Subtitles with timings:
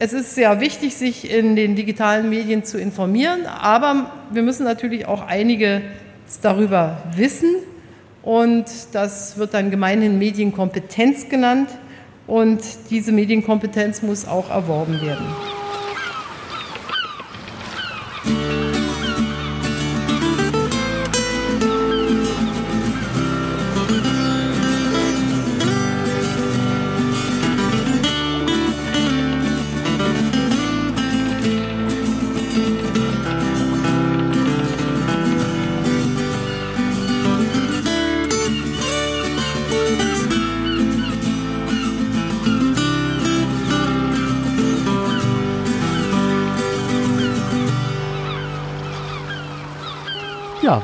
[0.00, 5.06] Es ist sehr wichtig, sich in den digitalen Medien zu informieren, aber wir müssen natürlich
[5.06, 5.82] auch einiges
[6.40, 7.56] darüber wissen.
[8.22, 11.70] Und das wird dann gemeinhin Medienkompetenz genannt.
[12.28, 15.26] Und diese Medienkompetenz muss auch erworben werden.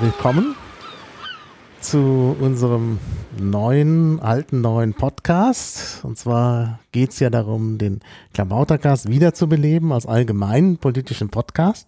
[0.00, 0.56] Willkommen
[1.80, 2.98] zu unserem
[3.38, 6.04] neuen, alten, neuen Podcast.
[6.04, 8.00] Und zwar geht es ja darum, den
[8.32, 11.86] Klamautercast wiederzubeleben als allgemeinen politischen Podcast.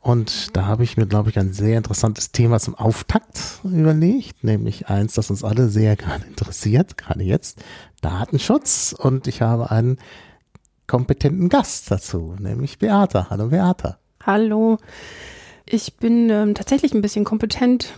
[0.00, 4.88] Und da habe ich mir, glaube ich, ein sehr interessantes Thema zum Auftakt überlegt, nämlich
[4.88, 7.64] eins, das uns alle sehr gerade interessiert, gerade jetzt,
[8.00, 8.94] Datenschutz.
[8.96, 9.98] Und ich habe einen
[10.86, 13.28] kompetenten Gast dazu, nämlich Beata.
[13.30, 13.98] Hallo Beata.
[14.24, 14.78] Hallo.
[15.72, 17.94] Ich bin ähm, tatsächlich ein bisschen kompetent,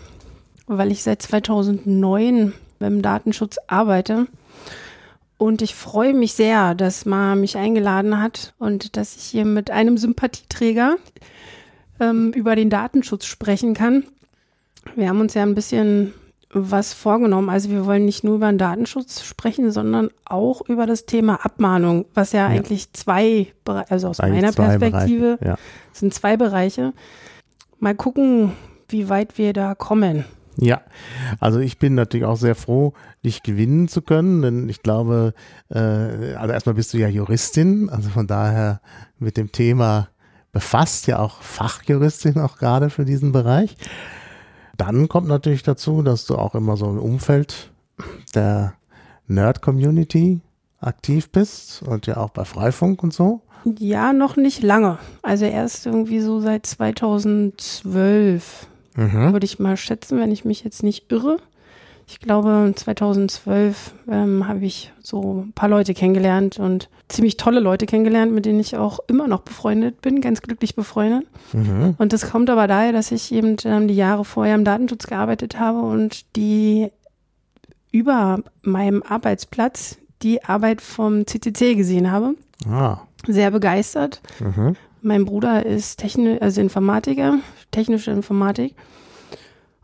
[0.67, 4.27] weil ich seit 2009 beim Datenschutz arbeite.
[5.39, 9.70] Und ich freue mich sehr, dass Ma mich eingeladen hat und dass ich hier mit
[9.70, 10.97] einem Sympathieträger
[11.98, 14.05] ähm, über den Datenschutz sprechen kann.
[14.95, 16.12] Wir haben uns ja ein bisschen
[16.51, 17.48] was vorgenommen.
[17.48, 22.05] Also wir wollen nicht nur über den Datenschutz sprechen, sondern auch über das Thema Abmahnung,
[22.12, 22.47] was ja, ja.
[22.48, 25.57] eigentlich zwei, also aus eigentlich meiner Perspektive ja.
[25.95, 26.92] sind zwei Bereiche.
[27.83, 28.52] Mal gucken,
[28.91, 30.25] wie weit wir da kommen.
[30.56, 30.83] Ja,
[31.41, 32.92] also ich bin natürlich auch sehr froh,
[33.24, 35.34] dich gewinnen zu können, denn ich glaube,
[35.69, 38.80] äh, also erstmal bist du ja Juristin, also von daher
[39.19, 40.11] mit dem Thema
[40.52, 43.77] befasst, ja auch Fachjuristin auch gerade für diesen Bereich.
[44.77, 47.73] Dann kommt natürlich dazu, dass du auch immer so im Umfeld
[48.33, 48.74] der
[49.27, 50.40] Nerd-Community
[50.78, 53.42] aktiv bist und ja auch bei Freifunk und so.
[53.78, 54.98] Ja, noch nicht lange.
[55.23, 59.33] Also erst irgendwie so seit 2012, mhm.
[59.33, 61.39] würde ich mal schätzen, wenn ich mich jetzt nicht irre.
[62.08, 67.86] Ich glaube, 2012 ähm, habe ich so ein paar Leute kennengelernt und ziemlich tolle Leute
[67.86, 71.27] kennengelernt, mit denen ich auch immer noch befreundet bin, ganz glücklich befreundet.
[71.52, 71.95] Mhm.
[71.98, 75.58] Und das kommt aber daher, dass ich eben ähm, die Jahre vorher im Datenschutz gearbeitet
[75.58, 76.90] habe und die
[77.92, 82.34] über meinem Arbeitsplatz die Arbeit vom CCC gesehen habe.
[82.68, 84.20] Ah sehr begeistert.
[84.40, 84.77] Mhm.
[85.00, 87.38] Mein Bruder ist Techni also Informatiker,
[87.70, 88.74] technische Informatik.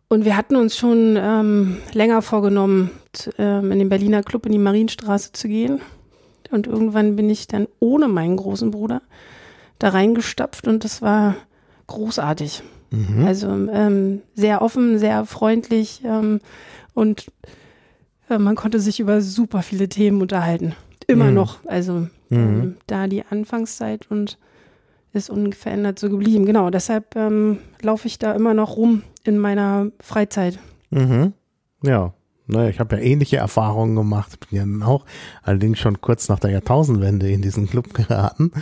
[0.08, 2.90] Und wir hatten uns schon ähm, länger vorgenommen,
[3.36, 5.80] ähm, in den Berliner Club in die Marienstraße zu gehen.
[6.50, 9.02] Und irgendwann bin ich dann ohne meinen großen Bruder
[9.78, 11.36] da reingestapft und das war
[11.88, 12.62] großartig.
[12.90, 13.26] Mhm.
[13.26, 16.40] Also ähm, sehr offen, sehr freundlich ähm,
[16.94, 17.30] und
[18.30, 20.74] äh, man konnte sich über super viele Themen unterhalten.
[21.06, 21.34] Immer mhm.
[21.34, 21.58] noch.
[21.66, 22.38] Also Mhm.
[22.38, 24.38] Ähm, da die Anfangszeit und
[25.12, 26.44] ist unverändert so geblieben.
[26.44, 30.58] Genau, deshalb ähm, laufe ich da immer noch rum in meiner Freizeit.
[30.90, 31.32] Mhm.
[31.82, 32.12] Ja,
[32.46, 35.04] naja, ich habe ja ähnliche Erfahrungen gemacht, bin ja dann auch
[35.42, 38.52] allerdings schon kurz nach der Jahrtausendwende in diesen Club geraten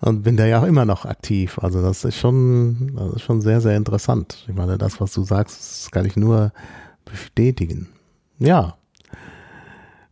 [0.00, 1.58] und bin da ja auch immer noch aktiv.
[1.60, 4.44] Also das ist schon, das ist schon sehr, sehr interessant.
[4.48, 6.52] Ich meine, das, was du sagst, das kann ich nur
[7.04, 7.88] bestätigen.
[8.38, 8.76] Ja,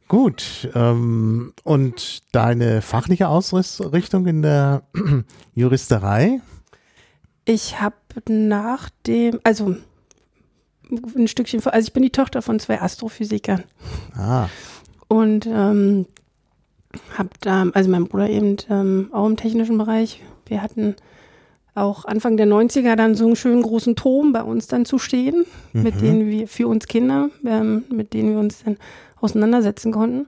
[0.08, 0.70] Gut.
[0.74, 4.82] Ähm, und deine fachliche Ausrichtung in der
[5.54, 6.40] Juristerei?
[7.44, 7.96] Ich habe
[8.28, 9.76] nach dem, also
[11.14, 13.64] ein Stückchen, also ich bin die Tochter von zwei Astrophysikern.
[14.16, 14.48] Ah.
[15.08, 16.06] Und ähm,
[17.16, 20.22] habe da, also mein Bruder eben ähm, auch im technischen Bereich.
[20.46, 20.96] Wir hatten
[21.74, 25.44] auch Anfang der 90er dann so einen schönen großen Turm bei uns dann zu stehen,
[25.72, 25.82] mhm.
[25.82, 28.78] mit denen wir, für uns Kinder, ähm, mit denen wir uns dann
[29.20, 30.26] auseinandersetzen konnten.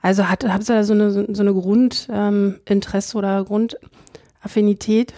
[0.00, 5.12] Also hatte, habe da so eine, so eine Grundinteresse ähm, oder Grundaffinität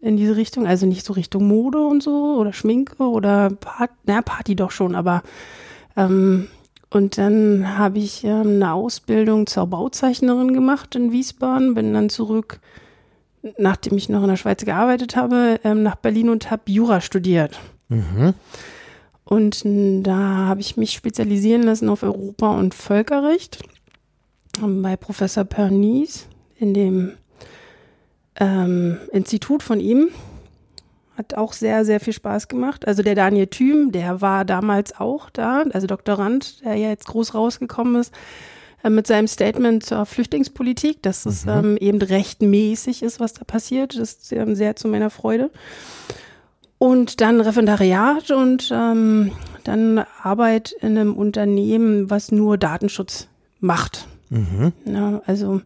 [0.00, 0.66] in diese Richtung.
[0.66, 4.94] Also nicht so Richtung Mode und so oder Schminke oder Part, na, Party doch schon,
[4.94, 5.22] aber
[5.96, 6.48] ähm,
[6.90, 12.60] und dann habe ich ähm, eine Ausbildung zur Bauzeichnerin gemacht in Wiesbaden, bin dann zurück,
[13.58, 17.58] nachdem ich noch in der Schweiz gearbeitet habe, ähm, nach Berlin und habe Jura studiert.
[17.88, 18.34] Mhm.
[19.28, 19.62] Und
[20.06, 23.58] da habe ich mich spezialisieren lassen auf Europa- und Völkerrecht
[24.60, 26.28] bei Professor Pernice
[26.58, 27.12] in dem
[28.36, 30.10] ähm, Institut von ihm.
[31.16, 32.86] Hat auch sehr, sehr viel Spaß gemacht.
[32.86, 37.34] Also der Daniel Thüm, der war damals auch da, also Doktorand, der ja jetzt groß
[37.34, 38.14] rausgekommen ist,
[38.84, 41.50] äh, mit seinem Statement zur Flüchtlingspolitik, dass es mhm.
[41.50, 43.98] ähm, eben rechtmäßig ist, was da passiert.
[43.98, 45.50] Das ist ähm, sehr zu meiner Freude.
[46.78, 49.32] Und dann Referendariat und ähm,
[49.64, 53.28] dann Arbeit in einem Unternehmen, was nur Datenschutz
[53.60, 54.06] macht.
[54.28, 54.72] Mhm.
[54.84, 55.62] Ja, also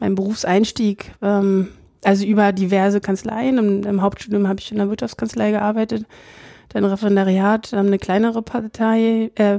[0.00, 1.68] mein Berufseinstieg, ähm,
[2.02, 3.58] also über diverse Kanzleien.
[3.58, 6.06] Im, im Hauptstudium habe ich in der Wirtschaftskanzlei gearbeitet,
[6.70, 9.58] dann Referendariat, ähm, eine kleinere Partei, äh,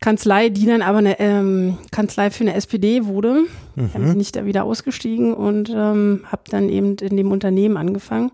[0.00, 3.44] Kanzlei, die dann aber eine ähm, Kanzlei für eine SPD wurde.
[3.76, 3.90] Mhm.
[3.92, 8.30] Dann bin ich da wieder ausgestiegen und ähm, habe dann eben in dem Unternehmen angefangen.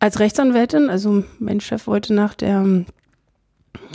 [0.00, 2.84] Als Rechtsanwältin, also mein Chef wollte nach der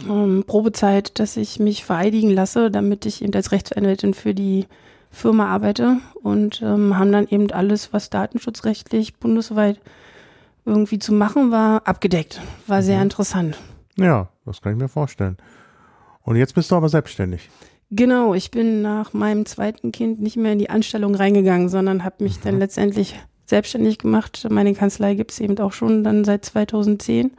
[0.08, 4.68] ähm, Probezeit, dass ich mich vereidigen lasse, damit ich eben als Rechtsanwältin für die
[5.10, 9.80] Firma arbeite und ähm, haben dann eben alles, was datenschutzrechtlich bundesweit
[10.66, 12.42] irgendwie zu machen war, abgedeckt.
[12.68, 13.04] War sehr mhm.
[13.04, 13.58] interessant.
[13.98, 15.38] Ja, das kann ich mir vorstellen.
[16.22, 17.50] Und jetzt bist du aber selbstständig.
[17.92, 22.24] Genau, ich bin nach meinem zweiten Kind nicht mehr in die Anstellung reingegangen, sondern habe
[22.24, 22.44] mich mhm.
[22.44, 23.16] dann letztendlich
[23.46, 24.48] selbstständig gemacht.
[24.50, 27.32] Meine Kanzlei gibt es eben auch schon dann seit 2010.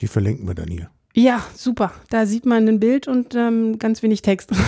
[0.00, 0.90] Die verlinken wir dann hier.
[1.14, 1.92] Ja, super.
[2.10, 4.50] Da sieht man ein Bild und ähm, ganz wenig Text.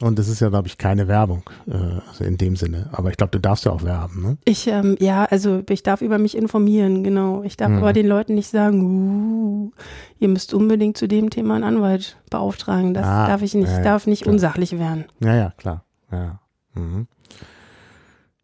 [0.00, 1.74] Und das ist ja, glaube ich, keine Werbung äh,
[2.08, 2.88] also in dem Sinne.
[2.92, 4.38] Aber ich glaube, du darfst ja auch werben, ne?
[4.44, 7.42] Ich, ähm, ja, also ich darf über mich informieren, genau.
[7.42, 7.78] Ich darf mhm.
[7.78, 9.72] aber den Leuten nicht sagen, uh,
[10.20, 12.94] ihr müsst unbedingt zu dem Thema einen Anwalt beauftragen.
[12.94, 13.68] Das ah, darf ich nicht.
[13.68, 14.32] Ja, ich darf nicht klar.
[14.32, 15.06] unsachlich werden.
[15.18, 15.84] Ja, ja, klar.
[16.12, 16.38] Ja.
[16.74, 17.06] Mhm.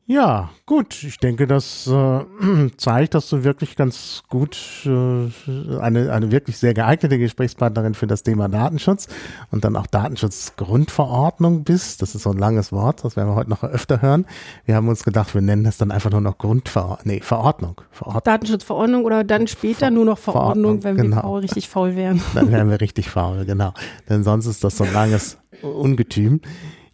[0.09, 1.03] Ja, gut.
[1.03, 2.25] Ich denke, das äh,
[2.77, 4.57] zeigt, dass du wirklich ganz gut
[4.87, 9.09] äh, eine, eine wirklich sehr geeignete Gesprächspartnerin für das Thema Datenschutz
[9.51, 12.03] und dann auch Datenschutzgrundverordnung bist.
[12.03, 14.27] Das ist so ein langes Wort, das werden wir heute noch öfter hören.
[14.65, 17.13] Wir haben uns gedacht, wir nennen das dann einfach nur noch Grundverordnung.
[17.17, 17.81] Nee, Verordnung.
[17.91, 18.23] Verordnung.
[18.23, 21.17] Datenschutzverordnung oder dann später Ver nur noch Verordnung, Verordnung wenn genau.
[21.17, 22.23] wir faul, richtig faul wären.
[22.35, 23.75] Dann wären wir richtig faul, genau.
[24.09, 26.41] Denn sonst ist das so ein langes Ungetüm.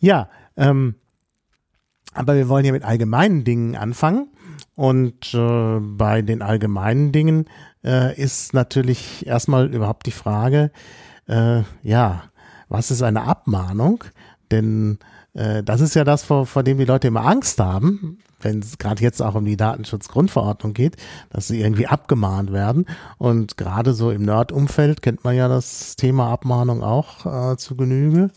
[0.01, 0.95] Ja, ähm,
[2.15, 4.29] aber wir wollen ja mit allgemeinen Dingen anfangen.
[4.75, 7.47] Und äh, bei den allgemeinen Dingen
[7.85, 10.71] äh, ist natürlich erstmal überhaupt die Frage,
[11.29, 12.25] äh, ja,
[12.69, 14.05] was ist eine Abmahnung?
[14.51, 14.99] Denn
[15.35, 18.79] äh, das ist ja das, vor, vor dem die Leute immer Angst haben, wenn es
[18.79, 20.97] gerade jetzt auch um die Datenschutzgrundverordnung geht,
[21.31, 22.87] dass sie irgendwie abgemahnt werden.
[23.19, 28.31] Und gerade so im Nerd-Umfeld kennt man ja das Thema Abmahnung auch äh, zu Genüge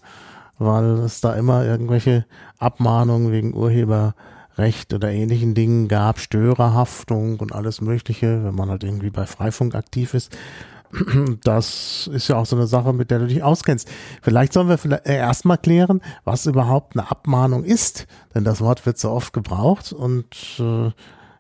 [0.58, 2.26] weil es da immer irgendwelche
[2.58, 9.10] Abmahnungen wegen Urheberrecht oder ähnlichen Dingen gab, Störerhaftung und alles Mögliche, wenn man halt irgendwie
[9.10, 10.36] bei Freifunk aktiv ist.
[11.44, 13.90] Das ist ja auch so eine Sache, mit der du dich auskennst.
[14.22, 18.98] Vielleicht sollen wir vielleicht erstmal klären, was überhaupt eine Abmahnung ist, denn das Wort wird
[18.98, 20.26] so oft gebraucht und
[20.60, 20.92] äh,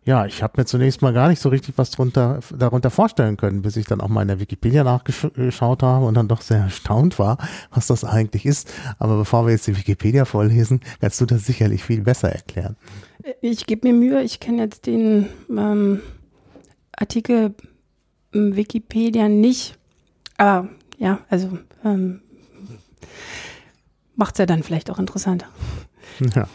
[0.05, 3.63] ja, ich habe mir zunächst mal gar nicht so richtig was drunter, darunter vorstellen können,
[3.63, 7.17] bis ich dann auch mal in der Wikipedia nachgeschaut habe und dann doch sehr erstaunt
[7.17, 7.39] war,
[7.71, 8.71] was das eigentlich ist.
[8.99, 12.75] Aber bevor wir jetzt die Wikipedia vorlesen, kannst du das sicherlich viel besser erklären.
[13.41, 16.01] Ich gebe mir Mühe, ich kenne jetzt den ähm,
[16.95, 17.55] Artikel
[18.31, 19.77] Wikipedia nicht.
[20.37, 20.69] Aber
[20.99, 22.21] ja, also ähm,
[24.15, 25.47] macht es ja dann vielleicht auch interessanter.
[26.35, 26.47] Ja.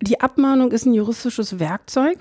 [0.00, 2.18] Die Abmahnung ist ein juristisches Werkzeug,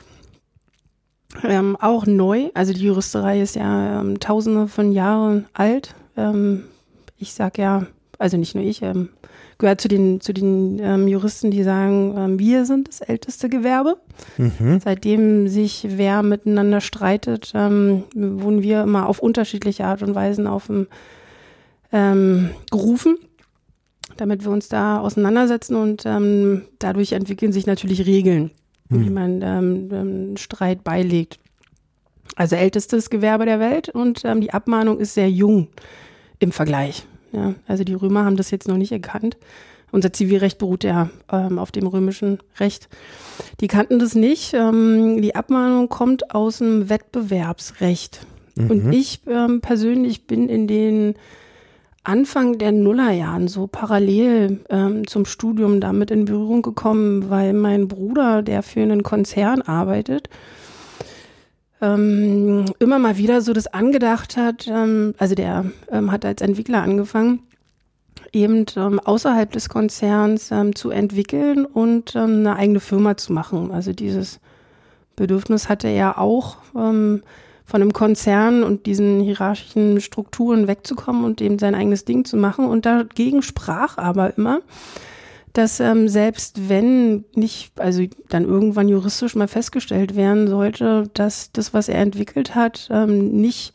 [1.44, 5.96] ähm, auch neu, also die Juristerei ist ja ähm, tausende von Jahren alt.
[6.16, 6.66] Ähm,
[7.18, 7.88] ich sag ja,
[8.20, 9.10] also nicht nur ich, ähm,
[9.58, 13.98] gehört zu den, zu den ähm, Juristen, die sagen, ähm, wir sind das älteste Gewerbe.
[14.38, 14.80] Mhm.
[14.84, 20.70] Seitdem sich wer miteinander streitet, wurden wir immer auf unterschiedliche Art und Weisen auf
[22.72, 23.18] gerufen
[24.18, 26.06] damit wir uns da auseinandersetzen und
[26.80, 28.50] dadurch entwickeln sich natürlich Regeln
[28.90, 29.06] hm.
[29.06, 31.40] wie man ähm, ähm, Streit beilegt.
[32.36, 35.68] Also ältestes Gewerbe der Welt und ähm, die Abmahnung ist sehr jung
[36.40, 37.06] im Vergleich.
[37.32, 39.38] Ja, also die Römer haben das jetzt noch nicht erkannt.
[39.92, 42.90] Unser Zivilrecht beruht ja ähm, auf dem römischen Recht.
[43.60, 44.56] Die kannten das nicht.
[44.56, 48.26] Ähm, die Abmahnung kommt aus dem Wettbewerbsrecht.
[48.56, 48.72] Mhm.
[48.72, 51.14] Und ich ähm, persönlich bin in den
[52.04, 58.42] Anfang der Nullerjahren so parallel ähm, zum Studium damit in Berührung gekommen, weil mein Bruder,
[58.42, 60.30] der für einen Konzern arbeitet,
[61.82, 66.82] ähm, immer mal wieder so das angedacht hat, ähm, also der ähm, hat als Entwickler
[66.82, 67.40] angefangen,
[68.34, 73.72] eben ähm, außerhalb des Konzerns ähm, zu entwickeln und eine eigene Firma zu machen.
[73.72, 74.42] Also dieses
[75.16, 76.58] Bedürfnis hatte er auch
[77.66, 82.66] von einem Konzern und diesen hierarchischen Strukturen wegzukommen und eben sein eigenes Ding zu machen.
[82.66, 84.62] Und dagegen sprach aber immer,
[85.54, 91.74] dass ähm, selbst wenn nicht, also dann irgendwann juristisch mal festgestellt werden sollte, dass das,
[91.74, 93.74] was er entwickelt hat, ähm, nicht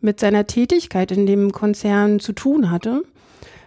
[0.00, 3.02] mit seiner Tätigkeit in dem Konzern zu tun hatte,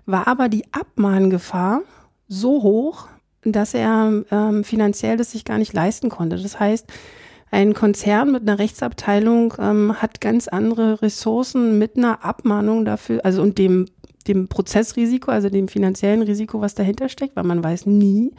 [0.05, 1.81] war aber die Abmahngefahr
[2.29, 3.09] so hoch,
[3.43, 6.37] dass er ähm, finanziell das sich gar nicht leisten konnte.
[6.37, 6.87] Das heißt,
[7.51, 13.41] ein Konzern mit einer Rechtsabteilung ähm, hat ganz andere Ressourcen mit einer Abmahnung dafür, also
[13.41, 13.87] und dem,
[14.25, 18.31] dem Prozessrisiko, also dem finanziellen Risiko, was dahinter steckt, weil man weiß nie,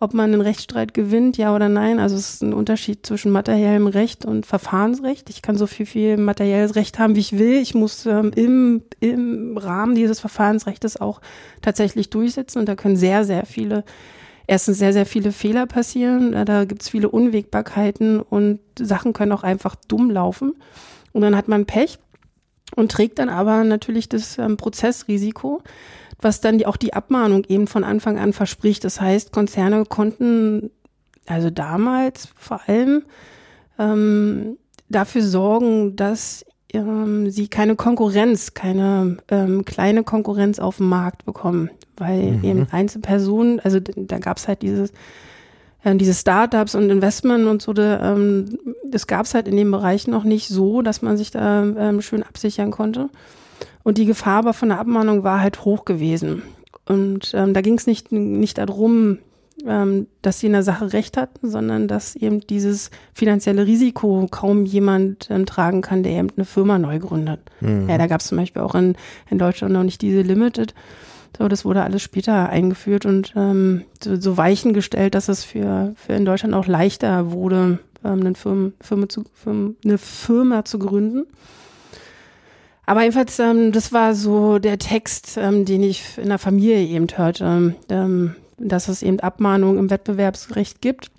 [0.00, 2.00] ob man einen Rechtsstreit gewinnt, ja oder nein.
[2.00, 5.30] Also es ist ein Unterschied zwischen materiellem Recht und Verfahrensrecht.
[5.30, 7.54] Ich kann so viel, viel materielles Recht haben, wie ich will.
[7.54, 11.20] Ich muss ähm, im, im Rahmen dieses Verfahrensrechts auch
[11.62, 13.84] tatsächlich durchsetzen und da können sehr, sehr viele
[14.48, 16.32] erstens sehr, sehr viele Fehler passieren.
[16.44, 20.54] Da gibt es viele Unwägbarkeiten und Sachen können auch einfach dumm laufen.
[21.12, 21.98] Und dann hat man Pech
[22.74, 25.62] und trägt dann aber natürlich das ähm, Prozessrisiko,
[26.20, 28.84] was dann die, auch die Abmahnung eben von Anfang an verspricht.
[28.84, 30.70] Das heißt, Konzerne konnten
[31.26, 33.04] also damals vor allem
[33.78, 34.56] ähm,
[34.88, 41.70] dafür sorgen, dass ähm, sie keine Konkurrenz, keine ähm, kleine Konkurrenz auf dem Markt bekommen
[42.00, 42.44] weil mhm.
[42.44, 44.92] eben Einzelpersonen, also da gab es halt dieses,
[45.84, 49.70] äh, diese Startups und Investment und so, da, ähm, das gab es halt in dem
[49.70, 53.08] Bereich noch nicht so, dass man sich da ähm, schön absichern konnte.
[53.82, 56.42] Und die Gefahr aber von der Abmahnung war halt hoch gewesen.
[56.86, 59.18] Und ähm, da ging es nicht, nicht darum,
[59.66, 64.64] ähm, dass sie in der Sache recht hatten, sondern dass eben dieses finanzielle Risiko kaum
[64.64, 67.40] jemand ähm, tragen kann, der eben eine Firma neu gründet.
[67.60, 67.88] Mhm.
[67.88, 68.94] Ja, da gab es zum Beispiel auch in,
[69.30, 70.74] in Deutschland noch nicht diese Limited.
[71.36, 75.94] So, das wurde alles später eingeführt und ähm, so, so Weichen gestellt, dass es für,
[75.96, 80.78] für in Deutschland auch leichter wurde, ähm, eine, Firma, Firma zu, Firma, eine Firma zu
[80.78, 81.26] gründen.
[82.86, 87.06] Aber jedenfalls, ähm, das war so der Text, ähm, den ich in der Familie eben
[87.14, 91.10] hörte, ähm, dass es eben Abmahnungen im Wettbewerbsrecht gibt.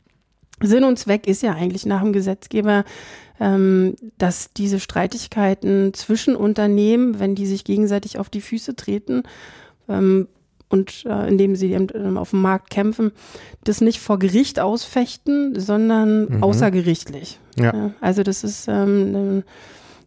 [0.61, 2.83] Sinn und Zweck ist ja eigentlich nach dem Gesetzgeber,
[3.39, 9.23] ähm, dass diese Streitigkeiten zwischen Unternehmen, wenn die sich gegenseitig auf die Füße treten,
[9.89, 10.27] ähm,
[10.69, 13.11] und äh, indem sie ähm, auf dem Markt kämpfen,
[13.63, 16.43] das nicht vor Gericht ausfechten, sondern mhm.
[16.43, 17.39] außergerichtlich.
[17.57, 17.75] Ja.
[17.75, 17.91] ja.
[18.01, 19.43] also das ist ähm, eine,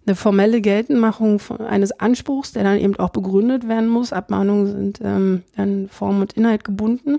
[0.07, 4.13] eine formelle Geltendmachung eines Anspruchs, der dann eben auch begründet werden muss.
[4.13, 7.19] Abmahnungen sind ähm, an Form und Inhalt gebunden.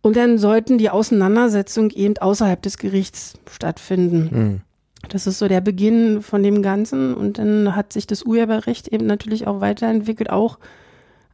[0.00, 4.30] Und dann sollten die Auseinandersetzungen eben außerhalb des Gerichts stattfinden.
[4.32, 4.60] Mhm.
[5.08, 7.14] Das ist so der Beginn von dem Ganzen.
[7.14, 10.58] Und dann hat sich das Urheberrecht eben natürlich auch weiterentwickelt, auch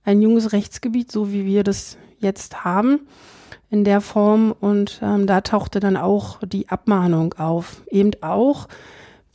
[0.09, 3.01] ein junges Rechtsgebiet, so wie wir das jetzt haben,
[3.69, 4.55] in der Form.
[4.59, 7.83] Und ähm, da tauchte dann auch die Abmahnung auf.
[7.91, 8.69] Eben auch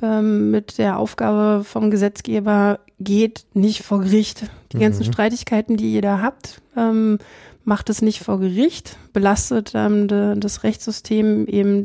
[0.01, 4.49] ähm, mit der Aufgabe vom Gesetzgeber, geht nicht vor Gericht.
[4.71, 5.11] Die ganzen mhm.
[5.13, 7.19] Streitigkeiten, die ihr da habt, ähm,
[7.63, 11.83] macht es nicht vor Gericht, belastet ähm, de, das Rechtssystem eben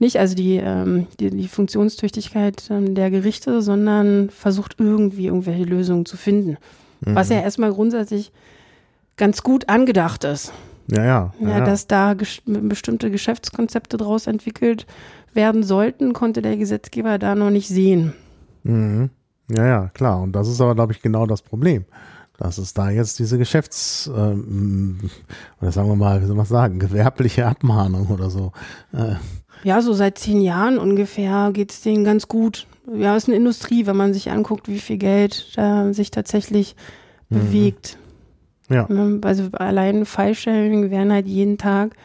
[0.00, 6.06] nicht, also die, ähm, die, die Funktionstüchtigkeit ähm, der Gerichte, sondern versucht irgendwie irgendwelche Lösungen
[6.06, 6.58] zu finden.
[7.06, 7.14] Mhm.
[7.14, 8.32] Was ja erstmal grundsätzlich
[9.16, 10.52] ganz gut angedacht ist.
[10.88, 11.34] Ja, ja.
[11.40, 11.64] ja, ja.
[11.64, 14.86] Dass da ges bestimmte Geschäftskonzepte daraus entwickelt
[15.32, 18.12] werden sollten, konnte der Gesetzgeber da noch nicht sehen.
[18.62, 19.10] Mhm.
[19.48, 20.20] Ja, ja, klar.
[20.20, 21.84] Und das ist aber, glaube ich, genau das Problem.
[22.38, 24.98] Dass es da jetzt diese Geschäfts, ähm,
[25.60, 28.52] oder sagen wir mal, wie soll man sagen, gewerbliche Abmahnung oder so.
[28.92, 29.14] Äh.
[29.64, 33.86] Ja, so seit zehn Jahren ungefähr geht es denen ganz gut ja, ist eine Industrie,
[33.86, 36.76] wenn man sich anguckt, wie viel Geld da sich tatsächlich
[37.28, 37.38] mhm.
[37.38, 37.98] bewegt.
[38.68, 38.86] Ja.
[38.88, 41.96] Ne, also allein Fallstellen werden halt jeden Tag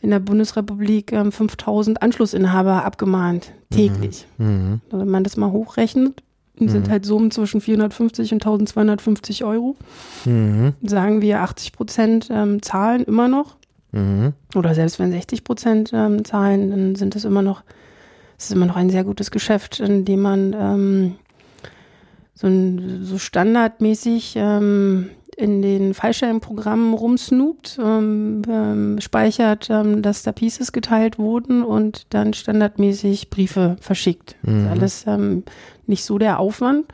[0.00, 4.26] in der Bundesrepublik ähm, 5000 Anschlussinhaber abgemahnt, täglich.
[4.38, 4.46] Mhm.
[4.46, 4.80] Mhm.
[4.86, 6.22] Also wenn man das mal hochrechnet,
[6.58, 6.90] sind mhm.
[6.90, 9.76] halt Summen zwischen 450 und 1250 Euro.
[10.24, 10.72] Mhm.
[10.82, 13.56] Sagen wir 80 Prozent ähm, zahlen immer noch.
[13.92, 14.32] Mhm.
[14.54, 17.62] Oder selbst wenn 60 Prozent ähm, zahlen, dann sind es immer noch
[18.38, 21.14] es ist immer noch ein sehr gutes Geschäft, in dem man ähm,
[22.34, 30.32] so, ein, so standardmäßig ähm, in den Fallschirmprogrammen rumsnoopt, ähm, ähm, speichert, ähm, dass da
[30.32, 34.36] Pieces geteilt wurden und dann standardmäßig Briefe verschickt.
[34.42, 34.68] Mhm.
[34.68, 35.44] alles ähm,
[35.86, 36.86] nicht so der Aufwand.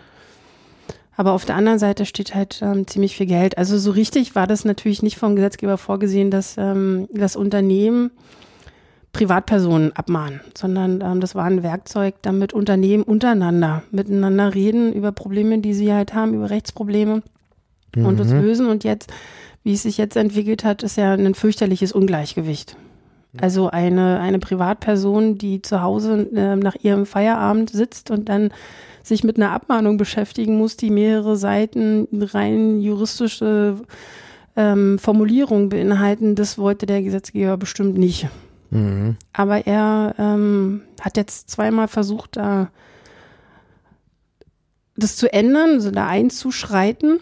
[1.17, 3.59] Aber auf der anderen Seite steht halt ähm, ziemlich viel Geld.
[3.59, 8.11] Also so richtig war das natürlich nicht vom Gesetzgeber vorgesehen, dass ähm, das Unternehmen
[9.13, 15.59] Privatpersonen abmahnen, sondern ähm, das war ein Werkzeug, damit Unternehmen untereinander miteinander reden über Probleme,
[15.59, 17.23] die sie halt haben, über Rechtsprobleme
[17.95, 18.07] mhm.
[18.07, 18.67] und das lösen.
[18.69, 19.13] Und jetzt,
[19.65, 22.77] wie es sich jetzt entwickelt hat, ist ja ein fürchterliches Ungleichgewicht.
[23.41, 28.51] Also eine, eine Privatperson, die zu Hause äh, nach ihrem Feierabend sitzt und dann
[29.03, 33.77] sich mit einer Abmahnung beschäftigen muss, die mehrere Seiten rein juristische
[34.57, 38.29] ähm, Formulierungen beinhalten, das wollte der Gesetzgeber bestimmt nicht.
[38.71, 39.17] Mhm.
[39.33, 42.71] Aber er ähm, hat jetzt zweimal versucht, da
[44.97, 47.19] das zu ändern, also da einzuschreiten.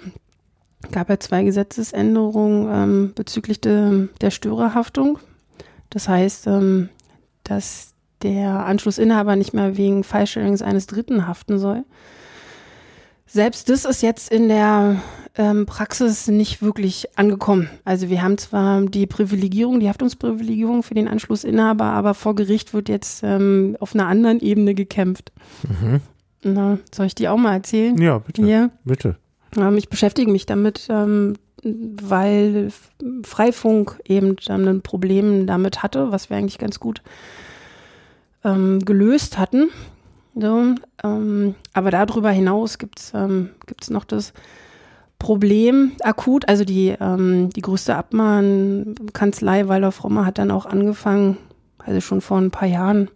[0.93, 5.19] Gab ja zwei Gesetzesänderungen ähm, bezüglich de, der Störerhaftung.
[5.91, 6.89] Das heißt, ähm,
[7.45, 11.85] dass der Anschlussinhaber nicht mehr wegen Fallstellung eines Dritten haften soll.
[13.27, 15.01] Selbst das ist jetzt in der
[15.37, 17.71] ähm, Praxis nicht wirklich angekommen.
[17.85, 22.89] Also wir haben zwar die Privilegierung, die Haftungsprivilegierung für den Anschlussinhaber, aber vor Gericht wird
[22.89, 25.33] jetzt ähm, auf einer anderen Ebene gekämpft.
[25.63, 26.01] Mhm.
[26.43, 27.97] Na, soll ich die auch mal erzählen?
[27.99, 28.43] Ja, bitte.
[28.43, 28.71] Ja.
[28.85, 29.17] Bitte.
[29.57, 32.73] Ähm, ich beschäftige mich damit, ähm, weil
[33.23, 37.03] Freifunk eben ein Problem damit hatte, was wir eigentlich ganz gut
[38.45, 39.71] ähm, gelöst hatten.
[40.35, 43.51] So, ähm, aber darüber hinaus gibt es ähm,
[43.89, 44.33] noch das
[45.19, 46.49] Problem akut.
[46.49, 51.37] Also die, ähm, die größte Abmahnkanzlei Weiler Frommer hat dann auch angefangen,
[51.79, 53.09] also schon vor ein paar Jahren,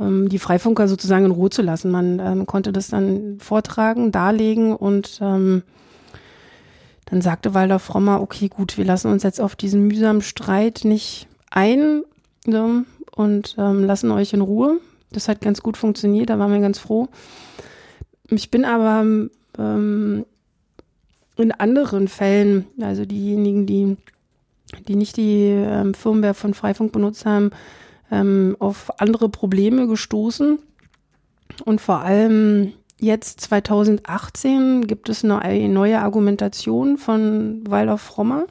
[0.00, 1.90] ähm, die Freifunker sozusagen in Ruhe zu lassen.
[1.90, 5.62] Man ähm, konnte das dann vortragen, darlegen und ähm,
[7.06, 11.26] dann sagte Walter Frommer, okay, gut, wir lassen uns jetzt auf diesen mühsamen Streit nicht
[11.50, 12.02] ein
[12.46, 12.82] so,
[13.18, 14.80] und ähm, lassen euch in Ruhe.
[15.10, 17.08] Das hat ganz gut funktioniert, da waren wir ganz froh.
[18.30, 19.04] Ich bin aber
[19.58, 20.26] ähm,
[21.36, 23.96] in anderen Fällen, also diejenigen, die,
[24.86, 27.50] die nicht die ähm, Firmware von Freifunk benutzt haben,
[28.10, 30.58] ähm, auf andere Probleme gestoßen.
[31.64, 38.46] Und vor allem jetzt 2018 gibt es eine neue Argumentation von Weiler Frommer.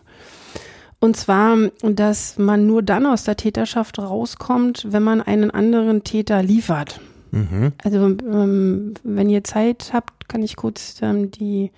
[1.00, 6.42] Und zwar, dass man nur dann aus der Täterschaft rauskommt, wenn man einen anderen Täter
[6.42, 7.00] liefert.
[7.32, 7.74] Mhm.
[7.84, 11.72] Also ähm, wenn ihr Zeit habt, kann ich kurz ähm, die,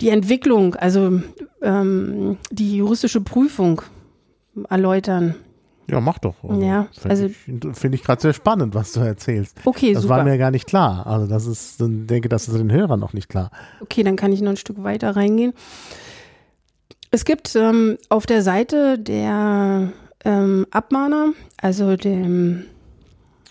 [0.00, 1.20] die Entwicklung, also
[1.62, 3.80] ähm, die juristische Prüfung
[4.68, 5.34] erläutern.
[5.88, 6.34] Ja, mach doch.
[6.42, 9.56] Also, ja, also finde ich, find ich gerade sehr spannend, was du erzählst.
[9.64, 10.16] Okay, das super.
[10.16, 11.06] war mir gar nicht klar.
[11.06, 13.50] Also das ist, ich denke, das ist den Hörern noch nicht klar.
[13.80, 15.52] Okay, dann kann ich noch ein Stück weiter reingehen.
[17.10, 19.92] Es gibt ähm, auf der Seite der
[20.24, 22.64] ähm, Abmahner, also dem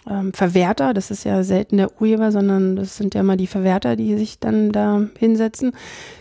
[0.08, 3.96] ähm, Verwerter, das ist ja selten der Urheber, sondern das sind ja mal die Verwerter,
[3.96, 5.72] die sich dann da hinsetzen,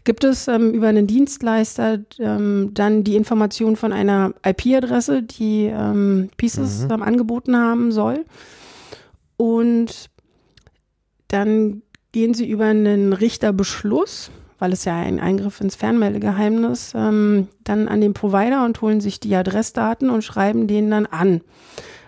[0.04, 6.30] gibt es ähm, über einen Dienstleister ähm, dann die Information von einer IP-Adresse, die ähm,
[6.37, 7.02] Pieces mhm.
[7.02, 8.24] angeboten haben soll.
[9.37, 10.09] Und
[11.28, 11.82] dann
[12.12, 18.00] gehen sie über einen Richterbeschluss weil es ja ein Eingriff ins Fernmeldegeheimnis, ähm, dann an
[18.00, 21.40] den Provider und holen sich die Adressdaten und schreiben den dann an.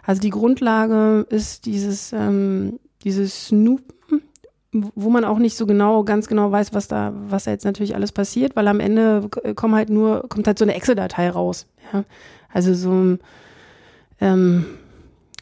[0.04, 4.22] Also die Grundlage ist dieses, ähm, dieses Snoopen,
[4.72, 7.94] wo man auch nicht so genau, ganz genau weiß, was da, was da jetzt natürlich
[7.94, 11.66] alles passiert, weil am Ende kommt halt nur, kommt halt so eine Excel-Datei raus.
[11.92, 12.04] Ja?
[12.52, 13.18] Also so,
[14.20, 14.66] ähm,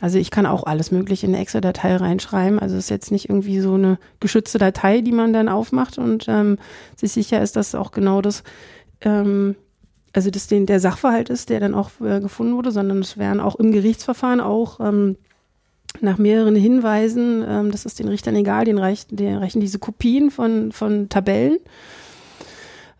[0.01, 2.59] also ich kann auch alles Mögliche in eine Excel-Datei reinschreiben.
[2.59, 6.27] Also es ist jetzt nicht irgendwie so eine geschützte Datei, die man dann aufmacht und
[6.29, 6.59] ähm,
[6.97, 8.43] sich sicher ist, dass auch genau das,
[9.03, 9.55] ähm,
[10.13, 13.41] also das den, der Sachverhalt ist, der dann auch äh, gefunden wurde, sondern es werden
[13.41, 15.17] auch im Gerichtsverfahren auch ähm,
[16.01, 20.33] nach mehreren Hinweisen, ähm, das ist den Richtern egal, den reichen, den reichen diese Kopien
[20.33, 21.59] von, von Tabellen.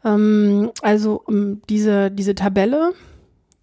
[0.05, 2.93] Ähm, also um diese, diese Tabelle,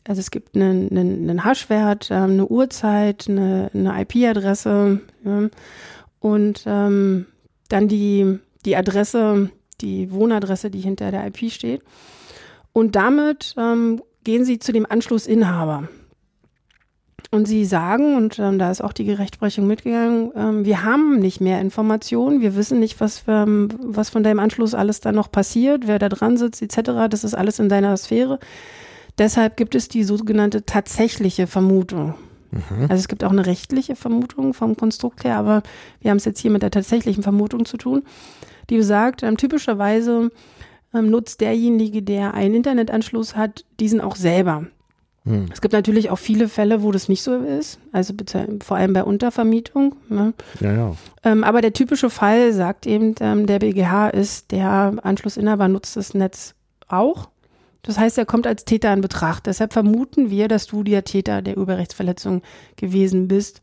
[0.07, 5.49] also es gibt einen, einen, einen Hashwert, ähm, eine Uhrzeit, eine, eine IP-Adresse ja,
[6.19, 7.25] und ähm,
[7.69, 9.49] dann die, die Adresse,
[9.81, 11.81] die Wohnadresse, die hinter der IP steht.
[12.73, 15.89] Und damit ähm, gehen Sie zu dem Anschlussinhaber.
[17.33, 21.39] Und sie sagen, und ähm, da ist auch die Gerechtsprechung mitgegangen, ähm, wir haben nicht
[21.39, 25.87] mehr Informationen, wir wissen nicht, was, ähm, was von deinem Anschluss alles da noch passiert,
[25.87, 27.07] wer da dran sitzt, etc.
[27.09, 28.37] Das ist alles in deiner Sphäre.
[29.21, 32.15] Deshalb gibt es die sogenannte tatsächliche Vermutung.
[32.49, 32.87] Mhm.
[32.89, 35.61] Also es gibt auch eine rechtliche Vermutung vom Konstrukt her, aber
[35.99, 38.01] wir haben es jetzt hier mit der tatsächlichen Vermutung zu tun,
[38.71, 40.31] die besagt, ähm, typischerweise
[40.95, 44.65] ähm, nutzt derjenige, der einen Internetanschluss hat, diesen auch selber.
[45.23, 45.49] Mhm.
[45.53, 48.93] Es gibt natürlich auch viele Fälle, wo das nicht so ist, also bitte, vor allem
[48.93, 49.97] bei Untervermietung.
[50.09, 50.33] Ne?
[50.61, 50.95] Ja, ja.
[51.23, 56.15] Ähm, aber der typische Fall sagt eben, ähm, der BGH ist, der Anschlussinhaber nutzt das
[56.15, 56.55] Netz
[56.87, 57.29] auch
[57.83, 59.47] das heißt, er kommt als Täter in Betracht.
[59.47, 62.41] Deshalb vermuten wir, dass du der Täter der Urheberrechtsverletzung
[62.75, 63.61] gewesen bist.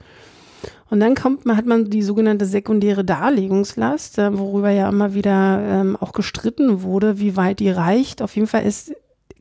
[0.90, 5.60] Und dann kommt man, hat man die sogenannte sekundäre Darlegungslast, äh, worüber ja immer wieder
[5.62, 8.22] ähm, auch gestritten wurde, wie weit die reicht.
[8.22, 8.92] Auf jeden Fall ist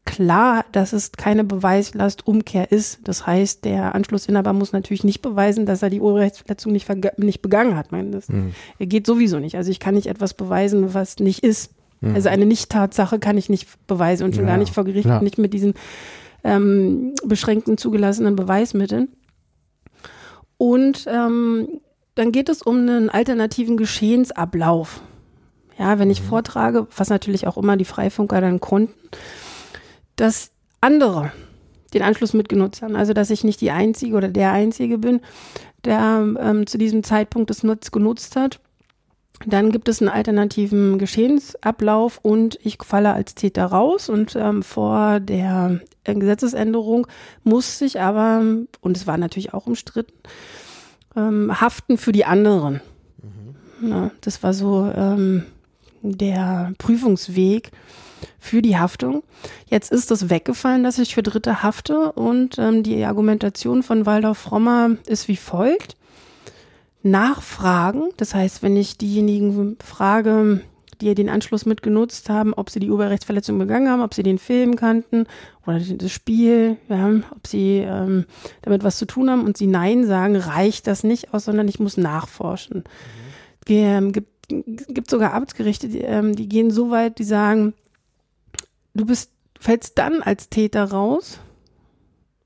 [0.05, 2.99] klar, dass es keine Beweislastumkehr ist.
[3.03, 6.87] Das heißt, der Anschlussinhaber muss natürlich nicht beweisen, dass er die Urheberrechtsverletzung nicht,
[7.17, 7.91] nicht begangen hat.
[7.91, 8.53] Meine, das mhm.
[8.79, 9.55] geht sowieso nicht.
[9.55, 11.71] Also ich kann nicht etwas beweisen, was nicht ist.
[12.01, 12.15] Mhm.
[12.15, 15.21] Also eine Nicht-Tatsache kann ich nicht beweisen und schon ja, gar nicht vor Gericht, klar.
[15.21, 15.73] nicht mit diesen
[16.43, 19.09] ähm, beschränkten zugelassenen Beweismitteln.
[20.57, 21.81] Und ähm,
[22.15, 25.01] dann geht es um einen alternativen Geschehensablauf.
[25.77, 26.27] ja, wenn ich mhm.
[26.27, 28.93] vortrage, was natürlich auch immer die Freifunker dann konnten,
[30.15, 31.31] dass andere
[31.93, 32.95] den Anschluss mitgenutzt haben.
[32.95, 35.21] Also, dass ich nicht die Einzige oder der Einzige bin,
[35.85, 38.59] der ähm, zu diesem Zeitpunkt das Nutz genutzt hat.
[39.45, 45.19] Dann gibt es einen alternativen Geschehensablauf und ich falle als Täter raus und ähm, vor
[45.19, 47.07] der Gesetzesänderung
[47.43, 48.41] muss ich aber,
[48.81, 50.13] und es war natürlich auch umstritten,
[51.15, 52.81] ähm, haften für die anderen.
[53.81, 53.89] Mhm.
[53.89, 55.43] Ja, das war so ähm,
[56.01, 57.71] der Prüfungsweg
[58.39, 59.23] für die Haftung.
[59.67, 64.39] Jetzt ist es weggefallen, dass ich für Dritte hafte und ähm, die Argumentation von Waldorf
[64.39, 65.95] Frommer ist wie folgt.
[67.03, 70.61] Nachfragen, das heißt, wenn ich diejenigen frage,
[71.01, 74.75] die den Anschluss mitgenutzt haben, ob sie die Urheberrechtsverletzung begangen haben, ob sie den Film
[74.75, 75.25] kannten
[75.65, 78.25] oder das Spiel, ja, ob sie ähm,
[78.63, 81.79] damit was zu tun haben und sie Nein sagen, reicht das nicht aus, sondern ich
[81.79, 82.79] muss nachforschen.
[82.79, 83.73] Mhm.
[83.73, 87.73] Ähm, gibt, gibt sogar Amtsgerichte, die, ähm, die gehen so weit, die sagen,
[88.93, 91.39] du bist, fällst dann als Täter raus,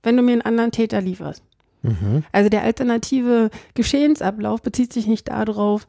[0.03, 1.43] wenn du mir einen anderen Täter lieferst.
[1.81, 2.23] Mhm.
[2.31, 5.87] Also der alternative Geschehensablauf bezieht sich nicht darauf,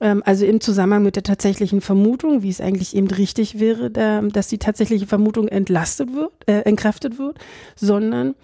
[0.00, 4.48] ähm, also im Zusammenhang mit der tatsächlichen Vermutung, wie es eigentlich eben richtig wäre, dass
[4.48, 7.38] die tatsächliche Vermutung entlastet wird, äh, entkräftet wird,
[7.76, 8.34] sondern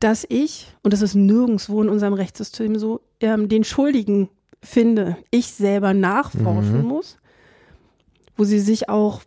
[0.00, 4.28] dass ich, und das ist nirgendwo in unserem Rechtssystem so, ähm, den Schuldigen
[4.62, 6.88] finde, ich selber nachforschen mhm.
[6.88, 7.16] muss,
[8.36, 9.22] wo sie sich auch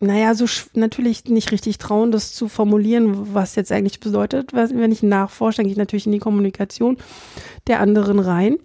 [0.00, 4.52] naja, so natürlich nicht richtig trauen, das zu formulieren, was jetzt eigentlich bedeutet.
[4.52, 6.98] Wenn ich nachforsche, dann gehe ich natürlich in die Kommunikation
[7.66, 8.58] der anderen rein,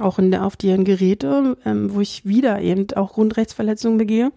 [0.00, 4.32] auch in der, auf deren Geräte, ähm, wo ich wieder eben auch Grundrechtsverletzungen begehe.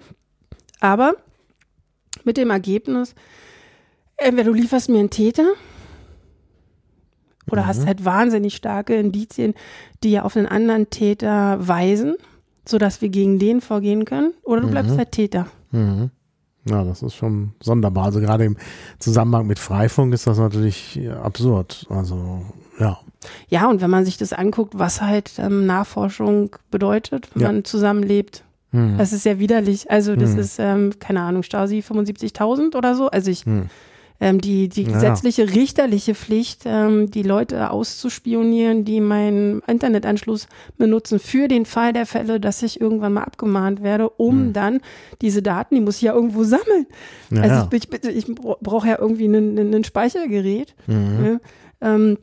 [0.79, 1.15] Aber
[2.23, 3.15] mit dem Ergebnis,
[4.17, 5.53] entweder du lieferst mir einen Täter
[7.49, 7.67] oder mhm.
[7.67, 9.55] hast halt wahnsinnig starke Indizien,
[10.03, 12.15] die ja auf einen anderen Täter weisen,
[12.67, 14.97] sodass wir gegen den vorgehen können, oder du bleibst mhm.
[14.99, 15.47] halt Täter.
[15.71, 16.11] Mhm.
[16.65, 18.05] Ja, das ist schon sonderbar.
[18.05, 18.55] Also gerade im
[18.99, 21.87] Zusammenhang mit Freifunk ist das natürlich absurd.
[21.89, 22.45] Also
[22.79, 22.99] ja.
[23.49, 27.51] Ja, und wenn man sich das anguckt, was halt ähm, Nachforschung bedeutet, wenn ja.
[27.51, 28.97] man zusammenlebt, hm.
[28.97, 29.89] das ist ja widerlich.
[29.89, 30.39] Also das hm.
[30.39, 33.09] ist, ähm, keine Ahnung, Stasi 75.000 oder so.
[33.09, 33.69] Also ich hm
[34.21, 35.51] ähm, die, die gesetzliche, ja.
[35.51, 42.39] richterliche Pflicht, ähm, die Leute auszuspionieren, die meinen Internetanschluss benutzen, für den Fall der Fälle,
[42.39, 44.53] dass ich irgendwann mal abgemahnt werde, um mhm.
[44.53, 44.79] dann
[45.21, 46.85] diese Daten, die muss ich ja irgendwo sammeln.
[47.31, 50.75] Ja, also ich, ich, ich brauche ja irgendwie ein Speichergerät.
[50.85, 51.39] Mhm.
[51.81, 52.17] Ja, ähm,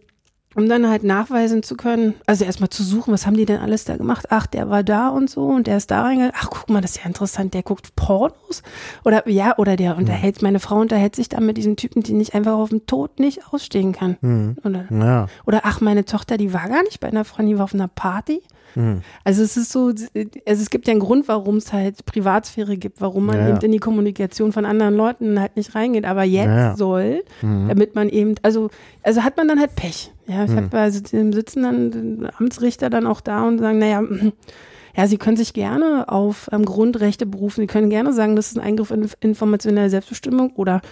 [0.54, 3.84] um dann halt nachweisen zu können, also erstmal zu suchen, was haben die denn alles
[3.84, 4.26] da gemacht?
[4.30, 6.34] Ach, der war da und so und der ist da reingegangen.
[6.36, 8.62] Ach, guck mal, das ist ja interessant, der guckt Pornos.
[9.04, 12.34] Oder ja, oder der unterhält, meine Frau unterhält sich dann mit diesem Typen, die nicht
[12.34, 14.16] einfach auf dem Tod nicht ausstehen kann.
[14.20, 14.56] Mhm.
[14.64, 15.26] Oder, ja.
[15.46, 17.88] oder ach, meine Tochter, die war gar nicht bei einer Freundin, die war auf einer
[17.88, 18.42] Party.
[18.78, 19.02] Mhm.
[19.24, 20.06] Also es ist so, also
[20.46, 23.72] es gibt ja einen Grund, warum es halt Privatsphäre gibt, warum man ja, eben in
[23.72, 26.04] die Kommunikation von anderen Leuten halt nicht reingeht.
[26.04, 27.68] Aber jetzt ja, soll, mhm.
[27.68, 28.70] damit man eben, also,
[29.02, 30.12] also hat man dann halt Pech.
[30.28, 30.56] Ja, ich mhm.
[30.56, 34.02] habe also sitzen dann Amtsrichter dann auch da und sagen, naja,
[34.96, 37.62] ja, Sie können sich gerne auf ähm, Grundrechte berufen.
[37.62, 40.82] Sie können gerne sagen, das ist ein Eingriff in informationelle Selbstbestimmung oder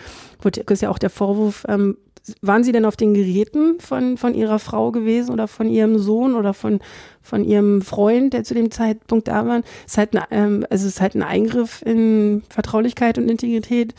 [0.42, 1.96] ist ja auch der Vorwurf, ähm,
[2.43, 6.35] waren Sie denn auf den Geräten von, von Ihrer Frau gewesen oder von Ihrem Sohn
[6.35, 6.81] oder von,
[7.23, 9.62] von Ihrem Freund, der zu dem Zeitpunkt da war?
[9.87, 13.95] Es ist halt ein, ähm, also es ist halt ein Eingriff in Vertraulichkeit und Integrität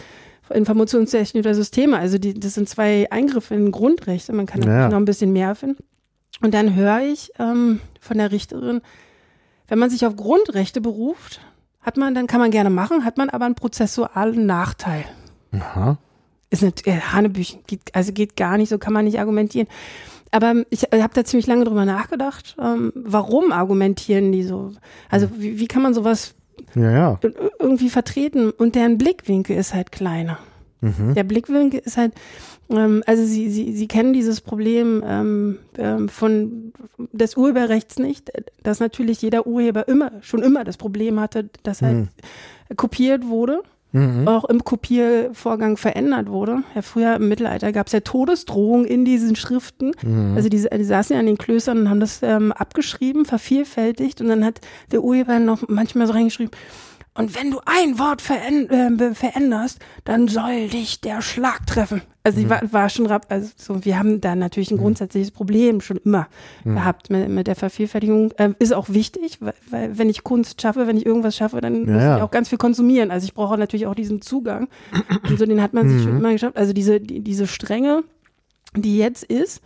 [0.54, 1.98] Informationstechnik oder Systeme.
[1.98, 4.32] Also die, das sind zwei Eingriffe in Grundrechte.
[4.34, 4.88] Man kann ja.
[4.88, 5.84] noch ein bisschen mehr finden.
[6.42, 8.82] Und dann höre ich ähm, von der Richterin,
[9.68, 11.42] wenn man sich auf Grundrechte beruft,
[11.82, 15.06] hat man, dann kann man gerne machen, hat man aber einen prozessualen Nachteil.
[15.52, 15.98] Aha
[16.50, 19.68] ist eine äh, Hanebüchen, geht, also geht gar nicht, so kann man nicht argumentieren.
[20.32, 24.72] Aber ich äh, habe da ziemlich lange drüber nachgedacht, ähm, warum argumentieren die so?
[25.10, 26.36] Also wie, wie kann man sowas
[26.76, 27.20] ja, ja.
[27.60, 28.52] irgendwie vertreten?
[28.52, 30.40] Und deren Blickwinkel ist halt kleiner.
[30.82, 31.16] Mhm.
[31.16, 32.14] Der Blickwinkel ist halt,
[32.70, 36.74] ähm, also sie, sie, sie kennen dieses Problem ähm, ähm, von
[37.12, 38.32] des Urheberrechts nicht,
[38.64, 42.76] dass natürlich jeder Urheber immer, schon immer das Problem hatte, dass halt mhm.
[42.76, 43.64] kopiert wurde
[43.98, 44.28] mhm.
[44.28, 46.64] auch im Kopiervorgang verändert wurde.
[46.76, 49.92] Ja, früher im Mittelalter gab es ja Todesdrohungen in diesen Schriften.
[50.04, 50.34] Mhm.
[50.36, 54.28] Also die, die, saßen ja an den Klöstern und haben das ähm, abgeschrieben, vervielfältigt und
[54.28, 56.52] dann hat der Urheber noch manchmal so reingeschrieben,
[57.18, 62.04] und wenn du ein Wort äh, veränderst, dann soll dich der Schlag treffen.
[62.24, 62.50] Also mhm.
[62.50, 64.82] war, war schon, also so, wir haben da natürlich ein mhm.
[64.82, 66.28] grundsätzliches Problem schon immer
[66.64, 66.76] mhm.
[66.76, 68.34] gehabt mit, mit der Vervielfältigung.
[68.38, 71.88] Ähm, ist auch wichtig, weil, weil, wenn ich Kunst schaffe, wenn ich irgendwas schaffe, dann
[71.88, 73.10] ja, muss ich auch ganz viel konsumieren.
[73.10, 74.68] Also ich brauche natürlich auch diesen Zugang.
[75.28, 76.20] Und so den hat man sich schon mhm.
[76.20, 76.56] immer geschafft.
[76.56, 78.04] Also diese, die, diese Strenge,
[78.76, 79.64] die jetzt ist,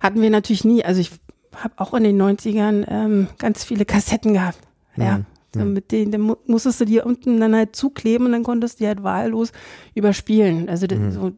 [0.00, 0.82] hatten wir natürlich nie.
[0.82, 1.10] Also ich
[1.54, 4.58] habe auch in den 90ern ähm, ganz viele Kassetten gehabt.
[4.96, 5.20] Ja,
[5.54, 8.78] mhm So, mit denen, dann musstest du die unten dann halt zukleben und dann konntest
[8.78, 9.52] du die halt wahllos
[9.94, 10.68] überspielen.
[10.68, 11.32] Also das, so,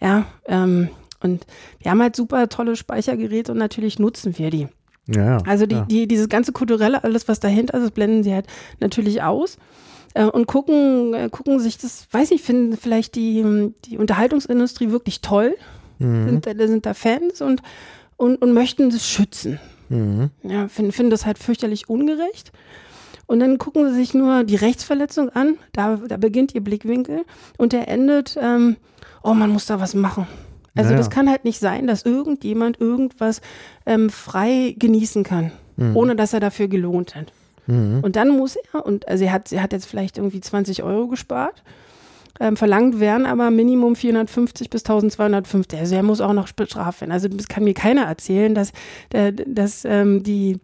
[0.00, 0.88] ja, ähm,
[1.22, 1.46] und
[1.80, 4.68] wir haben halt super tolle Speichergeräte und natürlich nutzen wir die.
[5.08, 5.84] Ja, Also die, ja.
[5.88, 8.46] die, dieses ganze kulturelle, alles was dahinter ist, das blenden sie halt
[8.80, 9.56] natürlich aus
[10.14, 15.20] äh, und gucken, äh, gucken sich das, weiß ich, finden vielleicht die, die Unterhaltungsindustrie wirklich
[15.20, 15.54] toll,
[15.98, 16.28] Mhm.
[16.28, 17.62] sind, da, sind da Fans und,
[18.18, 19.58] und, und möchten das schützen.
[19.88, 20.28] Mhm.
[20.42, 22.52] Ja, finden, finden das halt fürchterlich ungerecht.
[23.26, 27.22] Und dann gucken sie sich nur die Rechtsverletzung an, da, da beginnt ihr Blickwinkel
[27.58, 28.76] und der endet, ähm,
[29.22, 30.26] oh, man muss da was machen.
[30.76, 30.98] Also Naja.
[30.98, 33.40] das kann halt nicht sein, dass irgendjemand irgendwas
[33.86, 35.50] ähm, frei genießen kann,
[35.94, 37.32] ohne dass er dafür gelohnt hat.
[37.66, 38.00] Mhm.
[38.02, 41.08] Und dann muss er, und also er hat, er hat jetzt vielleicht irgendwie 20 Euro
[41.08, 41.62] gespart,
[42.38, 45.78] ähm, verlangt werden aber Minimum 450 bis 1250.
[45.78, 47.12] Also er muss auch noch bestraft werden.
[47.12, 48.72] Also das kann mir keiner erzählen, dass,
[49.46, 50.58] dass ähm, die,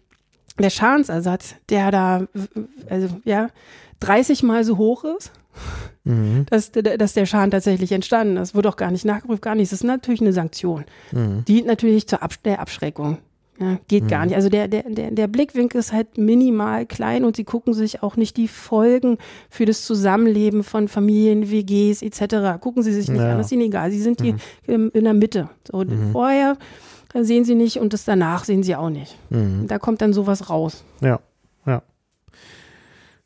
[0.59, 2.27] der Schadensersatz, der da,
[2.89, 3.49] also ja,
[4.01, 5.33] 30 mal so hoch ist,
[6.05, 6.47] Mhm.
[6.51, 8.55] dass, der- dass der Schaden tatsächlich entstanden ist.
[8.55, 9.71] Wird auch gar nicht nachgeprüft, gar nichts.
[9.71, 10.85] Das ist natürlich eine Sanktion.
[11.13, 11.45] Mhm.
[11.47, 13.19] Dient natürlich zur Absch der Abschreckung.
[13.61, 14.35] Ja, geht gar nicht.
[14.35, 18.17] Also der, der, der, der Blickwinkel ist halt minimal klein und sie gucken sich auch
[18.17, 19.19] nicht die Folgen
[19.51, 22.59] für das Zusammenleben von Familien, WGs etc.
[22.61, 23.33] Gucken sie sich nicht Ja.
[23.33, 23.91] an, das ist ihnen egal.
[23.93, 24.35] Sie sind die
[24.67, 25.49] ähm, in der Mitte.
[25.71, 26.57] So, Vorher
[27.15, 29.17] äh, sehen sie nicht und das danach sehen sie auch nicht.
[29.31, 29.67] Mhm.
[29.67, 30.85] Da kommt dann sowas raus.
[31.01, 31.21] Ja,
[31.67, 31.83] ja.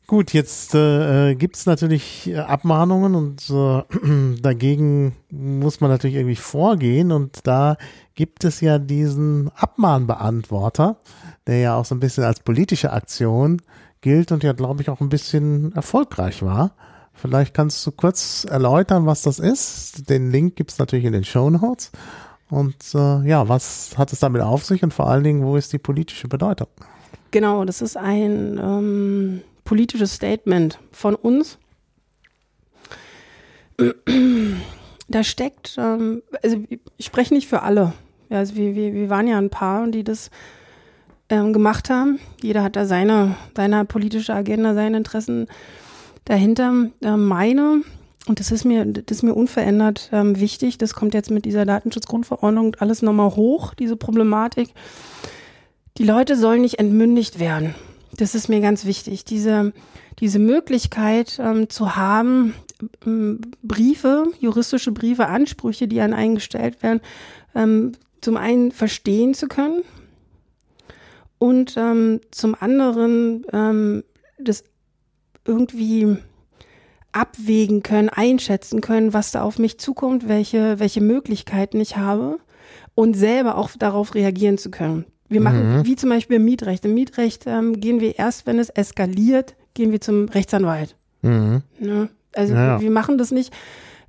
[0.07, 6.37] Gut, jetzt äh, gibt es natürlich äh, Abmahnungen und äh, dagegen muss man natürlich irgendwie
[6.37, 7.75] vorgehen und da
[8.15, 10.97] gibt es ja diesen Abmahnbeantworter,
[11.45, 13.61] der ja auch so ein bisschen als politische Aktion
[13.99, 16.71] gilt und ja, glaube ich, auch ein bisschen erfolgreich war.
[17.13, 20.09] Vielleicht kannst du kurz erläutern, was das ist.
[20.09, 21.91] Den Link gibt es natürlich in den Show Notes.
[22.49, 25.73] Und äh, ja, was hat es damit auf sich und vor allen Dingen, wo ist
[25.73, 26.67] die politische Bedeutung?
[27.31, 31.57] Genau, das ist ein ähm, politisches Statement von uns.
[35.09, 36.63] Da steckt, ähm, also
[36.97, 37.93] ich spreche nicht für alle.
[38.29, 40.31] Ja, also wir, wir, wir waren ja ein paar, die das
[41.29, 42.19] ähm, gemacht haben.
[42.41, 45.47] Jeder hat da seine, seine politische Agenda, seine Interessen
[46.25, 46.89] dahinter.
[47.01, 47.83] Ähm, meine,
[48.27, 51.65] und das ist mir, das ist mir unverändert ähm, wichtig, das kommt jetzt mit dieser
[51.65, 54.69] Datenschutzgrundverordnung alles nochmal hoch, diese Problematik.
[55.97, 57.73] Die Leute sollen nicht entmündigt werden.
[58.15, 59.25] Das ist mir ganz wichtig.
[59.25, 59.73] Diese,
[60.19, 62.53] diese Möglichkeit ähm, zu haben,
[63.05, 67.01] ähm, Briefe, juristische Briefe, Ansprüche, die an einen gestellt werden,
[67.55, 69.83] ähm, zum einen verstehen zu können
[71.39, 74.03] und ähm, zum anderen ähm,
[74.37, 74.63] das
[75.45, 76.17] irgendwie
[77.17, 82.39] abwägen können, einschätzen können, was da auf mich zukommt, welche, welche Möglichkeiten ich habe
[82.95, 85.05] und selber auch darauf reagieren zu können.
[85.29, 86.85] Wir machen, wie zum Beispiel im Mietrecht.
[86.85, 90.95] Im Mietrecht ähm, gehen wir erst, wenn es eskaliert, gehen wir zum Rechtsanwalt.
[91.21, 91.63] Mhm.
[91.79, 92.09] Ne?
[92.33, 93.53] Also Ja, wir, wir machen das nicht.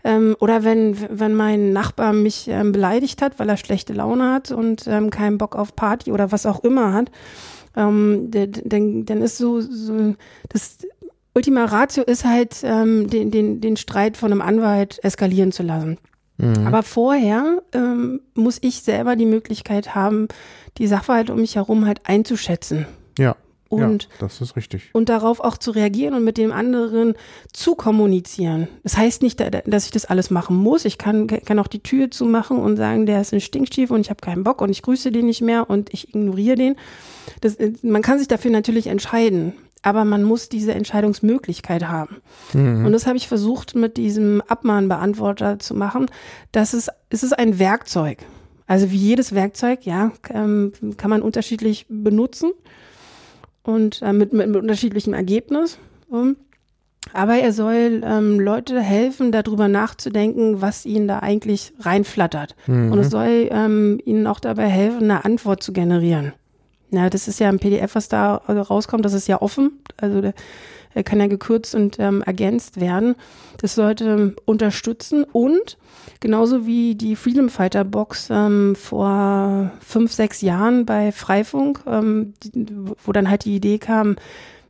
[0.05, 4.53] Ähm, oder wenn, wenn mein Nachbar mich ähm, beleidigt hat, weil er schlechte Laune hat
[4.53, 7.11] und ähm, keinen Bock auf Party oder was auch immer hat,
[7.77, 10.14] ähm, dann, dann ist so, so
[10.49, 10.79] das
[11.35, 15.99] Ultima Ratio ist halt, ähm, den, den, den Streit von einem Anwalt eskalieren zu lassen.
[16.38, 16.67] Mhm.
[16.67, 20.29] Aber vorher ähm, muss ich selber die Möglichkeit haben,
[20.79, 22.87] die Sachverhalte um mich herum halt einzuschätzen
[23.19, 23.37] Ja.
[23.69, 24.91] und ja, das ist richtig.
[24.93, 27.14] und darauf auch zu reagieren und mit dem anderen
[27.53, 28.69] zu kommunizieren.
[28.85, 30.85] Das heißt nicht, da- dass ich das alles machen muss.
[30.85, 34.11] Ich kann, kann auch die Tür zumachen und sagen, der ist ein Stinkstiefel und ich
[34.11, 36.77] habe keinen Bock und ich grüße den nicht mehr und ich ignoriere den.
[37.41, 42.17] Das, äh, man kann sich dafür natürlich entscheiden, aber man muss diese Entscheidungsmöglichkeit haben.
[42.87, 46.07] Und das habe ich versucht mit diesem Abmahnbeantworter zu machen.
[46.53, 48.19] Das ist, es ist ein Werkzeug.
[48.67, 52.51] Also wie jedes Werkzeug, ja, ähm, kann man unterschiedlich benutzen
[53.62, 55.79] und äh, mit, mit, mit unterschiedlichem Ergebnis.
[56.11, 56.35] So.
[57.14, 62.55] Aber er soll ähm, Leute helfen, darüber nachzudenken, was ihnen da eigentlich reinflattert.
[62.93, 66.33] Und es soll ähm, ihnen auch dabei helfen, eine Antwort zu generieren.
[66.90, 69.81] Ja, das ist ja ein PDF, was da rauskommt, das ist ja offen.
[69.98, 70.35] Also der,
[70.94, 73.14] er kann ja gekürzt und ähm, ergänzt werden.
[73.61, 75.77] Das sollte unterstützen und
[76.20, 82.66] genauso wie die Freedom Fighter Box ähm, vor fünf, sechs Jahren bei Freifunk, ähm, die,
[83.05, 84.16] wo dann halt die Idee kam,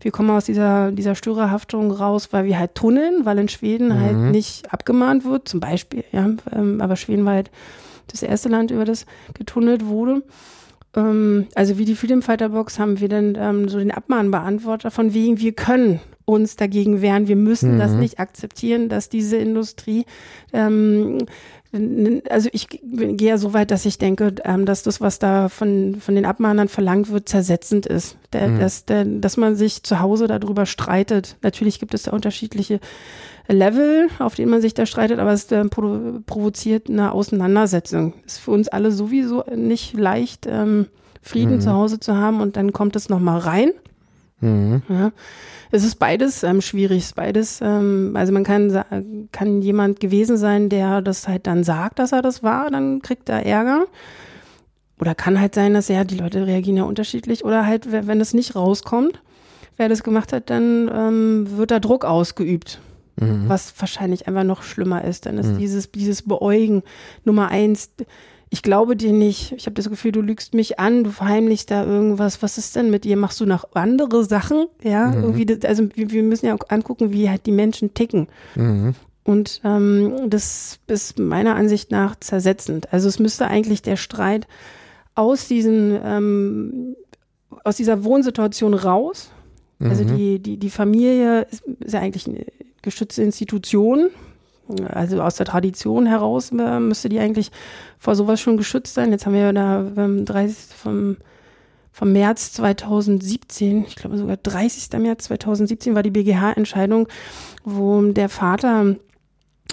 [0.01, 4.17] wir kommen aus dieser, dieser Störerhaftung raus, weil wir halt tunneln, weil in Schweden halt
[4.17, 7.51] nicht abgemahnt wird, zum Beispiel, ja, ähm, aber Schweden war halt
[8.07, 10.23] das erste Land, über das getunnelt wurde.
[10.95, 15.15] Ähm, also wie die Freedom Fighter Box haben wir dann ähm, so den Abmahnbeantworter von
[15.15, 20.05] wegen, wir können uns dagegen wehren, wir müssen das nicht akzeptieren, dass diese Industrie
[20.53, 21.21] ähm,
[22.31, 25.97] also ich gehe ja so weit, dass ich denke, ähm, dass das, was da von,
[26.01, 28.17] von den Abmahnern verlangt wird, zersetzend ist.
[28.33, 28.59] Der, mhm.
[28.59, 31.37] dass, der, dass man sich zu Hause darüber streitet.
[31.43, 32.81] Natürlich gibt es da unterschiedliche
[33.49, 38.15] Level, auf denen man sich da streitet, aber es äh, provoziert eine Auseinandersetzung.
[38.27, 40.87] Ist für uns alle sowieso nicht leicht, ähm,
[41.23, 41.61] Frieden mhm.
[41.61, 43.71] zu Hause zu haben und dann kommt es nochmal rein.
[44.41, 44.83] Mhm.
[44.89, 45.13] Ja.
[45.71, 50.69] Es ist beides ähm, schwierig, ist beides, ähm, also man kann, kann jemand gewesen sein,
[50.69, 53.87] der das halt dann sagt, dass er das war, dann kriegt er Ärger.
[55.01, 57.45] Oder kann halt sein, dass ja, die Leute reagieren ja unterschiedlich.
[57.45, 59.21] Oder halt, wenn es nicht rauskommt,
[59.77, 62.81] wer das gemacht hat, dann ähm, wird da Druck ausgeübt.
[63.21, 63.49] Mhm.
[63.49, 65.27] Was wahrscheinlich einfach noch schlimmer ist.
[65.27, 65.59] Dann ist mhm.
[65.59, 66.83] dieses, dieses Beäugen
[67.25, 67.91] Nummer eins
[68.51, 69.53] ich glaube dir nicht.
[69.53, 72.43] Ich habe das Gefühl, du lügst mich an, du verheimlichst da irgendwas.
[72.43, 73.17] Was ist denn mit dir?
[73.17, 74.67] Machst du noch andere Sachen?
[74.83, 75.23] Ja, mhm.
[75.23, 78.29] irgendwie, also wir, wir, müssen ja auch angucken, wie halt die Menschen ticken.
[78.55, 78.95] Mhm.
[79.25, 82.93] Und ähm, das ist meiner Ansicht nach zersetzend.
[82.93, 84.47] Also es müsste eigentlich der Streit
[85.15, 86.97] aus diesen, ähm,
[87.65, 89.31] aus dieser Wohnsituation raus.
[89.81, 90.17] Also mhm.
[90.17, 92.45] die, die, die Familie ist, ist ja eigentlich eine
[92.89, 94.11] geschützte Institution
[94.93, 97.51] also aus der Tradition heraus äh, müsste die eigentlich
[97.99, 99.13] vor sowas schon geschützt sein.
[99.13, 101.17] Jetzt haben wir da ähm, 30, vom,
[101.93, 104.99] vom März 2017, ich glaube sogar 30.
[105.01, 107.09] März 2017 war die BGH-Entscheidung,
[107.65, 108.97] wo der Vater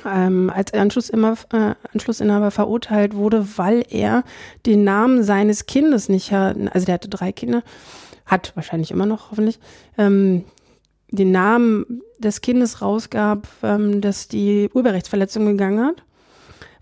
[0.06, 4.24] ähm, als Anschlussinhaber, äh, Anschlussinhaber verurteilt wurde, weil er
[4.66, 7.64] den Namen seines Kindes nicht, also der hatte drei Kinder,
[8.26, 9.60] hat wahrscheinlich immer noch hoffentlich,
[9.98, 10.46] ähm,
[11.12, 16.04] den Namen des Kindes rausgab, ähm, das die Urheberrechtsverletzung gegangen hat,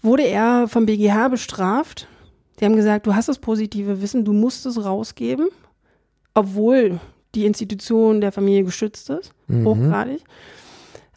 [0.02, 2.08] wurde er vom BGH bestraft.
[2.60, 5.50] Die haben gesagt, du hast das positive Wissen, du musst es rausgeben,
[6.34, 7.00] obwohl
[7.36, 9.66] die Institution der Familie geschützt ist, mhm.
[9.66, 10.22] hochgradig.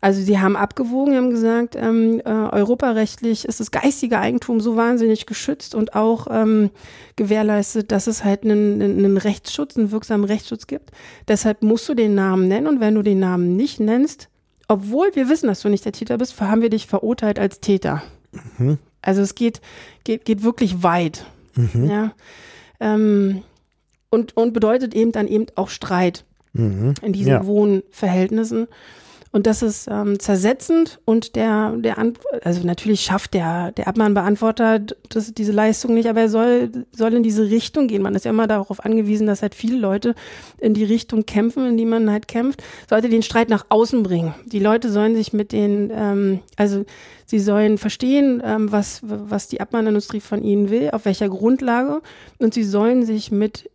[0.07, 5.27] Also sie haben abgewogen, haben gesagt, ähm, äh, europarechtlich ist das geistige Eigentum so wahnsinnig
[5.27, 6.71] geschützt und auch ähm,
[7.16, 10.92] gewährleistet, dass es halt einen, einen Rechtsschutz, einen wirksamen Rechtsschutz gibt.
[11.27, 14.29] Deshalb musst du den Namen nennen und wenn du den Namen nicht nennst,
[14.69, 18.01] obwohl wir wissen, dass du nicht der Täter bist, haben wir dich verurteilt als Täter.
[18.59, 18.79] Mhm.
[19.03, 19.61] Also es geht,
[20.05, 21.27] geht, geht wirklich weit.
[21.57, 21.90] Mhm.
[21.90, 22.12] Ja.
[22.79, 23.42] Ähm,
[24.11, 26.95] und, und bedeutet eben dann eben auch Streit mhm.
[27.03, 27.45] in diesen ja.
[27.45, 28.69] Wohnverhältnissen.
[29.37, 31.99] Und das ist ähm, zersetzend und der, der
[32.42, 34.79] also natürlich schafft der, der Abmahnbeantworter
[35.11, 38.01] das, diese Leistung nicht, aber er soll, soll in diese Richtung gehen.
[38.01, 40.14] Man ist ja immer darauf angewiesen, dass halt viele Leute
[40.57, 44.35] in die Richtung kämpfen, in die man halt kämpft, sollte den Streit nach außen bringen.
[44.46, 46.87] Die Leute sollen sich mit den, ähm, also
[47.27, 52.01] sie sollen verstehen, ähm, was, was die Abmahnindustrie von ihnen will, auf welcher Grundlage
[52.38, 53.68] und sie sollen sich mit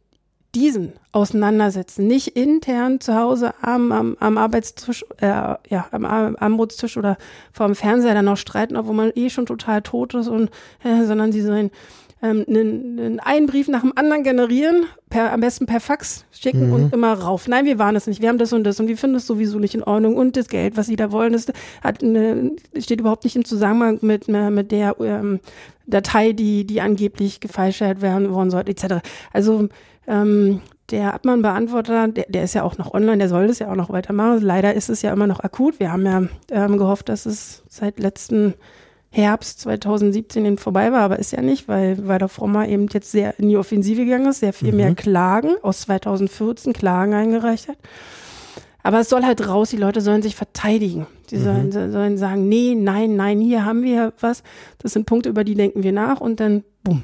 [0.55, 2.07] diesen auseinandersetzen.
[2.07, 7.17] Nicht intern zu Hause am, am, am Arbeitstisch, äh, ja, am Armutstisch oder
[7.51, 10.49] vor dem Fernseher dann noch streiten, obwohl man eh schon total tot ist und,
[10.83, 11.71] äh, sondern sie sollen
[12.23, 16.67] ähm, einen, einen einen Brief nach dem anderen generieren, per, am besten per Fax schicken
[16.67, 16.73] mhm.
[16.73, 17.47] und immer rauf.
[17.47, 19.57] Nein, wir waren es nicht, wir haben das und das und wir finden es sowieso
[19.57, 21.47] nicht in Ordnung und das Geld, was sie da wollen, das
[21.81, 25.39] hat eine, steht überhaupt nicht im Zusammenhang mit, mit der ähm,
[25.87, 29.03] Datei, die, die angeblich gefälscht werden worden sollte, etc.
[29.33, 29.69] Also
[30.07, 33.75] ähm, der Abmahnbeantworter, der, der ist ja auch noch online, der soll das ja auch
[33.75, 34.41] noch weitermachen.
[34.41, 35.79] Leider ist es ja immer noch akut.
[35.79, 38.55] Wir haben ja ähm, gehofft, dass es seit letzten
[39.09, 43.37] Herbst 2017 vorbei war, aber ist ja nicht, weil, weil der Frommer eben jetzt sehr
[43.39, 44.77] in die Offensive gegangen ist, sehr viel mhm.
[44.77, 47.77] mehr Klagen aus 2014 Klagen eingereicht hat.
[48.83, 51.07] Aber es soll halt raus, die Leute sollen sich verteidigen.
[51.29, 51.71] Die mhm.
[51.71, 54.43] sollen, sollen sagen, nee, nein, nein, hier haben wir was.
[54.79, 57.03] Das sind Punkte, über die denken wir nach und dann, bumm,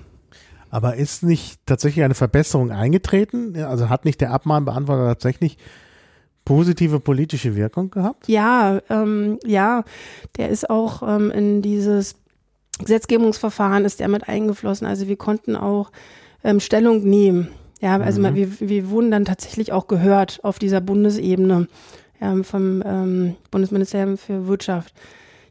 [0.69, 3.56] aber ist nicht tatsächlich eine Verbesserung eingetreten?
[3.63, 5.58] Also hat nicht der Abmahnbeantworter tatsächlich
[6.45, 8.27] positive politische Wirkung gehabt?
[8.27, 9.84] Ja, ähm, ja,
[10.38, 12.15] der ist auch ähm, in dieses
[12.80, 14.88] Gesetzgebungsverfahren ist der mit eingeflossen.
[14.88, 15.91] Also wir konnten auch
[16.43, 17.49] ähm, Stellung nehmen.
[17.82, 18.36] Ja, also mhm.
[18.36, 21.67] wir, wir wurden dann tatsächlich auch gehört auf dieser Bundesebene
[22.19, 24.93] ja, vom ähm, Bundesministerium für Wirtschaft.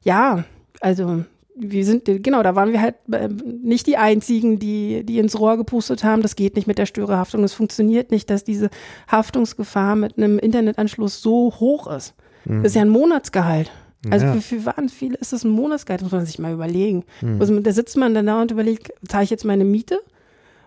[0.02, 0.44] Ja,
[0.80, 1.24] also
[1.58, 5.56] wir sind, genau, da waren wir halt äh, nicht die einzigen, die, die ins Rohr
[5.56, 6.22] gepustet haben.
[6.22, 7.42] Das geht nicht mit der Störerhaftung.
[7.44, 8.68] Es funktioniert nicht, dass diese
[9.10, 12.14] Haftungsgefahr mit einem Internetanschluss so hoch ist.
[12.44, 12.62] Mhm.
[12.62, 13.70] Das ist ja ein Monatsgehalt.
[14.10, 14.32] Also ja.
[14.34, 17.04] für, für wahnsinnig viele ist das ein Monatsgehalt, muss man sich mal überlegen.
[17.22, 17.40] Mhm.
[17.40, 20.00] Also da sitzt man dann da und überlegt, zahle ich jetzt meine Miete?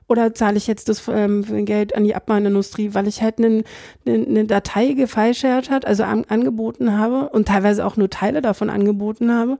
[0.09, 3.63] Oder zahle ich jetzt das ähm, Geld an die Abmahnindustrie, weil ich halt eine
[4.05, 8.71] ne, ne Datei gefeilschert hat, also an, angeboten habe und teilweise auch nur Teile davon
[8.71, 9.59] angeboten habe,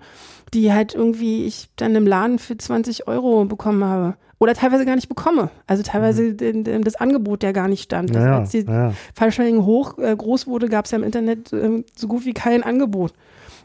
[0.54, 4.16] die halt irgendwie ich dann im Laden für 20 Euro bekommen habe.
[4.40, 5.52] Oder teilweise gar nicht bekomme.
[5.68, 6.84] Also teilweise mhm.
[6.84, 8.16] das Angebot, der gar nicht stand.
[8.16, 8.94] Also als die ja.
[9.14, 12.64] Fallschirming hoch äh, groß wurde, gab es ja im Internet äh, so gut wie kein
[12.64, 13.14] Angebot.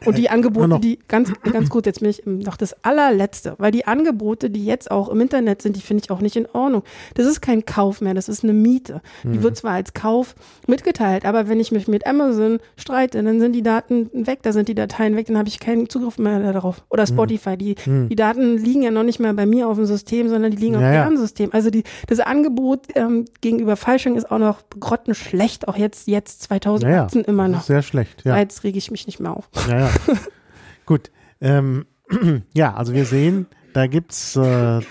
[0.05, 3.87] Und die Angebote, die ganz, ganz gut, jetzt bin ich noch das allerletzte, weil die
[3.87, 6.83] Angebote, die jetzt auch im Internet sind, die finde ich auch nicht in Ordnung.
[7.13, 9.01] Das ist kein Kauf mehr, das ist eine Miete.
[9.23, 9.43] Die mhm.
[9.43, 10.35] wird zwar als Kauf
[10.67, 14.67] mitgeteilt, aber wenn ich mich mit Amazon streite, dann sind die Daten weg, da sind
[14.67, 16.83] die Dateien weg, dann habe ich keinen Zugriff mehr darauf.
[16.89, 17.13] Oder mhm.
[17.13, 18.09] Spotify, die, mhm.
[18.09, 20.75] die Daten liegen ja noch nicht mehr bei mir auf dem System, sondern die liegen
[20.75, 21.19] auf deren ja.
[21.19, 21.49] System.
[21.51, 27.21] Also die, das Angebot ähm, gegenüber Falschung ist auch noch grottenschlecht, auch jetzt, jetzt 2018
[27.21, 27.61] ja, immer noch.
[27.61, 28.37] Sehr schlecht, ja.
[28.37, 29.49] Jetzt rege ich mich nicht mehr auf.
[29.69, 30.15] Ja, ja.
[30.85, 31.11] Gut.
[31.41, 31.85] Ähm,
[32.53, 34.81] ja, also wir sehen, da gibt's, äh,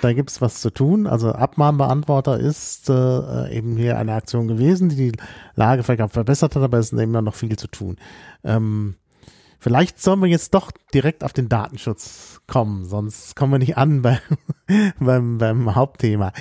[0.41, 1.07] was zu tun.
[1.07, 5.13] Also Abmahnbeantworter ist äh, eben hier eine Aktion gewesen, die die
[5.55, 7.97] Lage vielleicht verbessert hat, aber es ist immer noch viel zu tun.
[8.43, 8.97] Ähm,
[9.59, 14.03] vielleicht sollen wir jetzt doch direkt auf den Datenschutz kommen, sonst kommen wir nicht an
[14.03, 14.21] bei,
[14.99, 16.33] beim, beim Hauptthema.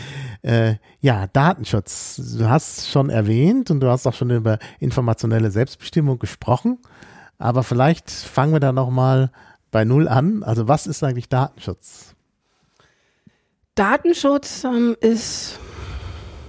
[0.41, 2.22] Äh, ja, Datenschutz.
[2.38, 6.80] Du hast schon erwähnt und du hast auch schon über informationelle Selbstbestimmung gesprochen.
[7.44, 9.30] Aber vielleicht fangen wir da nochmal
[9.70, 10.44] bei Null an.
[10.44, 12.16] Also was ist eigentlich Datenschutz?
[13.76, 15.60] Datenschutz ähm, ist,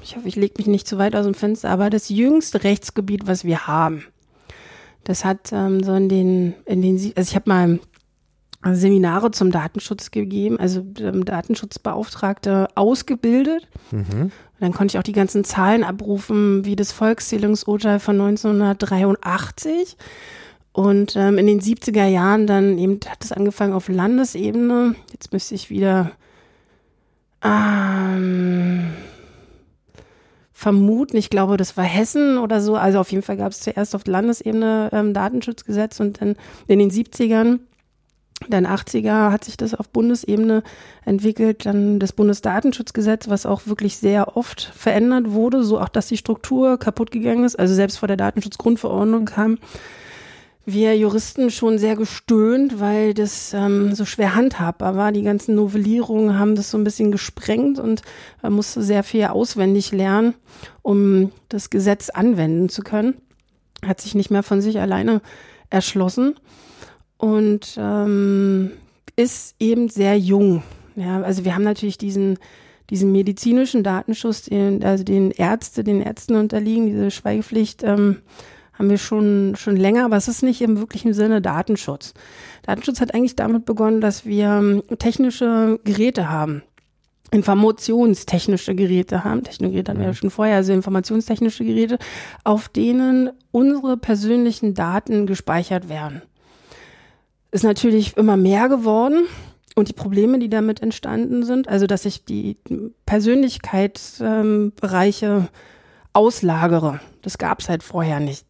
[0.05, 3.27] ich hoffe, ich lege mich nicht zu weit aus dem Fenster, aber das jüngste Rechtsgebiet,
[3.27, 4.05] was wir haben.
[5.03, 7.81] Das hat ähm, so in den, in den, also ich habe mal
[8.73, 13.67] Seminare zum Datenschutz gegeben, also ähm, Datenschutzbeauftragte ausgebildet.
[13.91, 14.31] Mhm.
[14.61, 19.97] dann konnte ich auch die ganzen Zahlen abrufen, wie das Volkszählungsurteil von 1983
[20.75, 24.97] und ähm, in den 70er Jahren dann eben hat es angefangen auf Landesebene.
[25.12, 26.11] Jetzt müsste ich wieder
[27.45, 28.91] ähm,
[30.53, 32.75] vermuten, ich glaube, das war Hessen oder so.
[32.75, 36.35] Also auf jeden Fall gab es zuerst auf Landesebene ähm, Datenschutzgesetz und dann
[36.66, 37.61] in den 70ern,
[38.49, 40.64] dann 80er hat sich das auf Bundesebene
[41.05, 46.16] entwickelt, dann das Bundesdatenschutzgesetz, was auch wirklich sehr oft verändert wurde, so auch, dass die
[46.16, 47.57] Struktur kaputt gegangen ist.
[47.57, 49.59] Also selbst vor der Datenschutzgrundverordnung kam
[50.67, 55.12] wir Juristen schon sehr gestöhnt, weil das ähm, so schwer handhabbar war.
[55.12, 58.03] Die ganzen Novellierungen haben das so ein bisschen gesprengt und
[58.43, 60.35] man musste sehr viel auswendig lernen,
[60.83, 63.15] um das Gesetz anwenden zu können.
[63.85, 65.21] Hat sich nicht mehr von sich alleine
[65.69, 66.37] erschlossen
[67.19, 68.73] und ähm,
[69.17, 70.62] ist eben sehr jung.
[70.97, 72.39] Ja, also wir haben natürlich diesen
[72.91, 77.83] diesen medizinischen Datenschutz, den, also den Ärzte, den Ärzten unterliegen, diese Schweigepflicht.
[77.83, 78.19] Ähm,
[78.79, 82.12] haben wir schon, schon länger, aber es ist nicht im wirklichen Sinne Datenschutz.
[82.62, 86.62] Datenschutz hat eigentlich damit begonnen, dass wir ähm, technische Geräte haben.
[87.31, 89.43] Informationstechnische Geräte haben.
[89.43, 90.16] Geräte hatten wir ja mhm.
[90.16, 91.99] schon vorher, also informationstechnische Geräte,
[92.45, 96.22] auf denen unsere persönlichen Daten gespeichert werden.
[97.51, 99.27] Ist natürlich immer mehr geworden.
[99.77, 102.57] Und die Probleme, die damit entstanden sind, also dass ich die
[103.07, 105.49] Persönlichkeitsbereiche ähm,
[106.12, 108.47] auslagere, das gab es halt vorher nicht.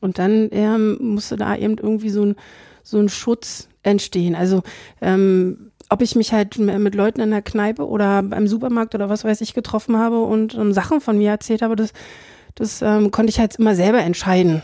[0.00, 2.36] Und dann ähm, musste da eben irgendwie so ein,
[2.82, 4.34] so ein Schutz entstehen.
[4.34, 4.62] Also
[5.00, 9.24] ähm, ob ich mich halt mit Leuten in der Kneipe oder beim Supermarkt oder was
[9.24, 11.92] weiß ich getroffen habe und ähm, Sachen von mir erzählt habe, das,
[12.56, 14.62] das ähm, konnte ich halt immer selber entscheiden.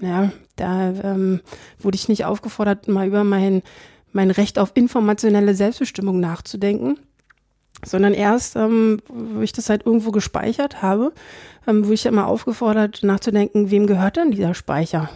[0.00, 1.40] Ja, da ähm,
[1.80, 3.62] wurde ich nicht aufgefordert, mal über mein,
[4.12, 6.98] mein Recht auf informationelle Selbstbestimmung nachzudenken
[7.84, 11.12] sondern erst, ähm, wo ich das halt irgendwo gespeichert habe,
[11.66, 15.10] ähm, wo ich immer aufgefordert nachzudenken, wem gehört denn dieser Speicher?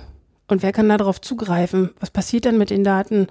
[0.49, 1.91] Und wer kann darauf zugreifen?
[1.99, 3.27] Was passiert dann mit den Daten?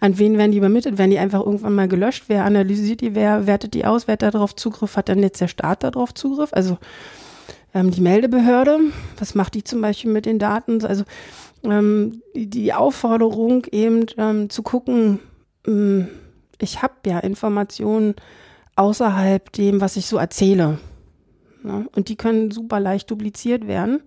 [0.00, 0.98] An wen werden die übermittelt?
[0.98, 2.24] Werden die einfach irgendwann mal gelöscht?
[2.28, 3.14] Wer analysiert die?
[3.14, 4.06] Wer wertet die aus?
[4.06, 4.96] Wer hat darauf Zugriff?
[4.96, 6.50] Hat dann jetzt der Staat darauf Zugriff?
[6.52, 6.78] Also
[7.74, 8.78] ähm, die Meldebehörde,
[9.18, 10.84] was macht die zum Beispiel mit den Daten?
[10.84, 11.04] Also
[11.64, 15.18] ähm, die, Aufforderung eben ähm, zu gucken,
[15.66, 16.08] ähm,
[16.60, 18.14] ich habe ja Informationen,
[18.80, 20.78] außerhalb dem, was ich so erzähle.
[21.62, 24.00] Ja, und die können super leicht dupliziert werden.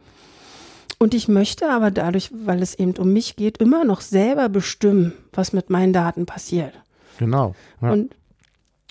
[0.97, 5.13] Und ich möchte aber dadurch, weil es eben um mich geht, immer noch selber bestimmen,
[5.31, 6.73] was mit meinen Daten passiert.
[7.19, 7.53] Genau.
[7.81, 7.91] Ja.
[7.91, 8.15] Und,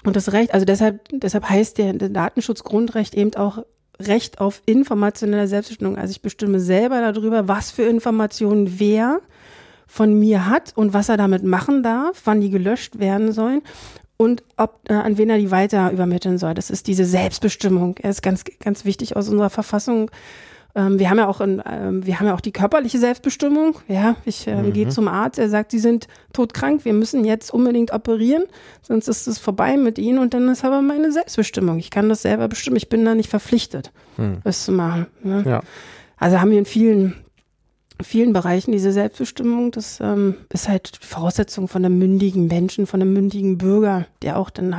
[0.05, 3.65] und das Recht, also deshalb, deshalb heißt der, der Datenschutzgrundrecht eben auch
[3.99, 5.97] Recht auf informationelle Selbstbestimmung.
[5.97, 9.21] Also ich bestimme selber darüber, was für Informationen wer
[9.87, 13.63] von mir hat und was er damit machen darf, wann die gelöscht werden sollen
[14.23, 16.55] und ob, äh, an wen er die weiter übermitteln soll.
[16.55, 17.97] Das ist diese Selbstbestimmung.
[18.01, 20.13] Er ist ganz, ganz wichtig aus unserer Verfassung.
[20.77, 23.79] Ähm, wir haben ja auch, in, ähm, wir haben ja auch die körperliche Selbstbestimmung.
[23.89, 24.73] Ja, ich äh, mhm.
[24.73, 28.45] gehe zum Arzt, er sagt, Sie sind todkrank, wir müssen jetzt unbedingt operieren,
[28.81, 31.81] sonst ist es vorbei mit Ihnen und dann ist aber meine Selbstbestimmung.
[31.81, 32.77] Ich kann das selber bestimmen.
[32.77, 34.39] Ich bin da nicht verpflichtet, mhm.
[34.45, 35.09] das zu machen.
[35.25, 35.43] Ne?
[35.45, 35.63] Ja.
[36.17, 37.17] Also haben wir in vielen
[38.03, 43.13] vielen Bereichen diese Selbstbestimmung, das ähm, ist halt Voraussetzung von einem mündigen Menschen, von einem
[43.13, 44.77] mündigen Bürger, der auch dann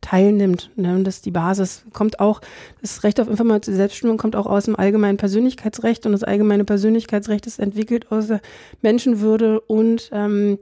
[0.00, 0.70] teilnimmt.
[0.76, 0.94] Ne?
[0.94, 1.84] Und das ist die Basis.
[1.92, 2.40] Kommt auch,
[2.80, 7.46] das Recht auf informative Selbstbestimmung kommt auch aus dem allgemeinen Persönlichkeitsrecht und das allgemeine Persönlichkeitsrecht
[7.46, 8.40] ist entwickelt aus der
[8.82, 10.58] Menschenwürde und ähm,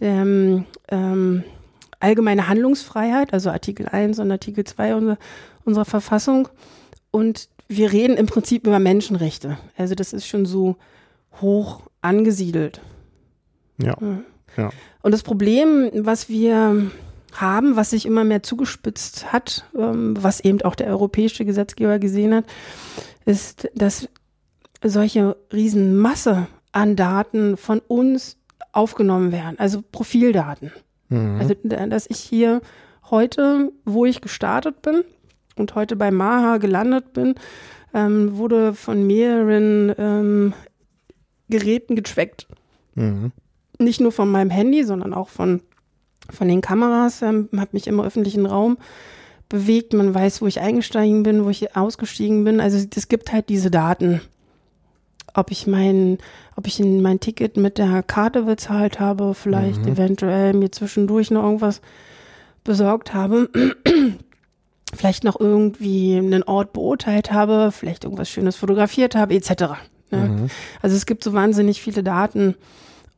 [0.00, 1.44] der ähm,
[2.00, 5.18] allgemeine Handlungsfreiheit, also Artikel 1 und Artikel 2 unserer,
[5.64, 6.48] unserer Verfassung.
[7.10, 9.58] Und wir reden im Prinzip über Menschenrechte.
[9.76, 10.76] Also das ist schon so
[11.40, 12.80] hoch angesiedelt.
[13.78, 13.96] Ja.
[14.56, 14.70] ja.
[15.02, 16.90] Und das Problem, was wir
[17.32, 22.34] haben, was sich immer mehr zugespitzt hat, ähm, was eben auch der europäische Gesetzgeber gesehen
[22.34, 22.44] hat,
[23.24, 24.08] ist, dass
[24.82, 28.36] solche Riesenmasse an Daten von uns
[28.72, 30.72] aufgenommen werden, also Profildaten.
[31.08, 31.38] Mhm.
[31.40, 31.54] Also,
[31.88, 32.60] dass ich hier
[33.10, 35.04] heute, wo ich gestartet bin
[35.56, 37.34] und heute bei Maha gelandet bin,
[37.94, 40.54] ähm, wurde von mehreren ähm,
[41.48, 42.46] Geräten getrackt.
[42.94, 43.32] Mhm.
[43.78, 45.60] Nicht nur von meinem Handy, sondern auch von,
[46.30, 47.22] von den Kameras.
[47.22, 48.78] Ähm, habe mich im öffentlichen Raum
[49.48, 49.92] bewegt.
[49.92, 52.60] Man weiß, wo ich eingestiegen bin, wo ich ausgestiegen bin.
[52.60, 54.20] Also es gibt halt diese Daten.
[55.34, 56.18] Ob ich mein,
[56.56, 59.92] ob ich in mein Ticket mit der Karte bezahlt habe, vielleicht mhm.
[59.92, 61.82] eventuell mir zwischendurch noch irgendwas
[62.64, 63.50] besorgt habe,
[64.94, 69.74] vielleicht noch irgendwie einen Ort beurteilt habe, vielleicht irgendwas Schönes fotografiert habe, etc.
[70.16, 70.28] Ne?
[70.28, 70.50] Mhm.
[70.82, 72.54] Also es gibt so wahnsinnig viele Daten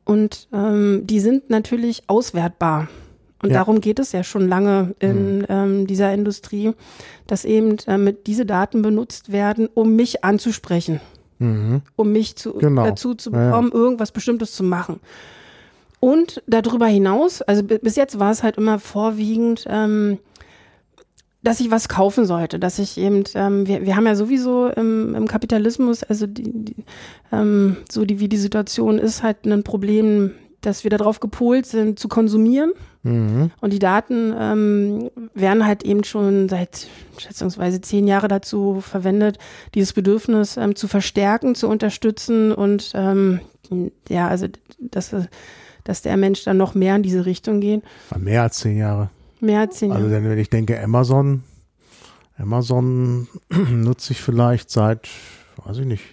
[0.05, 2.87] und ähm, die sind natürlich auswertbar.
[3.41, 3.55] Und ja.
[3.55, 5.45] darum geht es ja schon lange in mhm.
[5.47, 6.73] ähm, dieser Industrie,
[7.27, 10.99] dass eben äh, mit diese Daten benutzt werden, um mich anzusprechen,
[11.39, 11.81] mhm.
[11.95, 12.83] um mich zu, genau.
[12.83, 13.83] dazu zu bekommen, ja, ja.
[13.83, 14.99] irgendwas Bestimmtes zu machen.
[16.01, 20.17] Und darüber hinaus, also bis jetzt war es halt immer vorwiegend ähm,
[21.41, 25.15] dass ich was kaufen sollte, dass ich eben, ähm, wir, wir haben ja sowieso im,
[25.15, 26.75] im Kapitalismus, also die, die,
[27.31, 30.31] ähm, so die, wie die Situation ist, halt ein Problem,
[30.61, 32.73] dass wir darauf gepolt sind, zu konsumieren.
[33.03, 33.51] Mhm.
[33.61, 36.87] Und die Daten ähm, werden halt eben schon seit
[37.17, 39.37] schätzungsweise zehn Jahre dazu verwendet,
[39.73, 43.39] dieses Bedürfnis ähm, zu verstärken, zu unterstützen und ähm,
[44.09, 44.47] ja, also
[44.79, 45.15] dass,
[45.85, 47.83] dass der Mensch dann noch mehr in diese Richtung geht.
[48.17, 49.09] Mehr als zehn Jahre.
[49.39, 50.03] Mehr als zehn Jahre.
[50.03, 51.43] Also wenn ich denke, Amazon,
[52.37, 55.07] Amazon nutze ich vielleicht seit,
[55.65, 56.03] weiß ich nicht,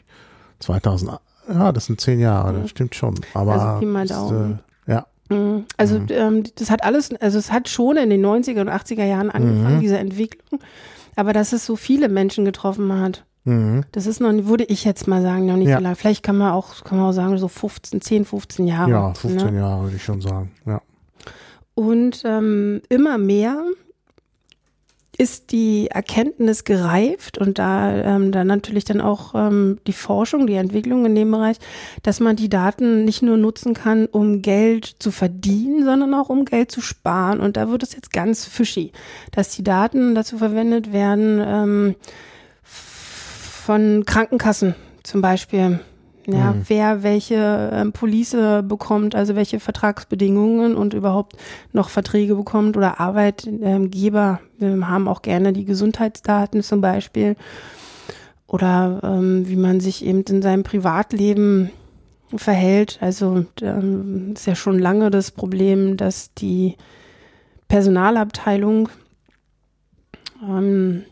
[0.61, 1.19] 2000,
[1.49, 3.15] ja, das sind zehn Jahre, das stimmt schon.
[3.35, 4.27] Aber also.
[4.27, 5.07] Ist, äh, ja.
[5.29, 5.65] Mhm.
[5.77, 6.07] Also mhm.
[6.11, 9.77] ähm, das hat alles, also es hat schon in den 90er und 80er Jahren angefangen,
[9.77, 9.81] mhm.
[9.81, 10.61] diese Entwicklung.
[11.15, 13.85] Aber dass es so viele Menschen getroffen hat, mhm.
[13.93, 15.79] das ist noch, würde ich jetzt mal sagen, noch nicht ja.
[15.79, 15.97] so lange.
[15.97, 18.91] Vielleicht kann man auch, kann man auch sagen, so 15, 10, 15 Jahre.
[18.91, 19.61] Ja, 15 ne?
[19.61, 20.81] Jahre würde ich schon sagen, ja.
[21.77, 23.63] Und ähm, immer mehr
[25.19, 30.55] ist die Erkenntnis gereift und da ähm, dann natürlich dann auch ähm, die Forschung, die
[30.55, 31.59] Entwicklung in dem Bereich,
[32.03, 36.47] dass man die Daten nicht nur nutzen kann, um Geld zu verdienen, sondern auch um
[36.47, 37.41] Geld zu sparen.
[37.41, 38.93] Und da wird es jetzt ganz fishy,
[39.33, 41.95] dass die Daten dazu verwendet werden ähm,
[42.63, 45.81] von Krankenkassen zum Beispiel
[46.27, 46.63] ja, mhm.
[46.67, 51.37] wer welche ähm, Police bekommt, also welche Vertragsbedingungen und überhaupt
[51.73, 57.37] noch Verträge bekommt oder Arbeitgeber Wir haben auch gerne die Gesundheitsdaten zum Beispiel
[58.47, 61.71] oder ähm, wie man sich eben in seinem Privatleben
[62.35, 62.99] verhält.
[63.01, 66.77] Also ähm, ist ja schon lange das Problem, dass die
[67.69, 68.89] Personalabteilung
[70.43, 71.05] ähm,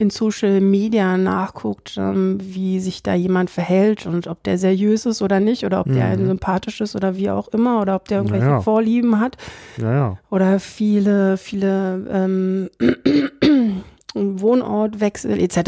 [0.00, 5.22] in Social Media nachguckt, ähm, wie sich da jemand verhält und ob der seriös ist
[5.22, 5.94] oder nicht oder ob mhm.
[5.94, 8.60] der sympathisch ist oder wie auch immer oder ob der irgendwelche naja.
[8.60, 9.36] Vorlieben hat
[9.76, 10.18] naja.
[10.30, 12.70] oder viele, viele ähm,
[14.14, 15.58] Wohnortwechsel etc.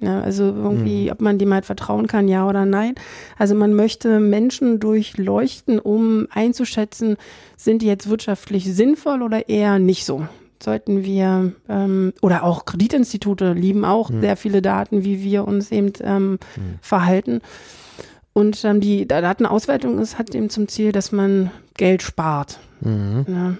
[0.00, 1.12] Ja, also irgendwie, mhm.
[1.12, 2.94] ob man dem halt vertrauen kann, ja oder nein.
[3.38, 7.16] Also man möchte Menschen durchleuchten, um einzuschätzen,
[7.56, 10.26] sind die jetzt wirtschaftlich sinnvoll oder eher nicht so
[10.62, 14.20] sollten wir, ähm, oder auch Kreditinstitute lieben auch mhm.
[14.20, 16.38] sehr viele Daten, wie wir uns eben ähm, mhm.
[16.80, 17.40] verhalten.
[18.32, 22.60] Und ähm, die Datenauswertung ist, hat eben zum Ziel, dass man Geld spart.
[22.80, 23.24] Mhm.
[23.28, 23.56] Ja.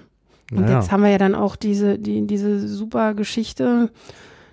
[0.51, 0.79] Und naja.
[0.79, 3.91] jetzt haben wir ja dann auch diese, die, diese super Geschichte,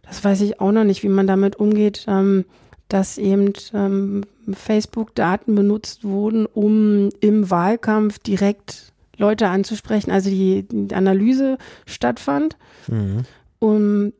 [0.03, 2.45] das weiß ich auch noch nicht, wie man damit umgeht, ähm,
[2.89, 10.95] dass eben ähm, Facebook-Daten benutzt wurden, um im Wahlkampf direkt Leute anzusprechen, also die, die
[10.95, 12.57] Analyse stattfand.
[12.87, 13.23] Mhm.
[13.59, 14.13] Um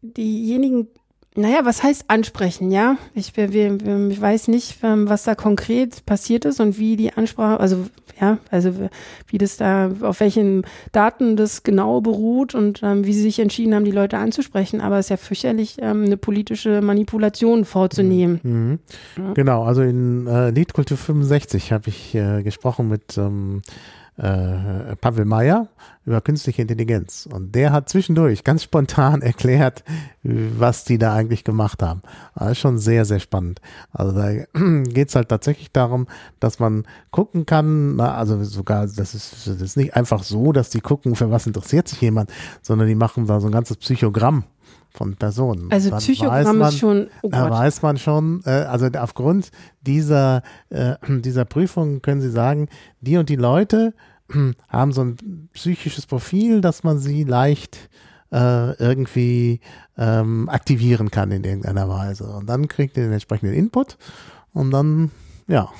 [0.00, 0.88] diejenigen,
[1.34, 2.96] naja, was heißt ansprechen, ja?
[3.14, 7.12] Ich, wir, wir, ich weiß nicht, ähm, was da konkret passiert ist und wie die
[7.12, 7.86] Ansprache, also
[8.20, 8.72] ja, also
[9.28, 13.74] wie das da, auf welchen Daten das genau beruht und ähm, wie sie sich entschieden
[13.74, 14.80] haben, die Leute anzusprechen.
[14.80, 18.40] Aber es ist ja fürchterlich, ähm, eine politische Manipulation vorzunehmen.
[18.42, 18.52] Mhm.
[18.52, 18.78] Mhm.
[19.16, 19.32] Ja.
[19.34, 23.62] Genau, also in äh, Liedkultur 65 habe ich äh, gesprochen mit ähm,
[24.18, 25.68] äh, Pavel Meyer
[26.04, 27.28] über künstliche Intelligenz.
[27.30, 29.84] Und der hat zwischendurch ganz spontan erklärt,
[30.22, 32.02] was die da eigentlich gemacht haben.
[32.34, 33.60] Das ist schon sehr, sehr spannend.
[33.92, 34.30] Also da
[34.84, 36.06] geht es halt tatsächlich darum,
[36.40, 40.80] dass man gucken kann, also sogar, das ist, das ist nicht einfach so, dass die
[40.80, 44.44] gucken, für was interessiert sich jemand, sondern die machen da so ein ganzes Psychogramm
[44.98, 45.70] von Personen.
[45.70, 47.50] Also Dann Psychogramm man, ist schon, oh Gott.
[47.50, 52.68] weiß man schon, äh, also aufgrund dieser, äh, dieser Prüfung können Sie sagen,
[53.00, 53.94] die und die Leute
[54.68, 57.88] haben so ein psychisches Profil, dass man sie leicht
[58.32, 59.60] äh, irgendwie
[59.96, 62.24] ähm, aktivieren kann in irgendeiner Weise.
[62.24, 63.96] Und dann kriegt ihr den entsprechenden Input
[64.52, 65.12] und dann,
[65.46, 65.70] ja,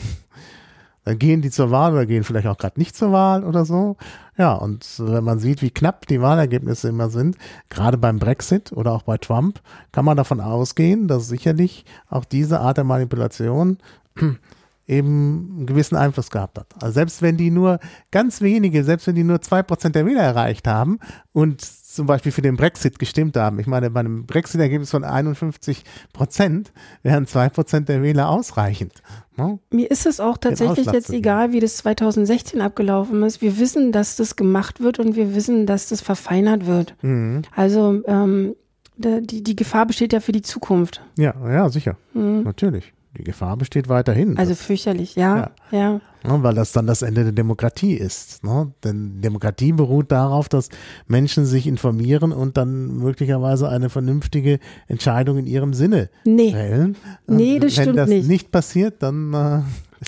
[1.14, 3.96] gehen die zur Wahl oder gehen vielleicht auch gerade nicht zur Wahl oder so.
[4.36, 7.36] Ja, und wenn man sieht, wie knapp die Wahlergebnisse immer sind,
[7.70, 9.61] gerade beim Brexit oder auch bei Trump,
[9.92, 13.78] kann man davon ausgehen, dass sicherlich auch diese Art der Manipulation
[14.86, 16.66] eben einen gewissen Einfluss gehabt hat.
[16.80, 17.78] Also selbst wenn die nur
[18.11, 20.98] ganz wenige, selbst wenn die nur zwei Prozent der Wähler erreicht haben
[21.32, 21.61] und
[21.99, 23.59] zum Beispiel für den Brexit gestimmt haben.
[23.59, 25.82] Ich meine, bei einem Brexit-Ergebnis von 51
[26.12, 26.72] Prozent
[27.03, 29.03] wären zwei Prozent der Wähler ausreichend.
[29.36, 29.59] Ne?
[29.70, 33.42] Mir ist es auch tatsächlich jetzt egal, wie das 2016 abgelaufen ist.
[33.42, 36.94] Wir wissen, dass das gemacht wird und wir wissen, dass das verfeinert wird.
[37.03, 37.42] Mhm.
[37.57, 38.55] Also ähm,
[38.96, 41.03] die, die Gefahr besteht ja für die Zukunft.
[41.16, 41.96] Ja, ja, sicher.
[42.14, 42.44] Mhm.
[42.44, 42.92] Natürlich.
[43.19, 44.39] Die Gefahr besteht weiterhin.
[44.39, 45.79] Also fürchterlich, ja, ja.
[45.79, 46.01] ja.
[46.25, 48.45] ja weil das dann das Ende der Demokratie ist.
[48.45, 48.73] Ne?
[48.85, 50.69] Denn Demokratie beruht darauf, dass
[51.09, 56.53] Menschen sich informieren und dann möglicherweise eine vernünftige Entscheidung in ihrem Sinne nee.
[56.53, 56.97] fällen.
[57.27, 58.29] Nee, das Wenn stimmt das nicht.
[58.29, 59.62] nicht passiert, dann äh,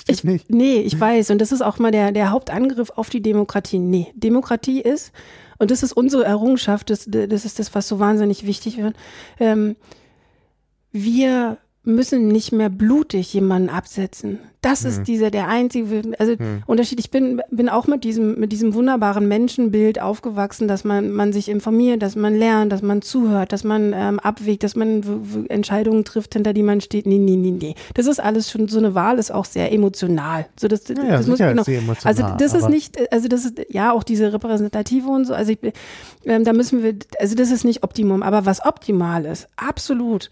[0.07, 0.49] ich, nicht.
[0.49, 1.31] Nee, ich weiß.
[1.31, 3.79] Und das ist auch mal der, der Hauptangriff auf die Demokratie.
[3.79, 5.11] Nee, Demokratie ist,
[5.57, 8.95] und das ist unsere Errungenschaft, das, das ist das, was so wahnsinnig wichtig wird.
[9.37, 9.75] Ähm,
[10.93, 14.39] wir müssen nicht mehr blutig jemanden absetzen.
[14.61, 14.89] Das mhm.
[14.89, 16.61] ist dieser der einzige also mhm.
[16.67, 16.99] Unterschied.
[16.99, 21.49] Ich bin bin auch mit diesem mit diesem wunderbaren Menschenbild aufgewachsen, dass man man sich
[21.49, 25.01] informiert, dass man lernt, dass man zuhört, dass man ähm, abwägt, dass man
[25.49, 27.07] Entscheidungen trifft, hinter die man steht.
[27.07, 27.75] Nee, nee, nee, nee.
[27.95, 30.45] Das ist alles schon so eine Wahl ist auch sehr emotional.
[30.59, 31.63] So das, ja, das muss genau.
[32.03, 35.33] Also das ist nicht also das ist ja auch diese repräsentative und so.
[35.33, 35.59] Also ich,
[36.25, 40.29] ähm, da müssen wir also das ist nicht Optimum, aber was optimal ist, absolut,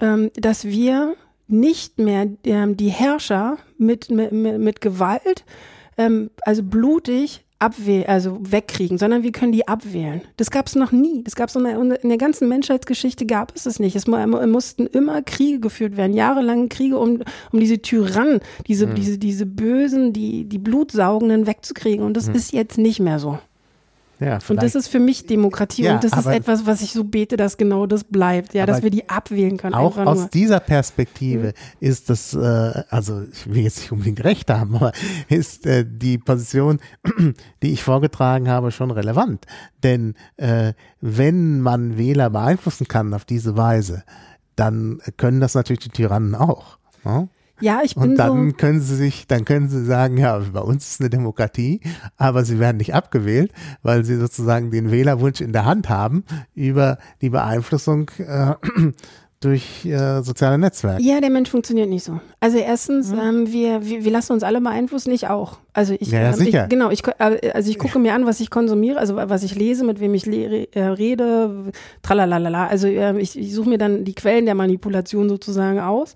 [0.00, 1.14] ähm, dass wir
[1.50, 5.44] nicht mehr ähm, die Herrscher mit, mit, mit Gewalt,
[5.96, 10.22] ähm, also blutig abwählen, also wegkriegen, sondern wir können die abwählen.
[10.38, 11.22] Das gab es noch nie.
[11.22, 13.94] Das gab es in, in der ganzen Menschheitsgeschichte gab es es nicht.
[13.94, 17.22] Es mussten immer Kriege geführt werden, jahrelange Kriege, um,
[17.52, 18.94] um diese Tyrannen, diese, mhm.
[18.94, 22.04] diese, diese Bösen, die, die Blutsaugenden wegzukriegen.
[22.04, 22.34] Und das mhm.
[22.34, 23.38] ist jetzt nicht mehr so.
[24.20, 27.04] Ja, und das ist für mich Demokratie ja, und das ist etwas, was ich so
[27.04, 29.74] bete, dass genau das bleibt, ja, dass wir die abwählen können.
[29.74, 30.28] Auch aus nur.
[30.28, 31.52] dieser Perspektive mhm.
[31.80, 34.92] ist das, äh, also ich will jetzt nicht unbedingt recht haben, aber
[35.28, 36.80] ist äh, die Position,
[37.62, 39.46] die ich vorgetragen habe, schon relevant.
[39.82, 44.04] Denn äh, wenn man Wähler beeinflussen kann auf diese Weise,
[44.54, 46.76] dann können das natürlich die Tyrannen auch.
[47.04, 47.28] Ne?
[47.60, 50.60] Ja, ich bin Und dann so können sie sich, dann können sie sagen, ja, bei
[50.60, 51.80] uns ist eine Demokratie,
[52.16, 53.52] aber sie werden nicht abgewählt,
[53.82, 58.54] weil sie sozusagen den Wählerwunsch in der Hand haben über die Beeinflussung äh,
[59.40, 61.02] durch äh, soziale Netzwerke.
[61.02, 62.20] Ja, der Mensch funktioniert nicht so.
[62.40, 63.18] Also erstens, mhm.
[63.18, 65.56] ähm, wir, wir, wir lassen uns alle beeinflussen, ich auch.
[65.72, 66.46] Also ich, ja, ähm.
[66.46, 69.54] Ich, genau, ich, äh, also ich gucke mir an, was ich konsumiere, also was ich
[69.54, 71.72] lese, mit wem ich le äh, rede,
[72.02, 72.66] tralalala.
[72.66, 76.14] Also äh, ich, ich suche mir dann die Quellen der Manipulation sozusagen aus.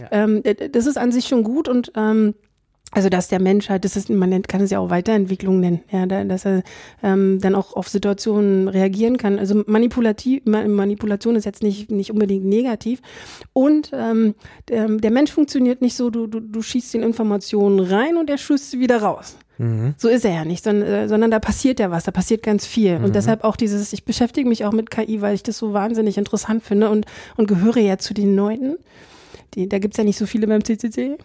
[0.00, 0.08] Ja.
[0.10, 0.42] Ähm,
[0.72, 2.34] das ist an sich schon gut und ähm,
[2.96, 5.80] also dass der Mensch halt, das ist, man nennt, kann es ja auch Weiterentwicklung nennen,
[5.90, 6.62] ja, dass er
[7.02, 9.38] ähm, dann auch auf Situationen reagieren kann.
[9.38, 13.02] Also manipulativ, Manipulation ist jetzt nicht, nicht unbedingt negativ.
[13.52, 14.34] Und ähm,
[14.70, 18.38] der, der Mensch funktioniert nicht so, du, du, du schießt den Informationen rein und er
[18.38, 19.36] schießt sie wieder raus.
[19.58, 19.92] Mhm.
[19.98, 22.64] So ist er ja nicht, sondern, äh, sondern da passiert ja was, da passiert ganz
[22.64, 22.98] viel.
[22.98, 23.04] Mhm.
[23.04, 26.16] Und deshalb auch dieses, ich beschäftige mich auch mit KI, weil ich das so wahnsinnig
[26.16, 27.04] interessant finde und,
[27.36, 28.78] und gehöre ja zu den Neuen
[29.56, 31.16] die, da gibt es ja nicht so viele beim CCC.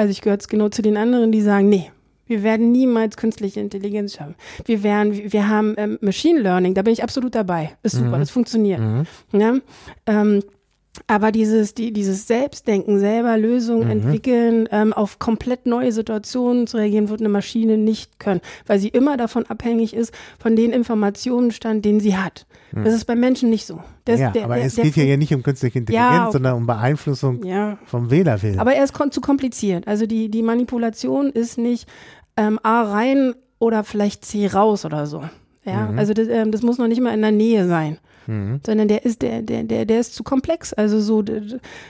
[0.00, 1.90] Also ich gehöre jetzt genau zu den anderen, die sagen, nee,
[2.26, 4.34] wir werden niemals künstliche Intelligenz schaffen.
[4.64, 7.76] Wir werden, wir haben ähm, Machine Learning, da bin ich absolut dabei.
[7.82, 8.20] Ist super, mhm.
[8.20, 8.80] das funktioniert.
[8.80, 9.04] Mhm.
[9.32, 9.56] Ja?
[10.06, 10.42] Ähm,
[11.06, 13.90] Aber dieses, die, dieses Selbstdenken, selber Lösungen mhm.
[13.90, 18.88] entwickeln, ähm, auf komplett neue Situationen zu reagieren, wird eine Maschine nicht können, weil sie
[18.88, 22.46] immer davon abhängig ist, von den Informationenstand, den sie hat.
[22.72, 22.84] Mhm.
[22.84, 23.80] Das ist beim Menschen nicht so.
[24.04, 26.56] Das, ja, der, aber der, es der, geht ja nicht um künstliche Intelligenz, ja, sondern
[26.56, 27.78] um Beeinflussung ja.
[27.84, 28.58] vom Wählerwillen.
[28.58, 29.86] Aber er ist zu kompliziert.
[29.86, 31.88] Also die, die Manipulation ist nicht
[32.36, 35.22] ähm, A rein oder vielleicht C raus oder so.
[35.64, 35.98] Ja, mhm.
[35.98, 37.98] also das, ähm, das muss noch nicht mal in der Nähe sein.
[38.30, 38.60] Mhm.
[38.64, 40.72] sondern der ist der der der der ist zu komplex.
[40.72, 41.24] Also so,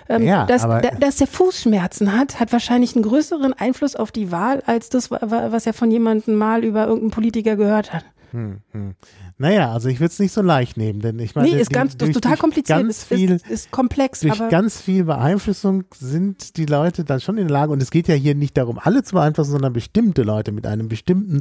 [0.09, 4.32] ähm, ja, dass, da, dass der Fußschmerzen hat, hat wahrscheinlich einen größeren Einfluss auf die
[4.32, 8.07] Wahl als das, was er von jemandem mal über irgendeinen Politiker gehört hat.
[8.30, 8.95] Hm, hm.
[9.41, 11.97] Naja, also ich würde es nicht so leicht nehmen, denn ich meine, nee, ist ganz,
[11.97, 14.20] durch, total kompliziert, ganz viel, ist, ist komplex.
[14.20, 18.07] Durch ganz viel Beeinflussung sind die Leute dann schon in der Lage, und es geht
[18.07, 21.41] ja hier nicht darum, alle zu beeinflussen, sondern bestimmte Leute mit einem bestimmten,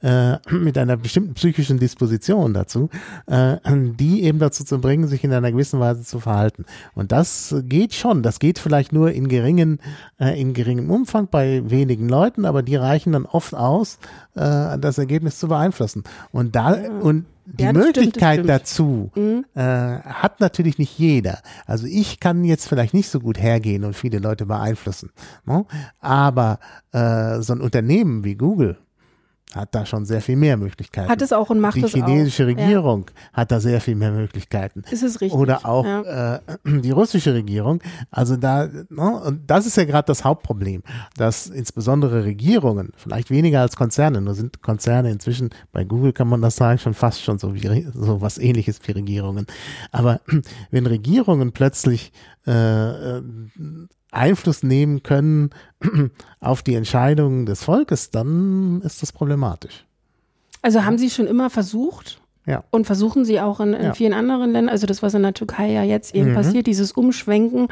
[0.00, 2.88] äh, mit einer bestimmten psychischen Disposition dazu,
[3.26, 3.56] äh,
[3.98, 6.66] die eben dazu zu bringen, sich in einer gewissen Weise zu verhalten.
[6.94, 8.22] Und das geht schon.
[8.22, 9.80] Das geht vielleicht nur in geringen,
[10.20, 13.98] äh, in geringem Umfang bei wenigen Leuten, aber die reichen dann oft aus,
[14.36, 16.04] äh, das Ergebnis zu beeinflussen.
[16.30, 17.24] Und da, und
[17.58, 19.44] die ja, Möglichkeit stimmt, dazu mhm.
[19.54, 21.40] äh, hat natürlich nicht jeder.
[21.66, 25.10] Also ich kann jetzt vielleicht nicht so gut hergehen und viele Leute beeinflussen.
[25.44, 25.64] Ne?
[26.00, 26.58] Aber
[26.92, 28.78] äh, so ein Unternehmen wie Google,
[29.54, 31.08] hat da schon sehr viel mehr Möglichkeiten.
[31.08, 31.88] Hat es auch und macht es auch.
[31.90, 33.32] Die chinesische Regierung ja.
[33.38, 34.82] hat da sehr viel mehr Möglichkeiten.
[34.90, 35.38] Ist es richtig?
[35.38, 36.36] Oder auch ja.
[36.36, 36.40] äh,
[36.80, 37.82] die russische Regierung.
[38.10, 40.82] Also da, ne, und das ist ja gerade das Hauptproblem,
[41.16, 46.42] dass insbesondere Regierungen, vielleicht weniger als Konzerne, nur sind Konzerne inzwischen, bei Google kann man
[46.42, 49.46] das sagen, schon fast schon so wie so was ähnliches wie Regierungen.
[49.90, 50.20] Aber
[50.70, 52.12] wenn Regierungen plötzlich
[52.46, 53.22] äh, äh
[54.10, 55.50] Einfluss nehmen können
[56.40, 59.86] auf die Entscheidungen des Volkes, dann ist das problematisch.
[60.62, 62.64] Also haben Sie schon immer versucht, ja.
[62.70, 63.94] Und versuchen sie auch in, in ja.
[63.94, 66.34] vielen anderen Ländern, also das, was in der Türkei ja jetzt eben mhm.
[66.34, 67.68] passiert, dieses Umschwenken,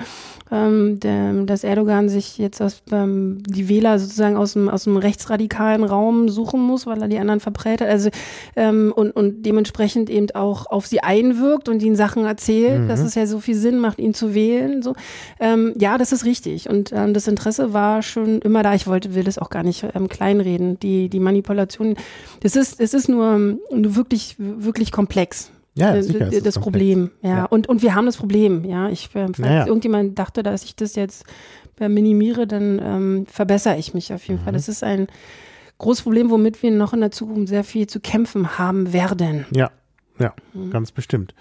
[0.53, 4.99] ähm, der, dass Erdogan sich jetzt aus, ähm, die Wähler sozusagen aus dem, aus dem
[4.99, 8.11] rechtsradikalen Raum suchen muss, weil er die anderen verprät hat, also
[8.57, 12.89] ähm, und, und dementsprechend eben auch auf sie einwirkt und ihnen Sachen erzählt, mhm.
[12.89, 14.83] dass es ja so viel Sinn macht, ihn zu wählen.
[14.83, 14.95] So.
[15.41, 16.69] Ähm, ja, das ist richtig.
[16.69, 18.75] Und ähm, das Interesse war schon immer da.
[18.75, 20.79] Ich wollte, will das auch gar nicht ähm, kleinreden.
[20.81, 21.97] Die, die Manipulation,
[22.41, 23.39] das ist, es ist nur,
[23.71, 25.51] nur wirklich wirklich komplex.
[25.75, 27.29] Ja, äh, sicher, das, das Problem, ja.
[27.31, 27.45] ja.
[27.45, 28.89] Und, und wir haben das Problem, ja.
[28.89, 31.25] Ich, äh, falls ja, irgendjemand dachte, dass ich das jetzt
[31.79, 34.45] äh, minimiere, dann ähm, verbessere ich mich auf jeden mhm.
[34.45, 34.53] Fall.
[34.55, 35.07] Das ist ein
[35.79, 39.47] großes Problem, womit wir noch in der Zukunft sehr viel zu kämpfen haben werden.
[39.55, 39.71] Ja,
[40.19, 40.71] ja, mhm.
[40.71, 41.35] ganz bestimmt.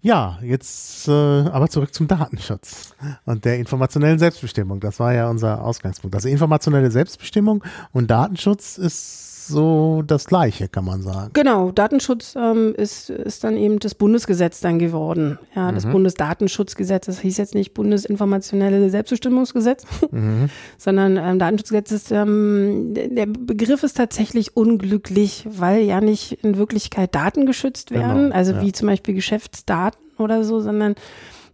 [0.00, 4.78] Ja, jetzt äh, aber zurück zum Datenschutz und der informationellen Selbstbestimmung.
[4.78, 6.14] Das war ja unser Ausgangspunkt.
[6.14, 11.30] Also informationelle Selbstbestimmung und Datenschutz ist so das Gleiche, kann man sagen.
[11.32, 15.38] Genau, Datenschutz ähm, ist, ist dann eben das Bundesgesetz dann geworden.
[15.54, 15.92] Ja, das mhm.
[15.92, 20.50] Bundesdatenschutzgesetz, das hieß jetzt nicht Bundesinformationelle Selbstbestimmungsgesetz, mhm.
[20.78, 27.14] sondern ähm, Datenschutzgesetz ist, ähm, der Begriff ist tatsächlich unglücklich, weil ja nicht in Wirklichkeit
[27.14, 28.62] Daten geschützt werden, genau, also ja.
[28.62, 30.94] wie zum Beispiel Geschäftsdaten oder so, sondern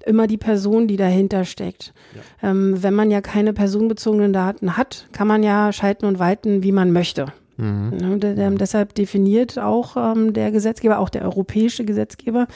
[0.07, 1.93] immer die Person, die dahinter steckt.
[2.15, 2.51] Ja.
[2.51, 6.73] Ähm, wenn man ja keine personenbezogenen Daten hat, kann man ja schalten und walten, wie
[6.73, 7.27] man möchte.
[7.57, 8.21] Mhm.
[8.21, 12.47] De, deshalb definiert auch ähm, der Gesetzgeber, auch der europäische Gesetzgeber,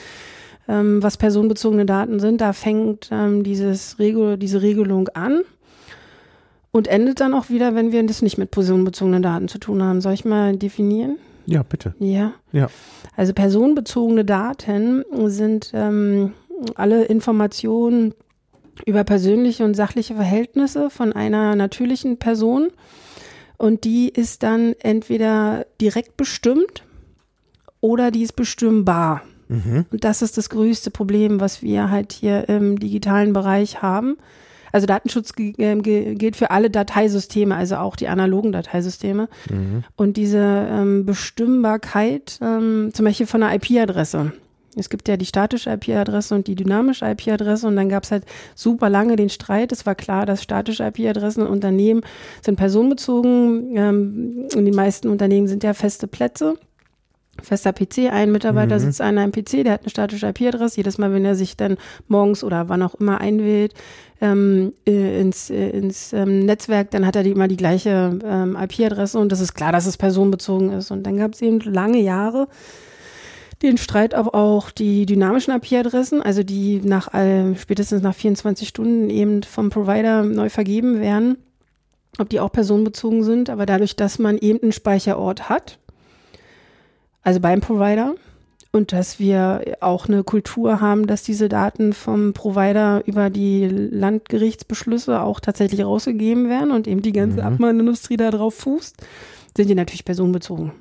[0.68, 2.40] ähm, was personenbezogene Daten sind.
[2.40, 5.42] Da fängt ähm, dieses Regel, diese Regelung an
[6.72, 10.00] und endet dann auch wieder, wenn wir das nicht mit personenbezogenen Daten zu tun haben.
[10.00, 11.18] Soll ich mal definieren?
[11.46, 11.94] Ja, bitte.
[11.98, 12.32] Ja.
[12.52, 12.68] ja.
[13.16, 16.32] Also personenbezogene Daten sind ähm,
[16.74, 18.14] alle Informationen
[18.84, 22.68] über persönliche und sachliche Verhältnisse von einer natürlichen Person
[23.58, 26.84] und die ist dann entweder direkt bestimmt
[27.80, 29.22] oder die ist bestimmbar.
[29.48, 29.86] Mhm.
[29.90, 34.16] Und das ist das größte Problem, was wir halt hier im digitalen Bereich haben.
[34.70, 39.28] Also Datenschutz ähm, gilt für alle Dateisysteme, also auch die analogen Dateisysteme.
[39.50, 39.84] Mhm.
[39.96, 44.32] Und diese ähm, Bestimmbarkeit, ähm, zum Beispiel von einer IP-Adresse.
[44.78, 48.24] Es gibt ja die statische IP-Adresse und die dynamische IP-Adresse und dann gab es halt
[48.54, 49.72] super lange den Streit.
[49.72, 52.02] Es war klar, dass statische IP-Adressen und Unternehmen
[52.42, 56.54] sind personenbezogen ähm, und die meisten Unternehmen sind ja feste Plätze.
[57.42, 58.80] Fester PC, ein Mitarbeiter mhm.
[58.80, 60.76] sitzt an einem PC, der hat eine statische IP-Adresse.
[60.76, 61.76] Jedes Mal, wenn er sich dann
[62.08, 63.74] morgens oder wann auch immer einwählt
[64.20, 68.56] ähm, äh, ins, äh, ins ähm, Netzwerk, dann hat er die, immer die gleiche ähm,
[68.60, 70.90] IP-Adresse und das ist klar, dass es personenbezogen ist.
[70.90, 72.48] Und dann gab es eben lange Jahre,
[73.62, 79.10] den Streit ob auch die dynamischen IP-Adressen, also die nach äh, spätestens nach 24 Stunden
[79.10, 81.38] eben vom Provider neu vergeben werden,
[82.18, 85.78] ob die auch personenbezogen sind, aber dadurch, dass man eben einen Speicherort hat,
[87.22, 88.14] also beim Provider,
[88.70, 95.20] und dass wir auch eine Kultur haben, dass diese Daten vom Provider über die Landgerichtsbeschlüsse
[95.20, 97.46] auch tatsächlich rausgegeben werden und eben die ganze mhm.
[97.46, 98.96] Abmahnindustrie da drauf fußt,
[99.56, 100.72] sind die natürlich personenbezogen.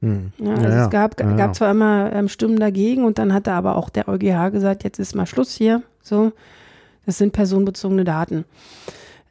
[0.00, 0.32] Mhm.
[0.38, 3.46] Ja, also ja, es gab, ja, gab zwar immer ähm, Stimmen dagegen und dann hat
[3.46, 5.82] da aber auch der EuGH gesagt, jetzt ist mal Schluss hier.
[6.02, 6.32] So,
[7.06, 8.44] das sind personenbezogene Daten.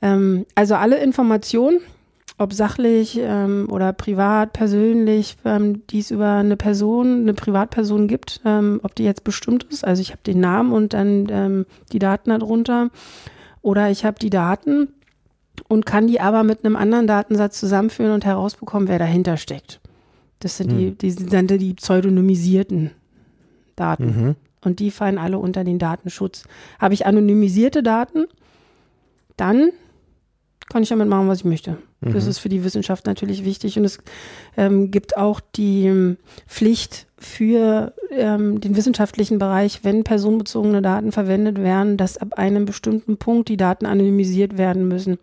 [0.02, 1.80] Ähm, also alle Informationen,
[2.38, 8.42] ob sachlich ähm, oder privat, persönlich, ähm, die es über eine Person, eine Privatperson gibt,
[8.46, 9.86] ähm, ob die jetzt bestimmt ist.
[9.86, 12.90] Also ich habe den Namen und dann ähm, die Daten darunter.
[13.62, 14.90] Oder ich habe die Daten
[15.68, 19.82] und kann die aber mit einem anderen Datensatz zusammenführen und herausbekommen, wer dahinter steckt.
[20.40, 20.98] Das sind die, hm.
[20.98, 22.92] die sind die pseudonymisierten
[23.76, 24.06] Daten.
[24.06, 24.36] Mhm.
[24.64, 26.44] Und die fallen alle unter den Datenschutz.
[26.80, 28.26] Habe ich anonymisierte Daten,
[29.38, 29.70] dann
[30.70, 31.78] kann ich damit machen, was ich möchte.
[32.02, 32.14] Mhm.
[32.14, 33.78] Das ist für die Wissenschaft natürlich wichtig.
[33.78, 34.00] Und es
[34.58, 36.18] ähm, gibt auch die ähm,
[36.48, 43.18] Pflicht für ähm, den wissenschaftlichen Bereich, wenn personenbezogene Daten verwendet werden, dass ab einem bestimmten
[43.18, 45.18] Punkt die Daten anonymisiert werden müssen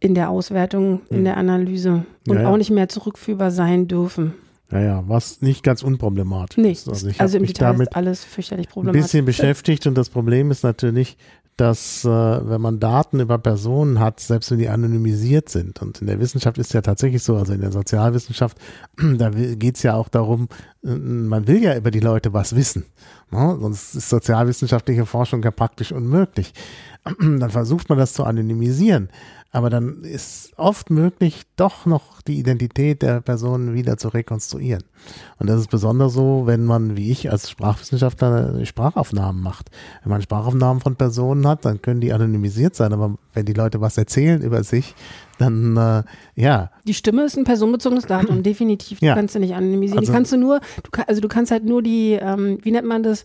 [0.00, 1.24] in der Auswertung, in mhm.
[1.24, 2.48] der Analyse und ja, ja.
[2.48, 4.32] auch nicht mehr zurückführbar sein dürfen.
[4.70, 6.88] Naja, was nicht ganz unproblematisch nee, ist.
[6.88, 9.00] Also, ich also im mich Detail damit ist alles fürchterlich problematisch.
[9.00, 11.16] Ein bisschen beschäftigt und das Problem ist natürlich,
[11.60, 16.06] dass äh, wenn man Daten über Personen hat, selbst wenn die anonymisiert sind, und in
[16.06, 18.56] der Wissenschaft ist ja tatsächlich so, also in der Sozialwissenschaft,
[18.96, 20.48] da geht es ja auch darum,
[20.82, 22.86] äh, man will ja über die Leute was wissen.
[23.30, 23.58] Ne?
[23.60, 26.54] Sonst ist sozialwissenschaftliche Forschung ja praktisch unmöglich.
[27.20, 29.10] Dann versucht man das zu anonymisieren.
[29.52, 34.84] Aber dann ist oft möglich, doch noch die Identität der Person wieder zu rekonstruieren.
[35.38, 39.70] Und das ist besonders so, wenn man, wie ich als Sprachwissenschaftler, Sprachaufnahmen macht.
[40.04, 42.92] Wenn man Sprachaufnahmen von Personen hat, dann können die anonymisiert sein.
[42.92, 44.94] Aber wenn die Leute was erzählen über sich,
[45.38, 46.04] dann äh,
[46.36, 46.70] ja.
[46.86, 49.00] Die Stimme ist ein personenbezogenes Datum, definitiv.
[49.00, 49.16] Die ja.
[49.16, 49.98] kannst du nicht anonymisieren.
[49.98, 52.86] Also, die kannst du nur, du, also du kannst halt nur die, ähm, wie nennt
[52.86, 53.24] man das,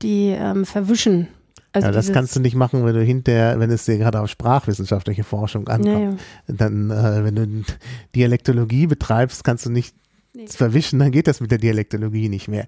[0.00, 1.28] die ähm, verwischen
[1.76, 4.30] also ja, das kannst du nicht machen, wenn du hinterher, wenn es dir gerade auf
[4.30, 5.86] sprachwissenschaftliche Forschung ankommt.
[5.86, 6.16] Ja, ja.
[6.46, 7.64] Dann, äh, wenn du
[8.14, 9.94] Dialektologie betreibst, kannst du nicht
[10.36, 10.46] nee.
[10.46, 12.66] verwischen, dann geht das mit der Dialektologie nicht mehr.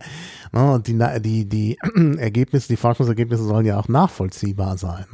[0.52, 1.78] Ne, und die, die, die
[2.18, 5.06] Ergebnisse, die Forschungsergebnisse sollen ja auch nachvollziehbar sein.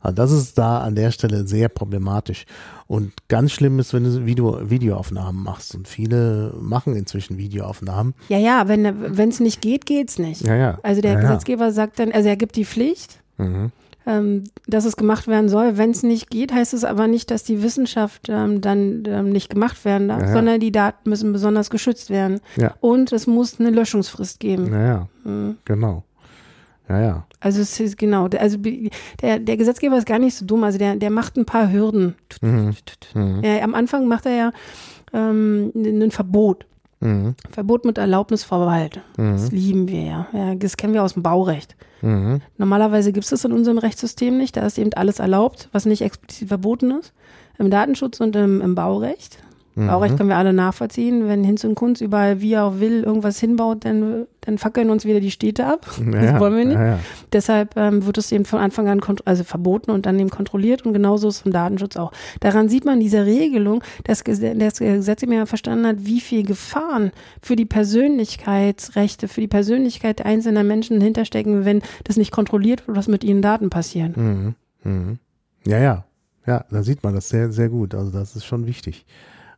[0.00, 2.44] Also das ist da an der Stelle sehr problematisch.
[2.86, 5.74] Und ganz schlimm ist, wenn du Video, Videoaufnahmen machst.
[5.74, 8.14] Und viele machen inzwischen Videoaufnahmen.
[8.28, 10.42] Ja, ja, wenn es nicht geht, geht's nicht.
[10.42, 10.78] Ja, ja.
[10.82, 13.20] Also der ja, Gesetzgeber sagt dann, also er gibt die Pflicht.
[13.38, 13.72] Mhm
[14.06, 15.76] ähm, dass es gemacht werden soll.
[15.76, 19.50] Wenn es nicht geht, heißt es aber nicht, dass die Wissenschaft ähm, dann ähm, nicht
[19.50, 22.40] gemacht werden darf, ja, sondern die Daten müssen besonders geschützt werden.
[22.56, 22.74] Ja.
[22.80, 24.72] Und es muss eine Löschungsfrist geben.
[24.72, 25.58] Ja, mhm.
[25.64, 26.04] genau.
[26.88, 27.26] Ja, ja.
[27.38, 30.96] Also es ist genau, also der, der Gesetzgeber ist gar nicht so dumm, also der,
[30.96, 32.16] der macht ein paar Hürden.
[32.42, 32.74] Mhm.
[33.14, 33.40] Mhm.
[33.44, 34.52] Ja, am Anfang macht er ja
[35.12, 36.66] ähm, ein Verbot.
[37.00, 37.34] Mhm.
[37.50, 39.00] Verbot mit Erlaubnisvorbehalt.
[39.16, 39.32] Mhm.
[39.32, 40.26] Das lieben wir ja.
[40.32, 40.54] ja.
[40.54, 41.74] Das kennen wir aus dem Baurecht.
[42.02, 42.42] Mhm.
[42.58, 44.56] Normalerweise gibt es das in unserem Rechtssystem nicht.
[44.56, 47.12] Da ist eben alles erlaubt, was nicht explizit verboten ist.
[47.58, 49.38] Im Datenschutz und im, im Baurecht.
[49.80, 49.86] Mhm.
[49.88, 51.26] Baurecht können wir alle nachvollziehen.
[51.26, 55.04] Wenn Hinz und Kunz überall wie er auch will irgendwas hinbaut, dann, dann fackeln uns
[55.04, 55.86] wieder die Städte ab.
[55.98, 56.74] Ja, das wollen wir nicht.
[56.78, 56.98] Ja, ja.
[57.32, 60.92] Deshalb ähm, wird es eben von Anfang an also verboten und dann eben kontrolliert und
[60.92, 62.12] genauso ist es vom Datenschutz auch.
[62.40, 67.56] Daran sieht man diese Regelung, dass das Gesetz immer verstanden hat, wie viel Gefahren für
[67.56, 73.24] die Persönlichkeitsrechte, für die Persönlichkeit einzelner Menschen hinterstecken, wenn das nicht kontrolliert wird, was mit
[73.24, 74.16] ihren Daten passiert.
[74.16, 74.54] Mhm.
[74.84, 75.18] Mhm.
[75.66, 76.04] Ja, ja.
[76.46, 77.94] Ja, da sieht man das sehr, sehr gut.
[77.94, 79.04] Also das ist schon wichtig.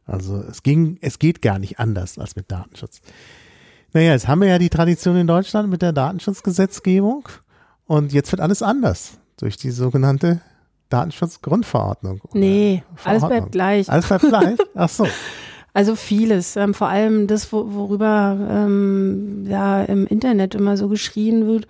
[0.07, 3.01] Also es ging, es geht gar nicht anders als mit Datenschutz.
[3.93, 7.29] Naja, jetzt haben wir ja die Tradition in Deutschland mit der Datenschutzgesetzgebung
[7.87, 10.41] und jetzt wird alles anders durch die sogenannte
[10.89, 12.21] Datenschutzgrundverordnung.
[12.33, 13.91] Nee, alles bleibt gleich.
[13.91, 14.59] Alles bleibt gleich?
[14.75, 15.07] Ach so.
[15.75, 21.67] Also vieles, ähm, vor allem das, worüber ähm, ja im Internet immer so geschrien wird,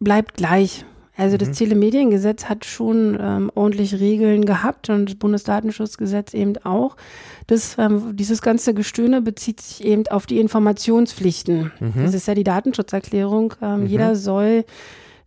[0.00, 0.84] bleibt gleich.
[1.18, 1.52] Also das mhm.
[1.54, 6.96] Telemediengesetz hat schon ähm, ordentlich Regeln gehabt und das Bundesdatenschutzgesetz eben auch.
[7.48, 11.72] Das, ähm, dieses ganze Gestöhne bezieht sich eben auf die Informationspflichten.
[11.80, 11.92] Mhm.
[11.96, 13.54] Das ist ja die Datenschutzerklärung.
[13.60, 13.86] Ähm, mhm.
[13.86, 14.64] Jeder soll,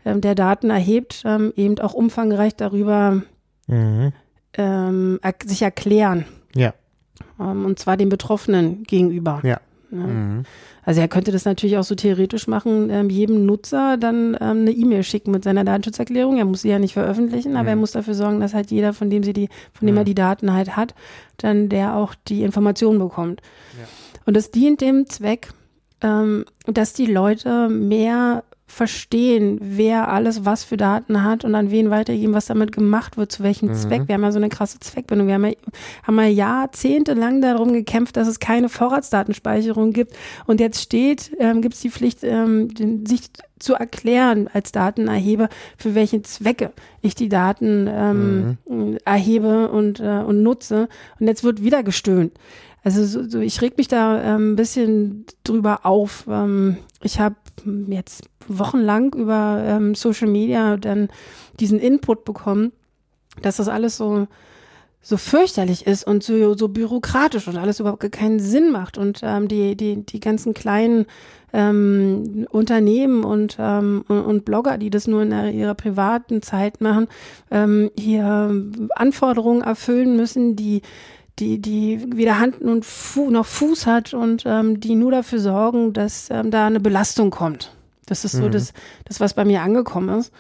[0.06, 3.22] ähm, der Daten erhebt, ähm, eben auch umfangreich darüber
[3.68, 4.14] mhm.
[4.54, 6.24] ähm, er sich erklären.
[6.56, 6.74] Ja.
[7.38, 9.42] Und zwar den Betroffenen gegenüber.
[9.44, 9.60] Ja.
[9.92, 10.44] ja.
[10.84, 14.72] Also er könnte das natürlich auch so theoretisch machen, ähm, jedem Nutzer dann ähm, eine
[14.72, 16.38] E-Mail schicken mit seiner Datenschutzerklärung.
[16.38, 17.70] Er muss sie ja nicht veröffentlichen, aber mhm.
[17.70, 20.00] er muss dafür sorgen, dass halt jeder, von dem sie die, von dem mhm.
[20.00, 20.96] er die Daten halt hat,
[21.38, 23.42] dann der auch die Informationen bekommt.
[23.80, 23.88] Ja.
[24.26, 25.50] Und das dient dem Zweck,
[26.02, 31.90] ähm, dass die Leute mehr verstehen, wer alles was für Daten hat und an wen
[31.90, 33.74] weitergeben, was damit gemacht wird, zu welchem mhm.
[33.76, 34.08] Zweck.
[34.08, 35.28] Wir haben ja so eine krasse Zweckbindung.
[35.28, 35.54] Wir haben ja,
[36.04, 40.16] haben ja jahrzehntelang darum gekämpft, dass es keine Vorratsdatenspeicherung gibt.
[40.48, 42.70] Und jetzt steht, ähm, gibt es die Pflicht, ähm,
[43.06, 48.98] sich zu erklären als Datenerheber, für welche Zwecke ich die Daten ähm, mhm.
[49.06, 50.88] erhebe und, äh, und nutze.
[51.20, 52.34] Und jetzt wird wieder gestöhnt.
[52.84, 56.26] Also so, so, ich reg mich da ähm, ein bisschen drüber auf.
[56.30, 57.36] Ähm, ich habe
[57.88, 61.10] jetzt wochenlang über ähm, Social Media dann
[61.60, 62.72] diesen Input bekommen,
[63.42, 64.28] dass das alles so
[65.04, 69.48] so fürchterlich ist und so, so bürokratisch und alles überhaupt keinen Sinn macht und ähm,
[69.48, 71.08] die, die, die ganzen kleinen
[71.54, 77.08] ähm, Unternehmen und, ähm, und, und Blogger, die das nur in ihrer privaten Zeit machen,
[77.50, 78.54] ähm, hier
[78.96, 80.84] Anforderungen erfüllen müssen, die
[81.40, 85.94] die, die weder Hand und Fu noch Fuß hat und ähm, die nur dafür sorgen,
[85.94, 87.74] dass ähm, da eine Belastung kommt.
[88.06, 88.52] Das ist so mhm.
[88.52, 88.74] das,
[89.06, 90.32] das, was bei mir angekommen ist.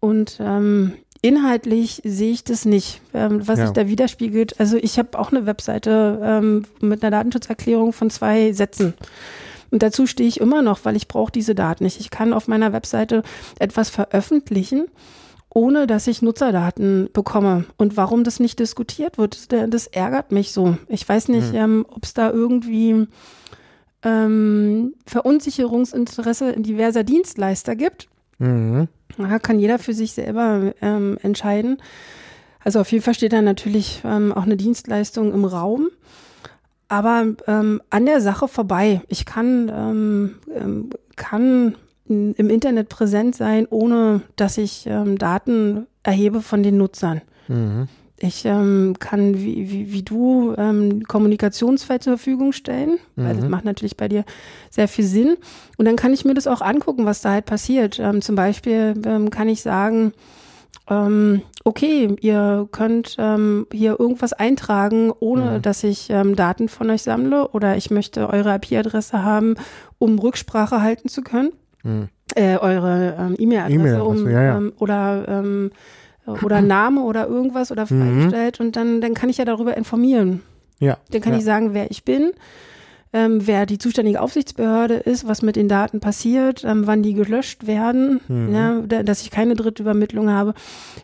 [0.00, 3.66] Und ähm, inhaltlich sehe ich das nicht, ähm, was ja.
[3.66, 4.58] sich da widerspiegelt.
[4.58, 8.94] Also ich habe auch eine Webseite ähm, mit einer Datenschutzerklärung von zwei Sätzen.
[9.70, 12.00] Und dazu stehe ich immer noch, weil ich brauche diese Daten nicht.
[12.00, 13.22] Ich kann auf meiner Webseite
[13.58, 14.86] etwas veröffentlichen
[15.54, 17.64] ohne dass ich Nutzerdaten bekomme.
[17.76, 20.76] Und warum das nicht diskutiert wird, das, das ärgert mich so.
[20.88, 21.58] Ich weiß nicht, mhm.
[21.58, 23.06] ähm, ob es da irgendwie
[24.02, 28.08] ähm, Verunsicherungsinteresse diverser Dienstleister gibt.
[28.38, 28.88] Mhm.
[29.18, 31.78] Da kann jeder für sich selber ähm, entscheiden.
[32.64, 35.88] Also auf jeden Fall steht da natürlich ähm, auch eine Dienstleistung im Raum.
[36.88, 39.02] Aber ähm, an der Sache vorbei.
[39.08, 41.76] Ich kann, ähm, ähm, kann
[42.06, 47.22] im Internet präsent sein, ohne dass ich ähm, Daten erhebe von den Nutzern.
[47.48, 47.88] Mhm.
[48.18, 53.24] Ich ähm, kann wie, wie, wie du ähm, Kommunikationsfeld zur Verfügung stellen, mhm.
[53.24, 54.24] weil das macht natürlich bei dir
[54.70, 55.36] sehr viel Sinn.
[55.76, 57.98] Und dann kann ich mir das auch angucken, was da halt passiert.
[57.98, 60.12] Ähm, zum Beispiel ähm, kann ich sagen,
[60.88, 65.62] ähm, okay, ihr könnt ähm, hier irgendwas eintragen, ohne mhm.
[65.62, 69.56] dass ich Daten von euch sammle oder ich möchte eure IP-Adresse haben,
[69.98, 71.50] um Rücksprache halten zu können.
[71.82, 72.08] Hm.
[72.34, 74.56] Äh, eure ähm, E-Mail-Adresse e um, ja, ja.
[74.56, 75.70] Ähm, oder ähm,
[76.42, 77.86] oder Name oder irgendwas oder mhm.
[78.00, 78.66] freigestellt mhm.
[78.66, 80.42] und dann, dann kann ich ja darüber informieren.
[80.78, 80.98] Ja.
[81.10, 81.38] Dann kann ja.
[81.38, 82.32] ich sagen, wer ich bin,
[83.12, 87.66] ähm, wer die zuständige Aufsichtsbehörde ist, was mit den Daten passiert, ähm, wann die gelöscht
[87.66, 88.54] werden, mhm.
[88.54, 90.54] ja, dass ich keine Drittübermittlung habe.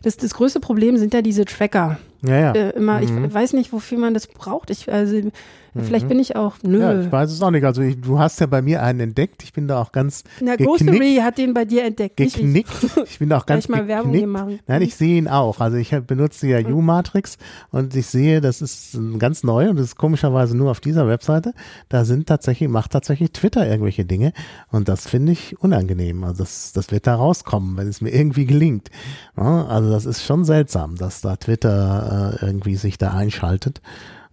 [0.03, 1.99] Das, das größte Problem sind ja diese Tracker.
[2.21, 2.51] Ja, ja.
[2.51, 3.25] Äh, immer, mhm.
[3.25, 4.69] Ich weiß nicht, wofür man das braucht.
[4.69, 5.31] Ich, also,
[5.75, 6.09] Vielleicht mhm.
[6.09, 6.79] bin ich auch, nö.
[6.79, 7.63] Ja, ich weiß es auch nicht.
[7.63, 9.43] Also ich, du hast ja bei mir einen entdeckt.
[9.43, 12.17] Ich bin da auch ganz Na, Ghostery hat den bei dir entdeckt.
[12.17, 12.71] Geknickt.
[12.83, 12.97] Ich.
[13.11, 14.59] ich bin da auch ganz mal Werbung hier machen.
[14.67, 15.59] Nein, ich sehe ihn auch.
[15.59, 16.73] Also ich benutze ja mhm.
[16.73, 17.37] U-Matrix
[17.71, 21.53] und ich sehe, das ist ganz neu und das ist komischerweise nur auf dieser Webseite.
[21.87, 24.33] Da sind tatsächlich, macht tatsächlich Twitter irgendwelche Dinge
[24.71, 26.23] und das finde ich unangenehm.
[26.23, 28.89] Also das, das wird da rauskommen, wenn es mir irgendwie gelingt.
[29.35, 33.81] Also das ist schon seltsam, dass da Twitter äh, irgendwie sich da einschaltet.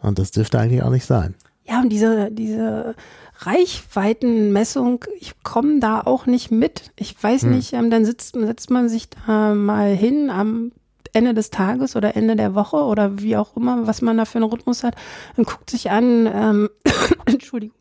[0.00, 1.34] Und das dürfte eigentlich auch nicht sein.
[1.64, 2.94] Ja, und diese, diese
[3.38, 6.92] Reichweitenmessung, ich komme da auch nicht mit.
[6.96, 7.50] Ich weiß hm.
[7.50, 10.72] nicht, ähm, dann sitzt, setzt man sich da mal hin am
[11.12, 14.38] Ende des Tages oder Ende der Woche oder wie auch immer, was man da für
[14.38, 14.94] einen Rhythmus hat,
[15.36, 16.68] und guckt sich an, ähm,
[17.24, 17.76] Entschuldigung,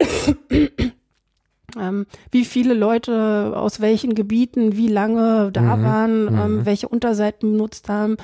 [1.78, 5.82] ähm, wie viele Leute aus welchen Gebieten wie lange da mhm.
[5.82, 6.66] waren, ähm, mhm.
[6.66, 8.16] welche Unterseiten benutzt haben.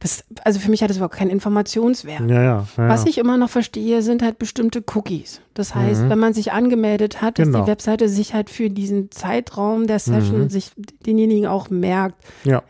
[0.00, 2.28] Das, also für mich hat das überhaupt keinen Informationswert.
[2.28, 5.40] Ja, ja, ja, Was ich immer noch verstehe, sind halt bestimmte Cookies.
[5.54, 6.10] Das heißt, mhm.
[6.10, 7.62] wenn man sich angemeldet hat, dass genau.
[7.62, 10.50] die Webseite sich halt für diesen Zeitraum der Session mhm.
[10.50, 10.72] sich
[11.06, 12.16] denjenigen auch merkt.
[12.44, 12.62] Ja.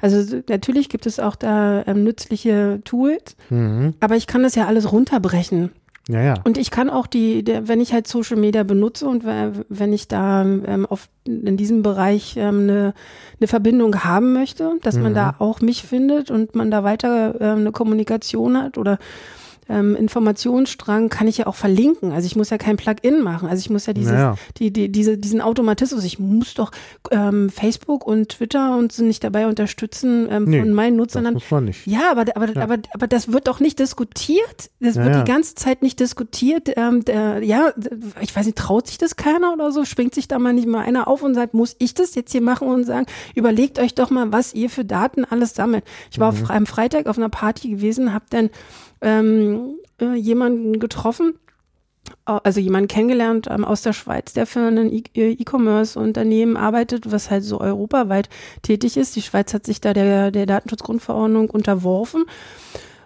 [0.00, 3.94] Also natürlich gibt es auch da ähm, nützliche Tools, mhm.
[4.00, 5.70] aber ich kann das ja alles runterbrechen.
[6.08, 6.34] Ja, ja.
[6.44, 10.06] Und ich kann auch die, der, wenn ich halt Social Media benutze und wenn ich
[10.06, 12.94] da ähm, auf, in diesem Bereich ähm, eine,
[13.40, 15.02] eine Verbindung haben möchte, dass mhm.
[15.04, 18.98] man da auch mich findet und man da weiter ähm, eine Kommunikation hat oder
[19.68, 22.12] ähm, Informationsstrang kann ich ja auch verlinken.
[22.12, 23.48] Also ich muss ja kein Plugin machen.
[23.48, 24.36] Also ich muss ja dieses, naja.
[24.58, 26.70] die, die, diese, diesen Automatismus, ich muss doch
[27.10, 31.24] ähm, Facebook und Twitter und so nicht dabei unterstützen ähm, nee, von meinen Nutzern.
[31.24, 31.86] Das muss man nicht.
[31.86, 32.62] Ja, aber, aber, ja.
[32.62, 34.70] aber, aber das wird doch nicht diskutiert.
[34.80, 36.70] Das ja, wird die ganze Zeit nicht diskutiert.
[36.76, 37.72] Ähm, der, ja,
[38.20, 39.84] ich weiß nicht, traut sich das keiner oder so?
[39.84, 42.42] Springt sich da mal nicht mal einer auf und sagt, muss ich das jetzt hier
[42.42, 45.84] machen und sagen, überlegt euch doch mal, was ihr für Daten alles sammelt.
[46.10, 46.46] Ich war mhm.
[46.48, 48.50] am Freitag auf einer Party gewesen, hab dann
[49.00, 51.34] ähm, äh, jemanden getroffen,
[52.24, 57.44] also jemanden kennengelernt ähm, aus der Schweiz, der für ein e-, E-Commerce-Unternehmen arbeitet, was halt
[57.44, 58.28] so europaweit
[58.62, 59.16] tätig ist.
[59.16, 62.24] Die Schweiz hat sich da der, der Datenschutzgrundverordnung unterworfen.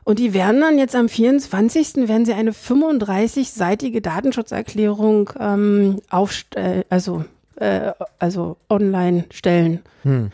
[0.05, 2.09] Und die werden dann jetzt am 24.
[2.09, 7.25] werden sie eine 35-seitige Datenschutzerklärung ähm, aufstellen, also
[7.57, 9.81] äh, also online stellen.
[10.05, 10.31] Hm.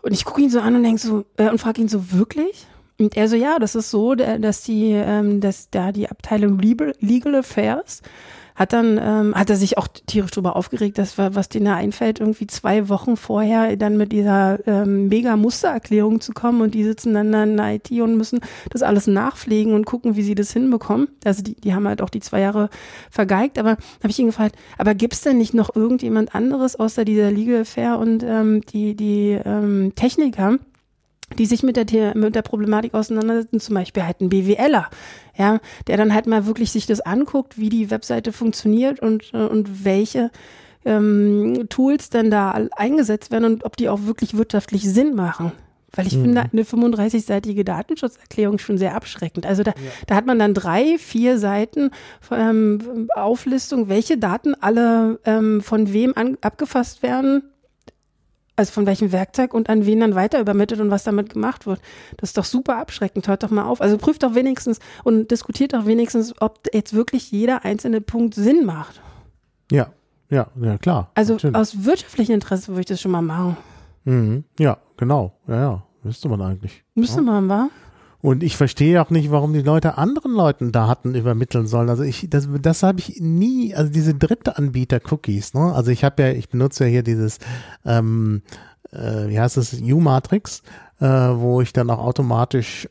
[0.00, 2.66] Und ich gucke ihn so an und denke so, äh, und frage ihn so, wirklich?
[2.98, 7.34] Und er so, ja, das ist so, dass die, ähm, dass da die Abteilung Legal,
[7.34, 8.02] Affairs
[8.54, 12.20] hat dann, ähm, hat er sich auch tierisch drüber aufgeregt, dass was denen da einfällt,
[12.20, 17.14] irgendwie zwei Wochen vorher dann mit dieser ähm, mega Mustererklärung zu kommen und die sitzen
[17.14, 18.40] dann in der IT und müssen
[18.70, 21.08] das alles nachpflegen und gucken, wie sie das hinbekommen.
[21.24, 22.68] Also die, die haben halt auch die zwei Jahre
[23.10, 27.30] vergeigt, aber habe ich ihn gefragt, aber gibt's denn nicht noch irgendjemand anderes außer dieser
[27.30, 30.58] Legal Affair und ähm, die, die ähm, Techniker?
[31.38, 34.88] Die sich mit der, mit der Problematik auseinandersetzen, zum Beispiel halt ein BWLer,
[35.36, 39.84] ja, der dann halt mal wirklich sich das anguckt, wie die Webseite funktioniert und, und
[39.84, 40.30] welche
[40.84, 45.52] ähm, Tools dann da eingesetzt werden und ob die auch wirklich wirtschaftlich Sinn machen.
[45.94, 46.22] Weil ich mhm.
[46.22, 49.44] finde eine 35-seitige Datenschutzerklärung schon sehr abschreckend.
[49.44, 49.90] Also da, ja.
[50.06, 51.90] da hat man dann drei, vier Seiten
[52.30, 57.42] ähm, Auflistung, welche Daten alle ähm, von wem an, abgefasst werden,
[58.56, 61.80] also von welchem Werkzeug und an wen dann weiter übermittelt und was damit gemacht wird.
[62.18, 63.28] Das ist doch super abschreckend.
[63.28, 63.80] Hört doch mal auf.
[63.80, 68.64] Also prüft doch wenigstens und diskutiert doch wenigstens, ob jetzt wirklich jeder einzelne Punkt Sinn
[68.66, 69.00] macht.
[69.70, 69.92] Ja,
[70.30, 71.10] ja, ja, klar.
[71.14, 71.56] Also natürlich.
[71.56, 73.56] aus wirtschaftlichem Interesse würde ich das schon mal machen.
[74.04, 74.44] Mhm.
[74.58, 75.32] Ja, genau.
[75.46, 75.82] Ja, ja.
[76.02, 76.84] Müsste man eigentlich.
[76.94, 77.22] Müsste ja.
[77.22, 77.68] man, wa?
[78.22, 81.90] Und ich verstehe auch nicht, warum die Leute anderen Leuten Daten übermitteln sollen.
[81.90, 85.74] Also ich, das, das habe ich nie, also diese dritte Anbieter-Cookies, ne?
[85.74, 87.40] Also ich habe ja, ich benutze ja hier dieses,
[87.84, 88.42] ähm,
[88.92, 90.62] äh, wie heißt es, U-Matrix,
[91.00, 92.88] äh, wo ich dann auch automatisch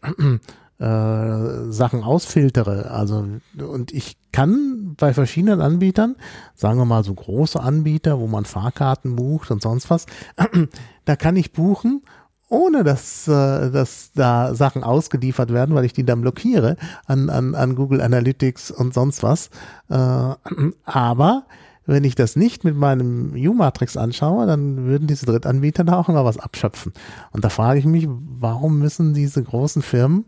[0.81, 2.91] äh, Sachen ausfiltere.
[2.91, 3.25] Also,
[3.57, 6.15] und ich kann bei verschiedenen Anbietern,
[6.55, 10.07] sagen wir mal so große Anbieter, wo man Fahrkarten bucht und sonst was,
[11.05, 12.01] da kann ich buchen
[12.51, 16.75] ohne dass, äh, dass da Sachen ausgeliefert werden, weil ich die dann blockiere
[17.05, 19.49] an, an, an Google Analytics und sonst was.
[19.89, 20.33] Äh,
[20.85, 21.45] aber
[21.85, 26.25] wenn ich das nicht mit meinem U-Matrix anschaue, dann würden diese Drittanbieter da auch immer
[26.25, 26.93] was abschöpfen.
[27.31, 30.25] Und da frage ich mich, warum müssen diese großen Firmen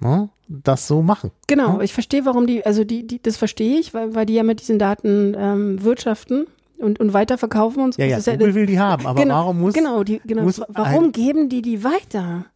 [0.00, 1.30] ne, das so machen?
[1.46, 1.80] Genau, ja?
[1.82, 4.60] ich verstehe, warum die, also die, die das verstehe ich, weil, weil die ja mit
[4.60, 6.46] diesen Daten ähm, wirtschaften
[6.80, 8.02] und, und weiterverkaufen und so.
[8.02, 10.60] Ja, ja, Google ja, will die haben, aber genau, warum muss, genau, die, genau, muss
[10.68, 12.46] warum ein, geben die die weiter?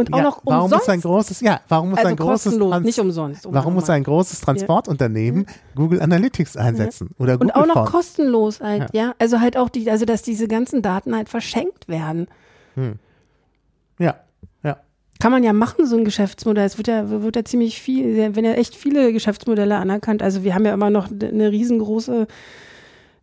[0.00, 0.86] Und auch ja, noch warum umsonst?
[0.86, 3.44] Muss ein großes, ja, warum muss also ein großes, Trans nicht umsonst.
[3.44, 5.54] Um warum muss ein großes Transportunternehmen ja.
[5.74, 7.86] Google Analytics einsetzen oder Google Und auch noch Phone.
[7.86, 9.08] kostenlos halt, ja.
[9.08, 9.14] ja.
[9.18, 12.28] Also halt auch die, also dass diese ganzen Daten halt verschenkt werden.
[12.76, 12.94] Hm.
[13.98, 14.20] Ja,
[14.62, 14.78] ja.
[15.18, 16.64] Kann man ja machen, so ein Geschäftsmodell.
[16.64, 20.22] Es wird ja, wird ja ziemlich viel, wenn ja echt viele Geschäftsmodelle anerkannt.
[20.22, 22.26] Also wir haben ja immer noch eine riesengroße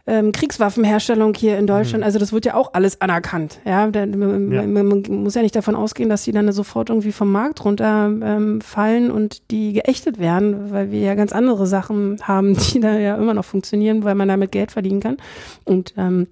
[0.07, 2.01] ähm, Kriegswaffenherstellung hier in Deutschland.
[2.01, 2.05] Mhm.
[2.05, 3.59] Also das wird ja auch alles anerkannt.
[3.65, 4.65] Ja, da, man, ja.
[4.65, 9.11] man, muss ja nicht davon ausgehen, dass die dann sofort irgendwie vom Markt runterfallen ähm,
[9.11, 13.33] und die geächtet werden, weil wir ja ganz andere Sachen haben, die da ja immer
[13.33, 15.17] noch funktionieren, weil man damit Geld verdienen kann
[15.65, 16.27] und ähm,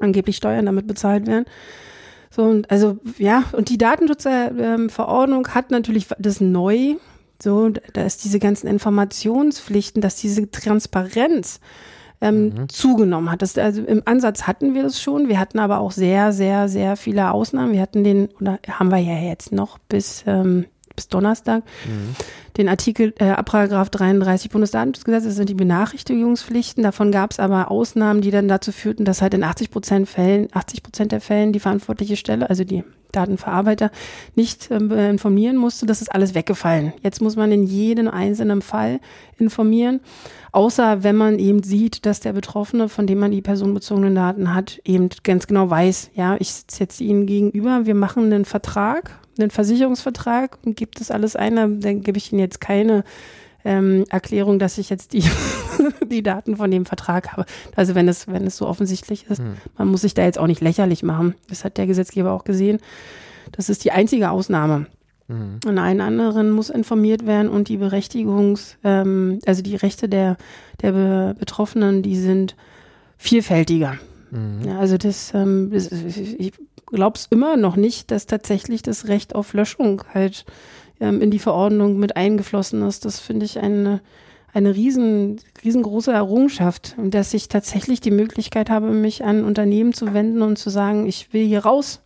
[0.00, 1.44] angeblich Steuern damit bezahlt werden.
[2.30, 6.96] So, und also ja, und die Datenschutzverordnung hat natürlich das neu.
[7.40, 11.60] So, da ist diese ganzen Informationspflichten, dass diese Transparenz
[12.24, 12.68] ähm, mhm.
[12.68, 13.42] zugenommen hat.
[13.42, 15.28] Das, also im Ansatz hatten wir das schon.
[15.28, 17.72] Wir hatten aber auch sehr, sehr, sehr viele Ausnahmen.
[17.72, 20.64] Wir hatten den, oder haben wir ja jetzt noch bis, ähm,
[20.94, 22.14] bis Donnerstag, mhm.
[22.56, 26.82] den Artikel, äh, Paragraph 33 Bundesdatenschutzgesetz, das sind die Benachrichtigungspflichten.
[26.82, 30.48] Davon gab es aber Ausnahmen, die dann dazu führten, dass halt in 80 Prozent Fällen,
[30.52, 32.84] 80 Prozent der Fällen die verantwortliche Stelle, also die
[33.14, 33.90] Datenverarbeiter
[34.34, 35.86] nicht äh, informieren musste.
[35.86, 36.92] Das ist alles weggefallen.
[37.02, 39.00] Jetzt muss man in jedem einzelnen Fall
[39.38, 40.00] informieren,
[40.52, 44.80] außer wenn man eben sieht, dass der Betroffene, von dem man die personenbezogenen Daten hat,
[44.84, 49.50] eben ganz genau weiß, ja, ich sitze jetzt Ihnen gegenüber, wir machen einen Vertrag, einen
[49.50, 53.04] Versicherungsvertrag und gibt das alles ein, dann gebe ich Ihnen jetzt keine
[53.64, 55.24] ähm, Erklärung, dass ich jetzt die,
[56.06, 57.46] die Daten von dem Vertrag habe.
[57.76, 59.56] Also wenn es, wenn es so offensichtlich ist, hm.
[59.78, 61.34] man muss sich da jetzt auch nicht lächerlich machen.
[61.48, 62.78] Das hat der Gesetzgeber auch gesehen.
[63.52, 64.86] Das ist die einzige Ausnahme.
[65.28, 65.60] Mhm.
[65.66, 70.36] Und einen anderen muss informiert werden und die Berechtigungs, ähm, also die Rechte der,
[70.82, 72.56] der Be Betroffenen, die sind
[73.16, 73.96] vielfältiger.
[74.30, 74.66] Mhm.
[74.66, 76.52] Ja, also das, ähm, das ich
[76.94, 80.44] glaube es immer noch nicht, dass tatsächlich das Recht auf Löschung halt
[81.00, 83.04] ähm, in die Verordnung mit eingeflossen ist.
[83.04, 84.00] Das finde ich eine,
[84.52, 90.42] eine riesen, riesengroße Errungenschaft, dass ich tatsächlich die Möglichkeit habe, mich an Unternehmen zu wenden
[90.42, 92.00] und zu sagen, ich will hier raus.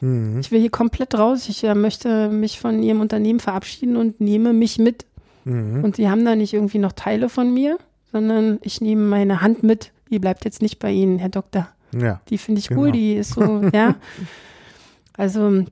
[0.00, 0.40] Mhm.
[0.40, 1.48] Ich will hier komplett raus.
[1.48, 5.06] Ich äh, möchte mich von ihrem Unternehmen verabschieden und nehme mich mit.
[5.44, 5.82] Mhm.
[5.82, 7.78] Und sie haben da nicht irgendwie noch Teile von mir,
[8.12, 9.92] sondern ich nehme meine Hand mit.
[10.10, 11.68] Die bleibt jetzt nicht bei Ihnen, Herr Doktor.
[12.00, 12.20] Ja.
[12.28, 12.82] Die finde ich genau.
[12.82, 13.96] cool, die ist so, ja.
[15.16, 15.64] Also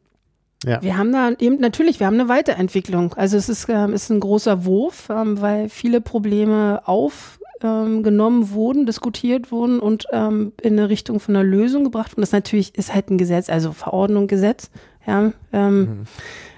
[0.64, 0.80] ja.
[0.82, 3.14] Wir haben da eben natürlich, wir haben eine Weiterentwicklung.
[3.14, 8.86] Also es ist, ähm, ist ein großer Wurf, ähm, weil viele Probleme auf ähm, wurden,
[8.86, 12.22] diskutiert wurden und ähm, in eine Richtung von einer Lösung gebracht wurden.
[12.22, 14.70] Das natürlich ist halt ein Gesetz, also Verordnung, Gesetz.
[15.06, 16.04] Ja, ähm, mhm.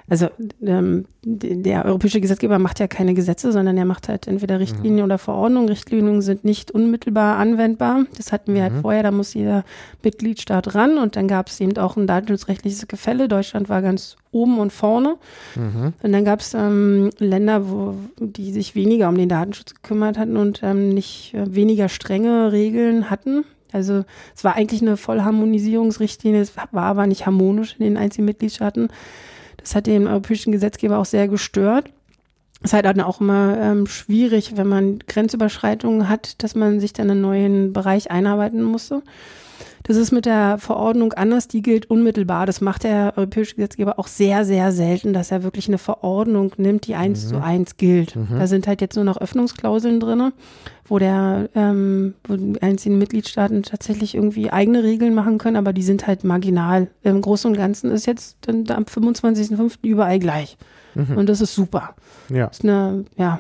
[0.09, 0.29] Also
[0.63, 5.05] ähm, der europäische Gesetzgeber macht ja keine Gesetze, sondern er macht halt entweder Richtlinien mhm.
[5.05, 5.69] oder Verordnungen.
[5.69, 8.05] Richtlinien sind nicht unmittelbar anwendbar.
[8.19, 8.77] Das hatten wir halt mhm.
[8.77, 9.65] halt vorher, da muss jeder
[10.03, 13.29] Mitgliedstaat ran und dann gab es eben auch ein datenschutzrechtliches Gefälle.
[13.29, 15.17] Deutschland war ganz oben und vorne.
[15.55, 15.95] Mhm.
[16.03, 20.37] Und dann gab es ähm, Länder, wo, die sich weniger um den Datenschutz gekümmert hatten
[20.37, 23.45] und ähm, nicht äh, weniger strenge Regeln hatten.
[23.73, 24.05] Also
[24.37, 28.89] es war eigentlich eine Vollharmonisierungsrichtlinie, es war aber nicht harmonisch in den einzelnen Mitgliedstaaten.
[29.57, 31.91] Das hat den europäischen Gesetzgeber auch sehr gestört.
[32.61, 36.93] Es ist halt dann auch immer ähm, schwierig, wenn man Grenzüberschreitungen hat, dass man sich
[36.93, 39.03] dann in einen neuen Bereich einarbeiten musste.
[39.87, 42.47] Das ist mit der Verordnung anders, die gilt unmittelbar.
[42.47, 46.87] Das macht der europäische Gesetzgeber auch sehr, sehr selten, dass er wirklich eine Verordnung nimmt,
[46.87, 47.29] die eins mhm.
[47.29, 48.17] zu eins gilt.
[48.17, 48.39] Mhm.
[48.39, 50.33] Da sind halt jetzt nur noch Öffnungsklauseln drin,
[50.87, 55.83] wo der ähm, wo die einzelnen Mitgliedstaaten tatsächlich irgendwie eigene Regeln machen können, aber die
[55.83, 56.89] sind halt marginal.
[57.03, 59.81] Im Großen und Ganzen ist jetzt dann am 25.05.
[59.83, 60.57] überall gleich.
[60.95, 61.19] Mhm.
[61.19, 61.95] Und das ist super.
[62.31, 62.47] Ja.
[62.47, 63.39] Ist eine, ja.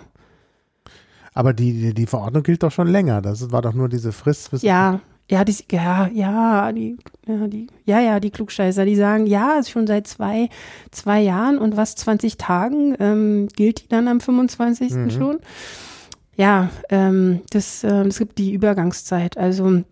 [1.33, 3.23] Aber die, die Verordnung gilt doch schon länger.
[3.23, 4.51] Das war doch nur diese Frist.
[4.51, 5.01] Bis ja,
[5.31, 9.71] ja, die, ja, ja, die, ja, die, ja, ja, die Klugscheißer, die sagen, ja, ist
[9.71, 10.51] schon seit zwei,
[10.91, 14.93] zwei Jahren und was 20 Tagen ähm, gilt die dann am 25.
[14.93, 15.11] Mhm.
[15.11, 15.39] schon.
[16.37, 19.39] Ja, ähm, das, äh, es gibt die Übergangszeit.
[19.39, 19.83] Also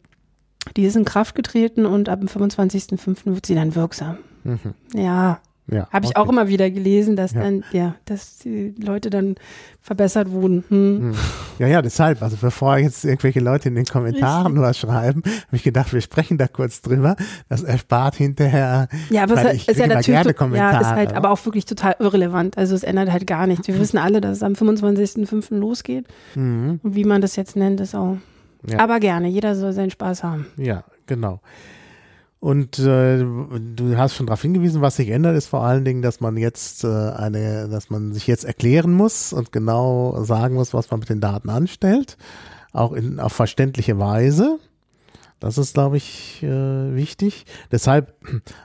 [0.76, 3.34] die ist in Kraft getreten und ab dem 25.05.
[3.34, 4.18] wird sie dann wirksam.
[4.44, 4.74] Mhm.
[4.94, 5.40] Ja,
[5.72, 6.20] ja, Habe ich okay.
[6.20, 7.42] auch immer wieder gelesen, dass ja.
[7.42, 9.36] dann, ja, dass die Leute dann
[9.80, 10.64] verbessert wurden.
[10.68, 11.00] Hm.
[11.00, 11.14] hm.
[11.58, 12.22] Ja, ja, deshalb.
[12.22, 16.38] Also bevor jetzt irgendwelche Leute in den Kommentaren was schreiben, habe ich gedacht, wir sprechen
[16.38, 17.16] da kurz drüber.
[17.48, 18.88] Das erspart hinterher.
[19.10, 20.08] Ja, aber es ist ja natürlich,
[20.54, 22.58] ja, ist halt aber auch wirklich total irrelevant.
[22.58, 23.66] Also es ändert halt gar nichts.
[23.66, 25.56] Wir wissen alle, dass es am 25.05.
[25.56, 26.06] losgeht.
[26.34, 26.80] Mhm.
[26.82, 28.16] Und wie man das jetzt nennt, ist auch.
[28.68, 28.78] Ja.
[28.78, 29.28] Aber gerne.
[29.28, 30.46] Jeder soll seinen Spaß haben.
[30.56, 31.40] Ja, genau.
[32.42, 36.18] Und äh, du hast schon darauf hingewiesen, was sich ändert, ist vor allen Dingen, dass
[36.18, 40.90] man jetzt äh, eine, dass man sich jetzt erklären muss und genau sagen muss, was
[40.90, 42.16] man mit den Daten anstellt,
[42.72, 44.58] auch in auf verständliche Weise.
[45.38, 47.46] Das ist, glaube ich, äh, wichtig.
[47.70, 48.12] Deshalb,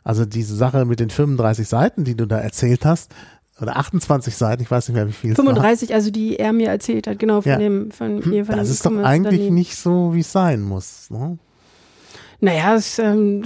[0.04, 3.14] also diese Sache mit den 35 Seiten, die du da erzählt hast,
[3.62, 7.06] oder 28 Seiten, ich weiß nicht mehr, wie viel 35, also die er mir erzählt
[7.06, 7.58] hat, genau von ja.
[7.60, 8.44] dem, von mir.
[8.44, 11.12] Von das ist doch eigentlich nicht so, wie es sein muss.
[11.12, 11.38] Ne?
[12.40, 13.44] Naja, es, ähm,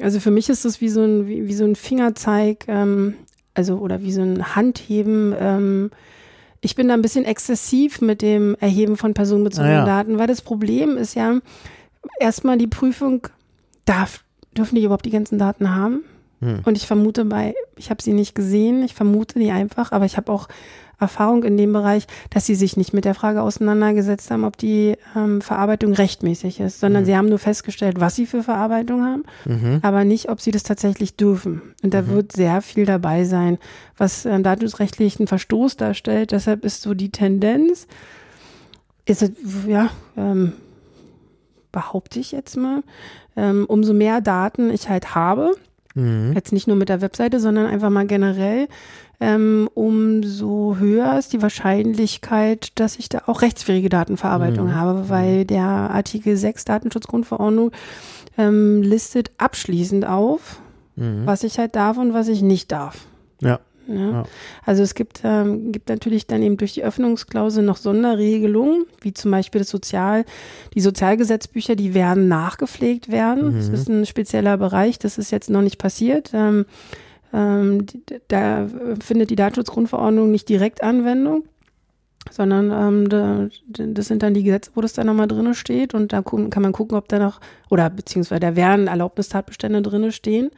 [0.00, 3.14] also für mich ist das wie so ein, wie, wie so ein Fingerzeig, ähm,
[3.54, 5.34] also oder wie so ein Handheben.
[5.38, 5.90] Ähm,
[6.60, 9.84] ich bin da ein bisschen exzessiv mit dem Erheben von personenbezogenen ah, ja.
[9.84, 11.38] Daten, weil das Problem ist ja,
[12.18, 13.28] erstmal die Prüfung,
[13.84, 14.24] darf,
[14.56, 16.04] dürfen die überhaupt die ganzen Daten haben?
[16.40, 16.60] Hm.
[16.64, 20.16] Und ich vermute bei, ich habe sie nicht gesehen, ich vermute die einfach, aber ich
[20.16, 20.48] habe auch
[21.00, 24.96] Erfahrung in dem Bereich, dass sie sich nicht mit der Frage auseinandergesetzt haben, ob die
[25.16, 27.06] ähm, Verarbeitung rechtmäßig ist, sondern mhm.
[27.06, 29.80] sie haben nur festgestellt, was sie für Verarbeitung haben, mhm.
[29.82, 31.62] aber nicht, ob sie das tatsächlich dürfen.
[31.82, 32.08] Und da mhm.
[32.08, 33.58] wird sehr viel dabei sein,
[33.96, 36.32] was ähm, datenschutzrechtlichen Verstoß darstellt.
[36.32, 37.86] Deshalb ist so die Tendenz,
[39.06, 39.32] ist es,
[39.66, 40.52] ja, ähm,
[41.72, 42.82] behaupte ich jetzt mal,
[43.36, 45.50] ähm, umso mehr Daten ich halt habe,
[45.94, 46.32] Mhm.
[46.34, 48.68] Jetzt nicht nur mit der Webseite, sondern einfach mal generell,
[49.20, 54.74] ähm, umso höher ist die Wahrscheinlichkeit, dass ich da auch rechtswidrige Datenverarbeitung mhm.
[54.74, 55.46] habe, weil mhm.
[55.46, 57.70] der Artikel 6 Datenschutzgrundverordnung
[58.36, 60.60] ähm, listet abschließend auf,
[60.96, 61.26] mhm.
[61.26, 63.06] was ich halt darf und was ich nicht darf.
[63.40, 63.60] Ja.
[63.88, 64.10] Ja.
[64.10, 64.22] ja.
[64.64, 69.30] Also es gibt, ähm, gibt natürlich dann eben durch die Öffnungsklausel noch Sonderregelungen, wie zum
[69.30, 70.24] Beispiel das Sozial,
[70.74, 73.52] die Sozialgesetzbücher, die werden nachgepflegt werden.
[73.52, 73.56] Mhm.
[73.56, 76.30] Das ist ein spezieller Bereich, das ist jetzt noch nicht passiert.
[76.34, 76.66] Ähm,
[77.32, 77.86] ähm,
[78.28, 78.68] da
[79.02, 81.44] findet die Datenschutzgrundverordnung nicht direkt Anwendung,
[82.30, 86.12] sondern ähm, da, das sind dann die Gesetze, wo das dann nochmal drin steht und
[86.12, 87.40] da kann man gucken, ob da noch,
[87.70, 90.50] oder beziehungsweise da werden Erlaubnistatbestände drin stehen.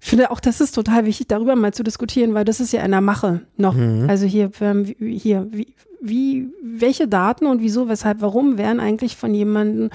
[0.00, 2.82] Ich finde auch, das ist total wichtig, darüber mal zu diskutieren, weil das ist ja
[2.82, 3.74] in der Mache noch.
[3.74, 4.06] Mhm.
[4.08, 4.50] Also hier,
[4.98, 9.90] hier, wie, wie, welche Daten und wieso, weshalb, warum werden eigentlich von jemandem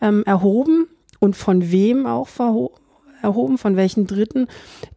[0.00, 0.86] ähm, erhoben
[1.20, 2.28] und von wem auch
[3.22, 4.48] erhoben, von welchen Dritten,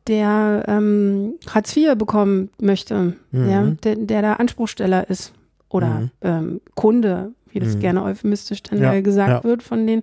[0.08, 3.50] der ähm, Hartz IV bekommen möchte, mhm.
[3.50, 5.34] ja, der, der da Anspruchsteller ist
[5.70, 6.12] oder mhm.
[6.22, 7.80] ähm, Kunde, wie das mhm.
[7.82, 9.44] gerne euphemistisch dann ja, gesagt ja.
[9.44, 10.02] wird von den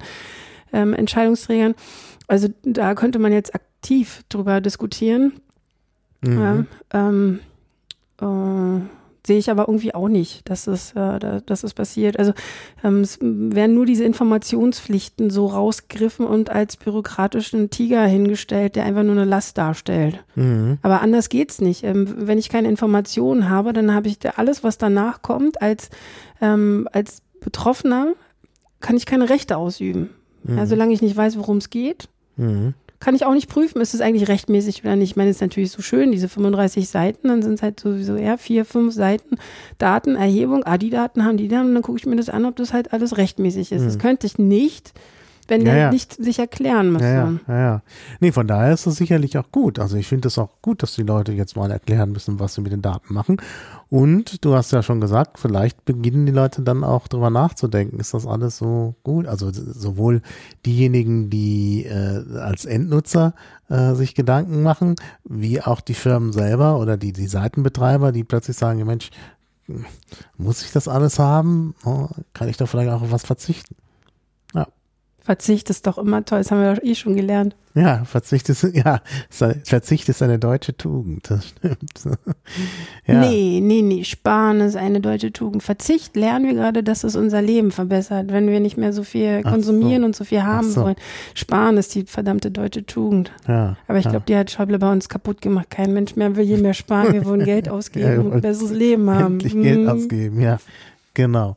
[0.72, 1.74] ähm, Entscheidungsträgern.
[2.28, 3.52] Also da könnte man jetzt
[3.82, 5.32] aktiv drüber diskutieren.
[6.20, 6.38] Mhm.
[6.38, 7.40] Ja, ähm,
[8.20, 8.84] äh,
[9.24, 12.18] Sehe ich aber irgendwie auch nicht, dass es, äh, dass es passiert.
[12.18, 12.32] Also
[12.82, 19.04] ähm, es werden nur diese Informationspflichten so rausgegriffen und als bürokratischen Tiger hingestellt, der einfach
[19.04, 20.24] nur eine Last darstellt.
[20.34, 20.78] Mhm.
[20.82, 21.84] Aber anders geht's nicht.
[21.84, 25.90] Ähm, wenn ich keine Informationen habe, dann habe ich alles, was danach kommt, als,
[26.40, 28.14] ähm, als Betroffener
[28.80, 30.10] kann ich keine Rechte ausüben.
[30.42, 30.58] Mhm.
[30.58, 32.08] Ja, solange ich nicht weiß, worum es geht.
[32.36, 35.10] Mhm kann ich auch nicht prüfen, ist es eigentlich rechtmäßig oder nicht.
[35.10, 38.14] Ich meine, es ist natürlich so schön, diese 35 Seiten, dann sind es halt sowieso
[38.14, 39.38] eher vier, fünf Seiten
[39.78, 40.62] Datenerhebung.
[40.64, 42.92] Ah, die Daten haben die dann, dann gucke ich mir das an, ob das halt
[42.92, 43.80] alles rechtmäßig ist.
[43.80, 43.86] Mhm.
[43.86, 44.92] Das könnte ich nicht,
[45.52, 45.90] wenn ja, der ja.
[45.90, 47.06] nicht sich erklären müsste.
[47.06, 47.82] Ja, ja, ja,
[48.20, 49.78] Nee, von daher ist es sicherlich auch gut.
[49.78, 52.62] Also ich finde es auch gut, dass die Leute jetzt mal erklären müssen, was sie
[52.62, 53.36] mit den Daten machen.
[53.90, 58.14] Und du hast ja schon gesagt, vielleicht beginnen die Leute dann auch drüber nachzudenken, ist
[58.14, 59.26] das alles so gut?
[59.26, 60.22] Also sowohl
[60.64, 63.34] diejenigen, die äh, als Endnutzer
[63.68, 68.56] äh, sich Gedanken machen, wie auch die Firmen selber oder die, die Seitenbetreiber, die plötzlich
[68.56, 69.10] sagen, ja Mensch,
[70.38, 71.74] muss ich das alles haben?
[71.84, 73.76] Oh, kann ich da vielleicht auch auf was verzichten?
[75.24, 77.54] Verzicht ist doch immer toll, das haben wir doch eh schon gelernt.
[77.74, 79.00] Ja, Verzicht ist, ja,
[79.30, 81.92] Verzicht ist eine deutsche Tugend, das stimmt.
[83.06, 83.20] ja.
[83.20, 85.62] Nee, nee, nee, Sparen ist eine deutsche Tugend.
[85.62, 89.42] Verzicht lernen wir gerade, dass es unser Leben verbessert, wenn wir nicht mehr so viel
[89.42, 90.06] konsumieren so.
[90.06, 90.82] und so viel haben so.
[90.82, 90.96] wollen.
[91.34, 93.32] Sparen ist die verdammte deutsche Tugend.
[93.48, 94.10] Ja, Aber ich ja.
[94.10, 95.70] glaube, die hat Schäuble bei uns kaputt gemacht.
[95.70, 98.72] Kein Mensch mehr will je mehr sparen, wir wollen Geld ausgeben ja, und ein besseres
[98.72, 99.34] Leben haben.
[99.34, 99.62] Endlich hm.
[99.62, 100.58] Geld ausgeben, ja,
[101.14, 101.56] genau.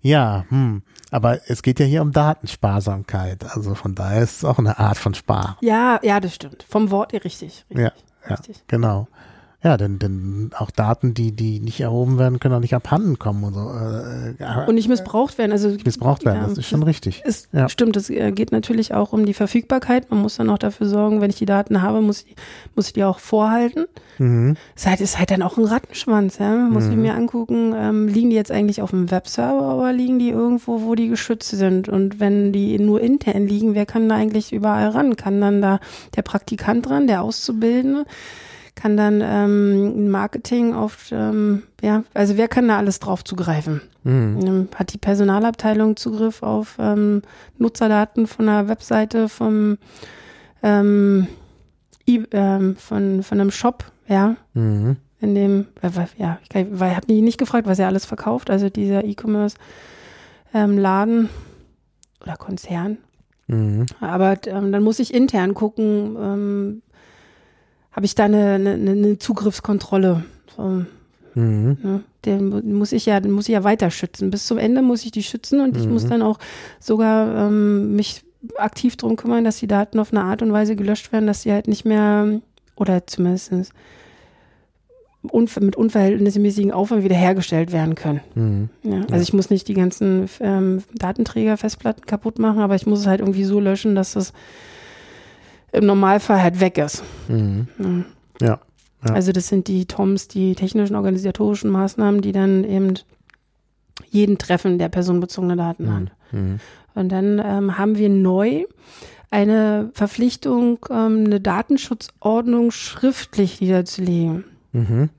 [0.00, 0.82] Ja, hm.
[1.10, 3.44] Aber es geht ja hier um Datensparsamkeit.
[3.54, 5.56] Also von daher ist es auch eine Art von Sparen.
[5.60, 6.64] Ja, ja, das stimmt.
[6.68, 7.64] Vom Wort her richtig.
[7.70, 7.92] richtig ja,
[8.28, 8.62] ja richtig.
[8.68, 9.08] genau.
[9.62, 13.44] Ja, denn, denn auch Daten, die, die nicht erhoben werden, können auch nicht abhanden kommen
[13.44, 13.60] und so.
[13.60, 15.52] Äh, und nicht missbraucht werden.
[15.52, 17.22] Also, missbraucht werden, ja, das ist schon richtig.
[17.26, 17.68] Ist, ja.
[17.68, 20.10] Stimmt, es äh, geht natürlich auch um die Verfügbarkeit.
[20.10, 22.36] Man muss dann auch dafür sorgen, wenn ich die Daten habe, muss ich,
[22.74, 23.84] muss ich die auch vorhalten.
[24.16, 24.56] Mhm.
[24.74, 26.38] Ist halt, ist halt dann auch ein Rattenschwanz.
[26.38, 26.54] Ja?
[26.56, 26.92] Muss mhm.
[26.92, 30.80] ich mir angucken, ähm, liegen die jetzt eigentlich auf dem Webserver oder liegen die irgendwo,
[30.84, 31.86] wo die geschützt sind?
[31.86, 35.16] Und wenn die nur intern liegen, wer kann da eigentlich überall ran?
[35.16, 35.80] Kann dann da
[36.16, 38.06] der Praktikant dran, der Auszubildende?
[38.74, 43.82] Kann dann ähm, Marketing auf, ähm, ja, also wer kann da alles drauf zugreifen?
[44.04, 44.38] Mhm.
[44.42, 47.22] Ähm, hat die Personalabteilung Zugriff auf ähm,
[47.58, 49.78] Nutzerdaten von einer Webseite, vom,
[50.62, 51.26] ähm,
[52.06, 54.96] ähm, von, von einem Shop, ja, mhm.
[55.20, 58.70] in dem, äh, ja, ich, ich habe mich nicht gefragt, was er alles verkauft, also
[58.70, 61.28] dieser E-Commerce-Laden
[62.22, 62.98] oder Konzern.
[63.46, 63.86] Mhm.
[64.00, 66.80] Aber dann muss ich intern gucken,
[67.92, 70.24] habe ich da eine, eine, eine Zugriffskontrolle.
[70.56, 70.84] So,
[71.34, 71.78] mhm.
[71.82, 72.04] ne?
[72.24, 74.30] Den muss ich ja, den muss ich ja weiter schützen.
[74.30, 75.80] Bis zum Ende muss ich die schützen und mhm.
[75.80, 76.10] ich muss mhm.
[76.10, 76.38] dann auch
[76.78, 78.22] sogar ähm, mich
[78.56, 81.52] aktiv darum kümmern, dass die Daten auf eine Art und Weise gelöscht werden, dass sie
[81.52, 82.40] halt nicht mehr
[82.76, 83.72] oder zumindest
[85.22, 88.20] unver mit unverhältnismäßigen Aufwand wiederhergestellt werden können.
[88.34, 88.68] Mhm.
[88.82, 89.20] Ja, also ja.
[89.20, 93.20] ich muss nicht die ganzen ähm, Datenträger, Festplatten kaputt machen, aber ich muss es halt
[93.20, 94.32] irgendwie so löschen, dass das
[95.72, 97.02] im Normalfall halt weg ist.
[97.28, 97.66] Mhm.
[98.40, 98.48] Ja.
[98.48, 98.60] ja.
[99.12, 102.94] Also das sind die TOMs, die technischen organisatorischen Maßnahmen, die dann eben
[104.08, 105.94] jeden Treffen der personenbezogene Daten mhm.
[105.94, 106.12] hat.
[106.32, 106.60] Mhm.
[106.94, 108.64] Und dann ähm, haben wir neu
[109.30, 114.44] eine Verpflichtung, ähm, eine Datenschutzordnung schriftlich niederzulegen.
[114.72, 115.10] Mhm.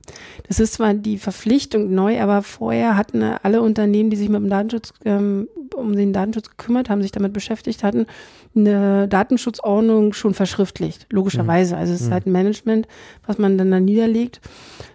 [0.48, 4.50] Das ist zwar die Verpflichtung neu, aber vorher hatten alle Unternehmen, die sich mit dem
[4.50, 8.06] Datenschutz, ähm, um den Datenschutz gekümmert haben, sich damit beschäftigt hatten,
[8.54, 11.74] eine Datenschutzordnung schon verschriftlicht, logischerweise.
[11.74, 11.80] Mhm.
[11.80, 12.12] Also es ist mhm.
[12.12, 12.86] halt ein Management,
[13.26, 14.40] was man dann da niederlegt.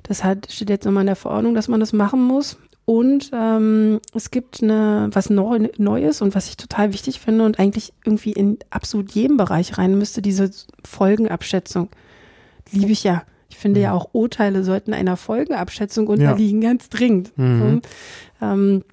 [0.03, 2.57] Das hat, steht jetzt nochmal in der Verordnung, dass man das machen muss.
[2.85, 7.59] Und ähm, es gibt eine, was neu, Neues und was ich total wichtig finde und
[7.59, 10.51] eigentlich irgendwie in absolut jedem Bereich rein müsste, diese
[10.85, 11.89] Folgenabschätzung.
[12.71, 13.23] Liebe ich ja.
[13.49, 13.84] Ich finde mhm.
[13.84, 16.69] ja auch Urteile sollten einer Folgenabschätzung unterliegen, ja.
[16.69, 17.38] ganz dringend.
[17.38, 17.81] Mhm.
[18.41, 18.84] Ähm,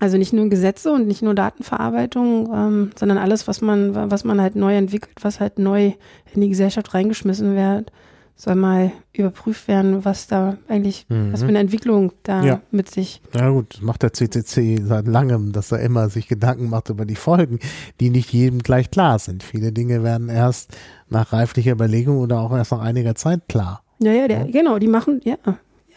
[0.00, 4.40] also nicht nur Gesetze und nicht nur Datenverarbeitung, ähm, sondern alles, was man, was man
[4.40, 5.92] halt neu entwickelt, was halt neu
[6.34, 7.92] in die Gesellschaft reingeschmissen wird,
[8.34, 11.32] soll mal überprüft werden, was da eigentlich, mhm.
[11.32, 12.62] was für eine Entwicklung da ja.
[12.70, 13.20] mit sich.
[13.34, 17.16] Ja gut, macht der CCC seit langem, dass er immer sich Gedanken macht über die
[17.16, 17.58] Folgen,
[18.00, 19.42] die nicht jedem gleich klar sind.
[19.42, 20.74] Viele Dinge werden erst
[21.10, 23.82] nach reiflicher Überlegung oder auch erst nach einiger Zeit klar.
[23.98, 24.46] Ja, ja, der, ja.
[24.46, 25.36] genau, die machen, ja,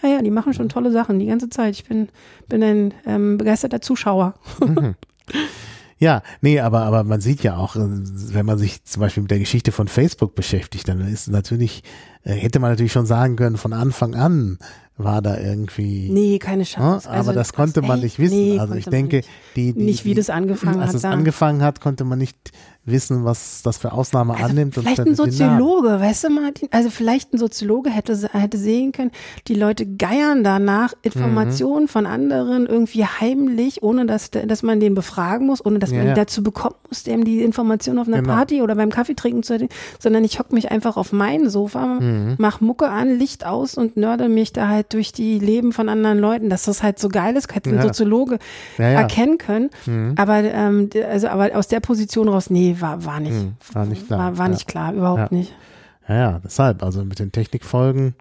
[0.03, 1.75] ja, ja, die machen schon tolle Sachen die ganze Zeit.
[1.75, 2.09] Ich bin,
[2.47, 4.35] bin ein ähm, begeisterter Zuschauer.
[4.59, 4.95] Mhm.
[5.99, 9.39] Ja, nee, aber, aber man sieht ja auch, wenn man sich zum Beispiel mit der
[9.39, 11.81] Geschichte von Facebook beschäftigt, dann ist natürlich
[12.23, 14.57] äh, hätte man natürlich schon sagen können, von Anfang an
[14.95, 16.09] war da irgendwie.
[16.11, 17.09] Nee, keine Chance.
[17.09, 18.37] aber also, das konnte man nicht wissen.
[18.37, 19.21] Nee, also ich denke,
[19.55, 20.95] die, die, nicht wie das angefangen als hat.
[20.95, 22.51] Als es angefangen hat, konnte man nicht
[22.85, 24.75] wissen, was das für Ausnahme also annimmt.
[24.75, 26.67] Vielleicht ein Soziologe, weißt du, Martin?
[26.71, 29.11] Also vielleicht ein Soziologe hätte, hätte sehen können,
[29.47, 31.87] die Leute geiern danach Informationen mhm.
[31.87, 36.07] von anderen irgendwie heimlich, ohne dass, dass man den befragen muss, ohne dass ja, man
[36.07, 36.13] ja.
[36.13, 38.33] dazu bekommen muss, dem die Information auf einer genau.
[38.33, 39.53] Party oder beim Kaffee trinken zu
[39.99, 42.35] sondern ich hocke mich einfach auf mein Sofa, mhm.
[42.37, 46.17] mach Mucke an, Licht aus und nörde mich da halt durch die Leben von anderen
[46.17, 47.83] Leuten, dass das halt so geil ist, hätte ein ja.
[47.83, 48.39] Soziologe
[48.77, 49.69] erkennen können.
[49.85, 50.15] Mhm.
[50.17, 54.07] Aber, ähm, also, aber aus der Position raus, nee, war, war nicht, hm, war nicht
[54.07, 54.19] klar.
[54.19, 55.37] War, war nicht klar, überhaupt ja.
[55.37, 55.53] nicht.
[56.07, 58.15] Ja, ja, deshalb, also mit den Technikfolgen,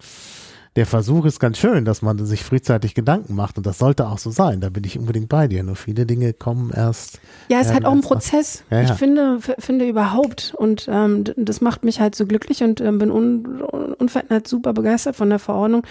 [0.76, 4.16] der Versuch ist ganz schön, dass man sich frühzeitig Gedanken macht und das sollte auch
[4.16, 4.62] so sein.
[4.62, 5.62] Da bin ich unbedingt bei dir.
[5.62, 7.20] Nur viele Dinge kommen erst.
[7.50, 8.64] Ja, es ist halt auch ein Prozess.
[8.70, 8.84] Ja, ja.
[8.84, 13.10] Ich finde, finde überhaupt und ähm, das macht mich halt so glücklich und ähm, bin
[13.10, 15.82] un, unverändert super begeistert von der Verordnung.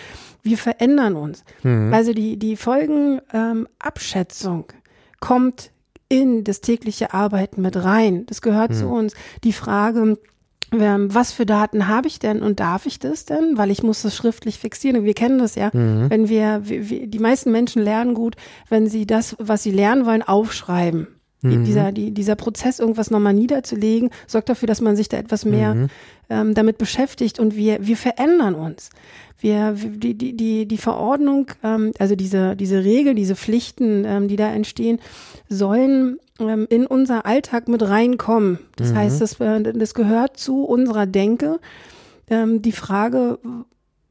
[0.41, 1.43] Wir verändern uns.
[1.61, 1.93] Mhm.
[1.93, 4.77] Also die, die Folgenabschätzung ähm,
[5.19, 5.69] kommt
[6.11, 8.25] in das tägliche Arbeiten mit rein.
[8.25, 8.75] Das gehört mhm.
[8.75, 9.13] zu uns.
[9.45, 10.17] Die Frage,
[10.73, 13.57] ähm, was für Daten habe ich denn und darf ich das denn?
[13.57, 15.05] Weil ich muss das schriftlich fixieren.
[15.05, 15.69] Wir kennen das ja.
[15.71, 16.09] Mhm.
[16.09, 18.35] Wenn wir, wir, die meisten Menschen lernen gut,
[18.67, 21.07] wenn sie das, was sie lernen wollen, aufschreiben.
[21.43, 21.63] Mhm.
[21.63, 25.75] Dieser, die, dieser Prozess, irgendwas nochmal niederzulegen, sorgt dafür, dass man sich da etwas mehr
[25.75, 25.87] mhm.
[26.31, 28.89] Ähm, damit beschäftigt und wir, wir verändern uns.
[29.39, 34.37] Wir, die, die, die, die Verordnung, ähm, also diese, diese Regeln, diese Pflichten, ähm, die
[34.37, 34.99] da entstehen,
[35.49, 38.59] sollen ähm, in unser Alltag mit reinkommen.
[38.75, 38.97] Das mhm.
[38.97, 41.59] heißt, das, äh, das gehört zu unserer Denke.
[42.29, 43.39] Ähm, die Frage,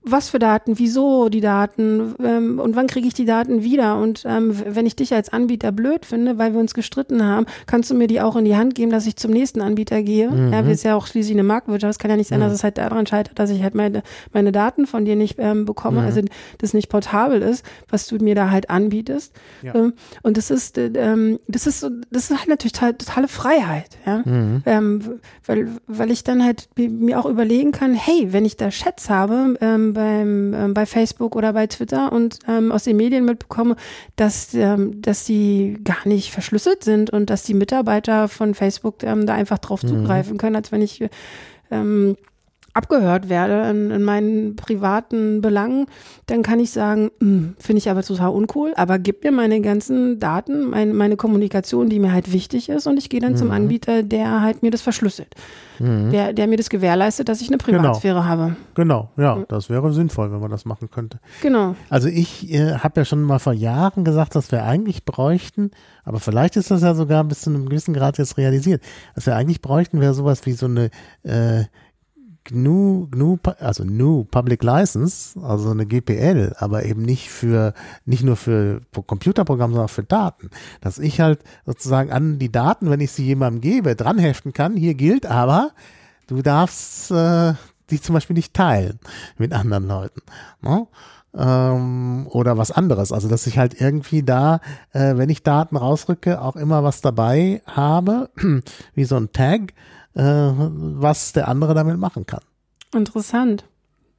[0.03, 3.99] was für Daten, wieso die Daten ähm, und wann kriege ich die Daten wieder.
[3.99, 7.91] Und ähm, wenn ich dich als Anbieter blöd finde, weil wir uns gestritten haben, kannst
[7.91, 10.31] du mir die auch in die Hand geben, dass ich zum nächsten Anbieter gehe.
[10.31, 10.53] Mhm.
[10.53, 11.91] Ja, wir ist ja auch schließlich eine Marktwirtschaft.
[11.91, 12.45] Es kann ja nicht sein, mhm.
[12.45, 14.03] dass es halt daran scheitert, dass ich halt meine,
[14.33, 16.07] meine Daten von dir nicht ähm, bekomme, mhm.
[16.07, 16.23] also
[16.59, 19.35] das nicht portabel ist, was du mir da halt anbietest.
[19.63, 19.75] Ja.
[19.75, 23.99] Ähm, und das ist, äh, ähm, das ist, das ist halt natürlich total, totale Freiheit,
[24.07, 24.23] ja.
[24.25, 24.63] Mhm.
[24.65, 29.11] Ähm, weil, weil ich dann halt mir auch überlegen kann, hey, wenn ich da Chats
[29.11, 33.77] habe, ähm, beim, ähm, bei Facebook oder bei Twitter und ähm, aus den Medien mitbekomme,
[34.17, 39.27] dass, ähm, dass die gar nicht verschlüsselt sind und dass die Mitarbeiter von Facebook ähm,
[39.27, 39.89] da einfach drauf mhm.
[39.89, 41.05] zugreifen können, als wenn ich
[41.71, 42.17] ähm,
[42.73, 45.87] abgehört werde in, in, meinen privaten Belangen,
[46.27, 50.21] dann kann ich sagen, hm, finde ich aber total uncool, aber gib mir meine ganzen
[50.21, 53.37] Daten, mein, meine Kommunikation, die mir halt wichtig ist und ich gehe dann mhm.
[53.37, 55.35] zum Anbieter, der halt mir das verschlüsselt.
[55.81, 56.11] Mhm.
[56.11, 57.79] Der, der mir das gewährleistet, dass ich eine genau.
[57.81, 58.27] Privatsphäre genau.
[58.27, 58.57] habe.
[58.75, 61.19] Genau, ja, das wäre sinnvoll, wenn man das machen könnte.
[61.43, 61.75] Genau.
[61.89, 65.71] Also ich äh, habe ja schon mal vor Jahren gesagt, dass wir eigentlich bräuchten,
[66.05, 68.83] aber vielleicht ist das ja sogar bis zu einem gewissen Grad jetzt realisiert,
[69.15, 70.91] dass wir eigentlich bräuchten, wäre sowas wie so eine
[71.23, 71.65] äh,
[72.45, 78.37] GNU, GNU, also GNU Public License, also eine GPL, aber eben nicht für, nicht nur
[78.37, 80.51] für Computerprogramme, sondern auch für Daten.
[80.81, 84.77] Dass ich halt sozusagen an die Daten, wenn ich sie jemandem gebe, dranheften kann.
[84.77, 85.73] Hier gilt aber,
[86.27, 87.55] du darfst äh,
[87.91, 88.99] die zum Beispiel nicht teilen
[89.37, 90.23] mit anderen Leuten.
[90.63, 90.87] Ne?
[91.37, 93.13] Ähm, oder was anderes.
[93.13, 94.61] Also dass ich halt irgendwie da,
[94.93, 98.31] äh, wenn ich Daten rausrücke, auch immer was dabei habe,
[98.95, 99.75] wie so ein Tag,
[100.15, 102.43] äh, was der andere damit machen kann.
[102.95, 103.65] Interessant.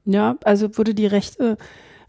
[0.05, 1.57] Ja, also würde die Rechte,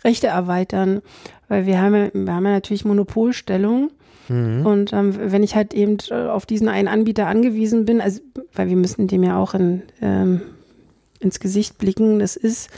[0.05, 1.03] Rechte erweitern,
[1.49, 3.91] weil wir haben, wir haben ja natürlich Monopolstellung.
[4.29, 4.65] Mhm.
[4.65, 8.21] Und ähm, wenn ich halt eben äh, auf diesen einen Anbieter angewiesen bin, also
[8.55, 10.41] weil wir müssen dem ja auch in, ähm,
[11.19, 12.71] ins Gesicht blicken, es ist,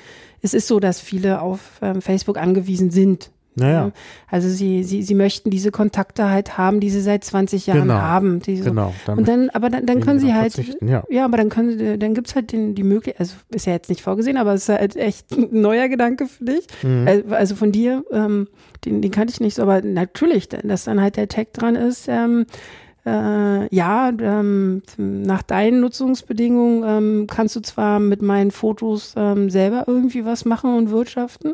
[0.42, 3.30] es ist so, dass viele auf ähm, Facebook angewiesen sind.
[3.56, 3.92] Naja.
[4.28, 7.94] Also sie, sie, sie möchten diese Kontakte halt haben, die sie seit 20 Jahren genau.
[7.94, 8.40] haben.
[8.40, 8.92] Diese, genau.
[9.06, 11.04] Und dann, aber dann, dann können sie halt, ja.
[11.08, 13.88] ja, aber dann können sie, dann gibt's halt den, die Möglichkeit, also ist ja jetzt
[13.88, 16.66] nicht vorgesehen, aber es ist halt echt ein neuer Gedanke für dich.
[16.82, 17.06] Mhm.
[17.06, 18.48] Also, also von dir, ähm,
[18.84, 22.08] den, den kannte ich nicht so, aber natürlich, dass dann halt der Tag dran ist,
[22.08, 22.46] ähm,
[23.06, 29.84] äh, ja, ähm, nach deinen Nutzungsbedingungen ähm, kannst du zwar mit meinen Fotos ähm, selber
[29.86, 31.52] irgendwie was machen und wirtschaften,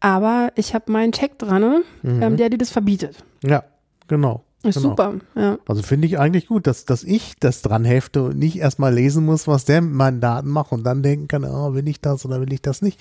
[0.00, 1.82] aber ich habe meinen Check dran, ne?
[2.02, 2.22] mhm.
[2.22, 3.22] ähm, der dir das verbietet.
[3.42, 3.64] Ja,
[4.08, 4.44] genau.
[4.62, 4.90] Ist genau.
[4.90, 5.58] super, ja.
[5.66, 9.24] Also finde ich eigentlich gut, dass, dass ich das dran hefte und nicht erstmal lesen
[9.24, 12.26] muss, was der mit meinen Daten macht und dann denken kann, oh, will ich das
[12.26, 13.00] oder will ich das nicht.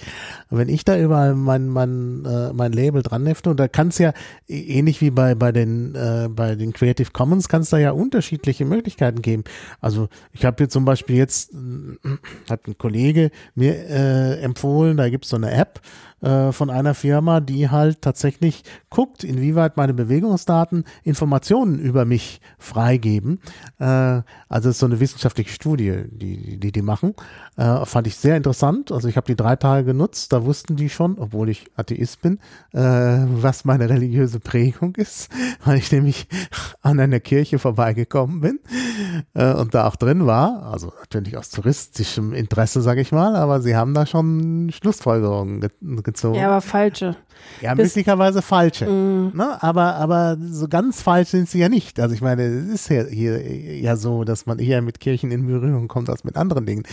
[0.49, 3.89] Und wenn ich da überall mein, mein, äh, mein Label dran hefte und da kann
[3.89, 4.13] es ja
[4.47, 8.63] ähnlich wie bei, bei den, äh, bei den Creative Commons kann es da ja unterschiedliche
[8.63, 9.43] Möglichkeiten geben.
[9.81, 15.09] Also ich habe hier zum Beispiel jetzt, äh, hat ein Kollege mir äh, empfohlen, da
[15.09, 15.81] gibt es so eine App,
[16.21, 23.39] äh, von einer Firma, die halt tatsächlich guckt, inwieweit meine Bewegungsdaten Informationen über mich freigeben.
[23.79, 27.15] Äh, also es ist so eine wissenschaftliche Studie, die die, die machen.
[27.57, 28.91] Äh, fand ich sehr interessant.
[28.91, 32.39] Also ich habe die drei Tage genutzt, da wussten die schon, obwohl ich Atheist bin,
[32.73, 35.29] äh, was meine religiöse Prägung ist,
[35.65, 36.27] weil ich nämlich
[36.81, 38.59] an einer Kirche vorbeigekommen bin
[39.33, 40.63] äh, und da auch drin war.
[40.63, 45.69] Also natürlich aus touristischem Interesse, sage ich mal, aber sie haben da schon Schlussfolgerungen ge
[46.09, 46.35] gezogen.
[46.35, 47.15] Ja, aber falsche.
[47.61, 48.85] Ja, möglicherweise falsche.
[48.85, 49.31] Mm.
[49.35, 49.61] Ne?
[49.61, 51.99] Aber, aber so ganz falsch sind sie ja nicht.
[51.99, 53.41] Also ich meine, es ist ja hier
[53.79, 56.83] ja so, dass man eher mit Kirchen in Berührung kommt als mit anderen Dingen.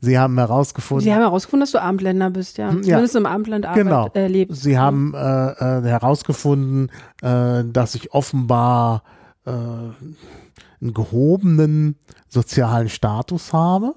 [0.00, 1.04] Sie haben herausgefunden.
[1.04, 2.70] Sie haben herausgefunden, dass du Abendländer bist, ja.
[2.70, 3.20] Hm, Zumindest ja.
[3.20, 4.08] im Abendland genau.
[4.14, 4.62] äh, lebst.
[4.62, 6.90] Sie haben äh, äh, herausgefunden,
[7.22, 9.02] äh, dass ich offenbar
[9.44, 11.96] äh, einen gehobenen
[12.28, 13.94] sozialen Status habe,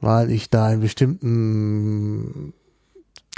[0.00, 2.52] weil ich da in bestimmten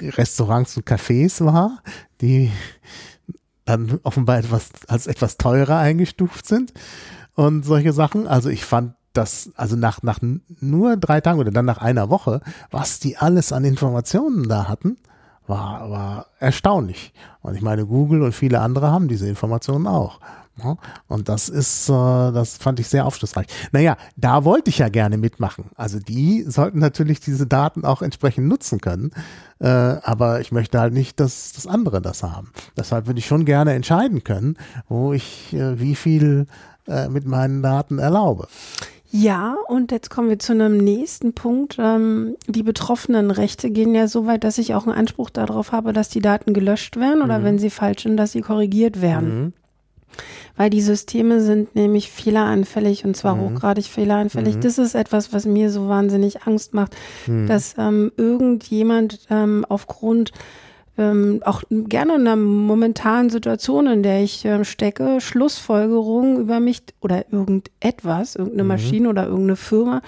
[0.00, 1.82] Restaurants und Cafés war,
[2.20, 2.50] die
[3.64, 6.72] dann offenbar etwas als etwas teurer eingestuft sind
[7.34, 8.26] und solche Sachen.
[8.26, 10.18] Also ich fand das, also nach, nach
[10.60, 12.40] nur drei Tagen oder dann nach einer Woche,
[12.70, 14.98] was die alles an Informationen da hatten,
[15.46, 17.12] war, war erstaunlich.
[17.40, 20.20] Und ich meine, Google und viele andere haben diese Informationen auch.
[21.08, 23.46] Und das ist, äh, das fand ich sehr aufschlussreich.
[23.72, 25.70] Naja, da wollte ich ja gerne mitmachen.
[25.74, 29.10] Also die sollten natürlich diese Daten auch entsprechend nutzen können.
[29.60, 32.52] Äh, aber ich möchte halt nicht, dass das andere das haben.
[32.76, 34.56] Deshalb würde ich schon gerne entscheiden können,
[34.88, 36.46] wo ich äh, wie viel
[37.08, 38.46] mit meinen Daten erlaube.
[39.16, 41.76] Ja, und jetzt kommen wir zu einem nächsten Punkt.
[41.78, 45.92] Ähm, die betroffenen Rechte gehen ja so weit, dass ich auch einen Anspruch darauf habe,
[45.92, 47.44] dass die Daten gelöscht werden oder mhm.
[47.44, 49.44] wenn sie falsch sind, dass sie korrigiert werden.
[49.44, 49.52] Mhm
[50.56, 53.40] weil die Systeme sind nämlich fehleranfällig und zwar mhm.
[53.40, 54.56] hochgradig fehleranfällig.
[54.56, 54.60] Mhm.
[54.60, 56.96] Das ist etwas, was mir so wahnsinnig Angst macht,
[57.26, 57.46] mhm.
[57.46, 60.32] dass ähm, irgendjemand ähm, aufgrund
[60.96, 66.82] ähm, auch gerne in einer momentanen Situation, in der ich äh, stecke, Schlussfolgerungen über mich
[67.00, 68.68] oder irgendetwas, irgendeine mhm.
[68.68, 70.02] Maschine oder irgendeine Firma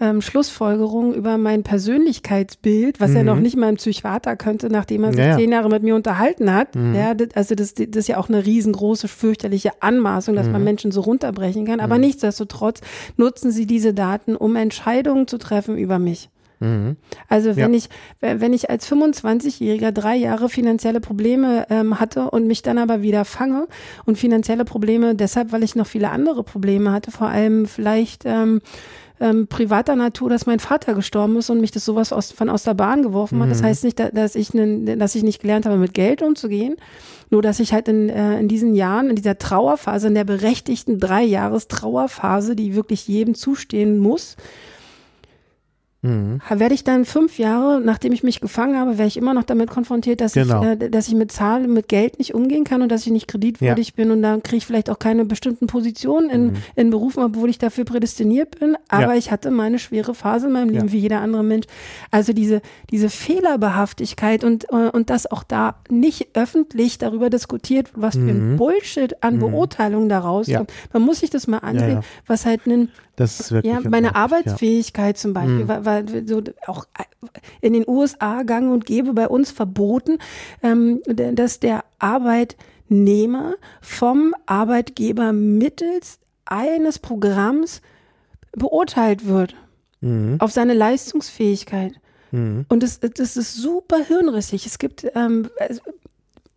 [0.00, 3.16] ähm, Schlussfolgerungen über mein Persönlichkeitsbild, was mhm.
[3.16, 5.94] er noch nicht mal im Psychiater könnte, nachdem er sich ja, zehn Jahre mit mir
[5.94, 6.74] unterhalten hat.
[6.74, 6.94] Mhm.
[6.94, 10.52] Ja, das, also das, das ist ja auch eine riesengroße, fürchterliche Anmaßung, dass mhm.
[10.52, 11.80] man Menschen so runterbrechen kann.
[11.80, 12.02] Aber mhm.
[12.02, 12.80] nichtsdestotrotz
[13.16, 16.30] nutzen sie diese Daten, um Entscheidungen zu treffen über mich.
[16.60, 16.96] Mhm.
[17.28, 17.78] Also wenn ja.
[17.78, 17.88] ich,
[18.20, 23.24] wenn ich als 25-Jähriger drei Jahre finanzielle Probleme ähm, hatte und mich dann aber wieder
[23.24, 23.66] fange
[24.04, 28.60] und finanzielle Probleme deshalb, weil ich noch viele andere Probleme hatte, vor allem vielleicht ähm,
[29.20, 32.62] ähm, privater Natur, dass mein Vater gestorben ist und mich das sowas aus, von aus
[32.62, 33.42] der Bahn geworfen mhm.
[33.42, 33.50] hat.
[33.50, 33.66] Das mhm.
[33.66, 36.76] heißt nicht, dass ich, ne, dass ich nicht gelernt habe, mit Geld umzugehen.
[37.28, 40.98] Nur, dass ich halt in, äh, in diesen Jahren, in dieser Trauerphase, in der berechtigten
[40.98, 44.36] drei Jahres Trauerphase, die wirklich jedem zustehen muss,
[46.02, 46.40] Mhm.
[46.48, 49.68] Werde ich dann fünf Jahre, nachdem ich mich gefangen habe, werde ich immer noch damit
[49.68, 50.62] konfrontiert, dass genau.
[50.62, 53.28] ich, äh, dass ich mit Zahlen, mit Geld nicht umgehen kann und dass ich nicht
[53.28, 53.92] kreditwürdig ja.
[53.96, 56.56] bin und dann kriege ich vielleicht auch keine bestimmten Positionen in, mhm.
[56.74, 58.78] in Berufen, obwohl ich dafür prädestiniert bin.
[58.88, 59.14] Aber ja.
[59.14, 60.92] ich hatte meine schwere Phase in meinem Leben ja.
[60.92, 61.66] wie jeder andere Mensch.
[62.10, 68.14] Also diese, diese Fehlerbehaftigkeit und, äh, und dass auch da nicht öffentlich darüber diskutiert, was
[68.14, 68.24] mhm.
[68.24, 68.56] für ein mhm.
[68.56, 69.40] Bullshit an mhm.
[69.40, 70.72] Beurteilungen daraus kommt.
[70.94, 72.88] Man muss sich das mal ansehen, was halt ein
[73.20, 75.20] das ist wirklich ja, meine Arbeitsfähigkeit ja.
[75.20, 75.68] zum Beispiel, mhm.
[75.68, 76.86] war, war, so auch
[77.60, 80.16] in den USA gang und gäbe bei uns verboten,
[80.62, 87.82] ähm, dass der Arbeitnehmer vom Arbeitgeber mittels eines Programms
[88.52, 89.54] beurteilt wird
[90.00, 90.36] mhm.
[90.38, 91.92] auf seine Leistungsfähigkeit.
[92.30, 92.64] Mhm.
[92.68, 94.64] Und das, das ist super hirnrissig.
[94.64, 95.50] Es gibt ähm,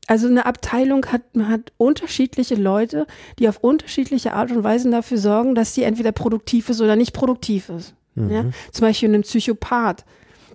[0.08, 3.08] also eine Abteilung hat, hat unterschiedliche Leute,
[3.40, 7.14] die auf unterschiedliche Art und Weise dafür sorgen, dass sie entweder produktiv ist oder nicht
[7.14, 7.96] produktiv ist.
[8.16, 8.30] Mhm.
[8.32, 8.46] Ja?
[8.72, 10.06] Zum Beispiel ein Psychopath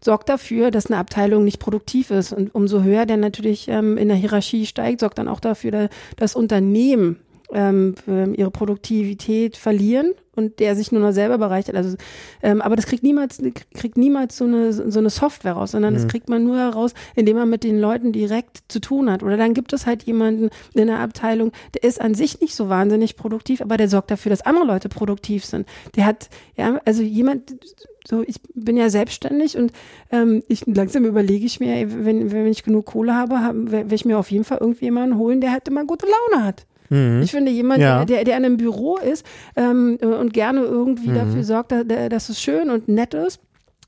[0.03, 2.33] sorgt dafür, dass eine Abteilung nicht produktiv ist.
[2.33, 5.89] Und umso höher der natürlich ähm, in der Hierarchie steigt, sorgt dann auch dafür, dass
[6.16, 7.19] das Unternehmen
[7.53, 7.95] ähm,
[8.37, 11.75] ihre Produktivität verlieren und der sich nur noch selber bereichert.
[11.75, 11.97] Also,
[12.43, 13.43] ähm, aber das kriegt niemals,
[13.75, 15.99] kriegt niemals so eine, so eine Software raus, sondern mhm.
[15.99, 19.23] das kriegt man nur heraus, indem man mit den Leuten direkt zu tun hat.
[19.23, 22.69] Oder dann gibt es halt jemanden in der Abteilung, der ist an sich nicht so
[22.69, 25.66] wahnsinnig produktiv, aber der sorgt dafür, dass andere Leute produktiv sind.
[25.97, 27.55] Der hat, ja, also jemand,
[28.07, 29.73] so, ich bin ja selbstständig und
[30.12, 34.05] ähm, ich langsam überlege ich mir, wenn, wenn ich genug Kohle habe, habe werde ich
[34.05, 36.66] mir auf jeden Fall irgendwie jemanden holen, der halt immer gute Laune hat.
[36.89, 37.23] Mhm.
[37.23, 38.05] Ich finde, jemand, ja.
[38.05, 39.24] der, der in einem Büro ist
[39.56, 41.15] ähm, und gerne irgendwie mhm.
[41.15, 43.40] dafür sorgt, dass, dass es schön und nett ist,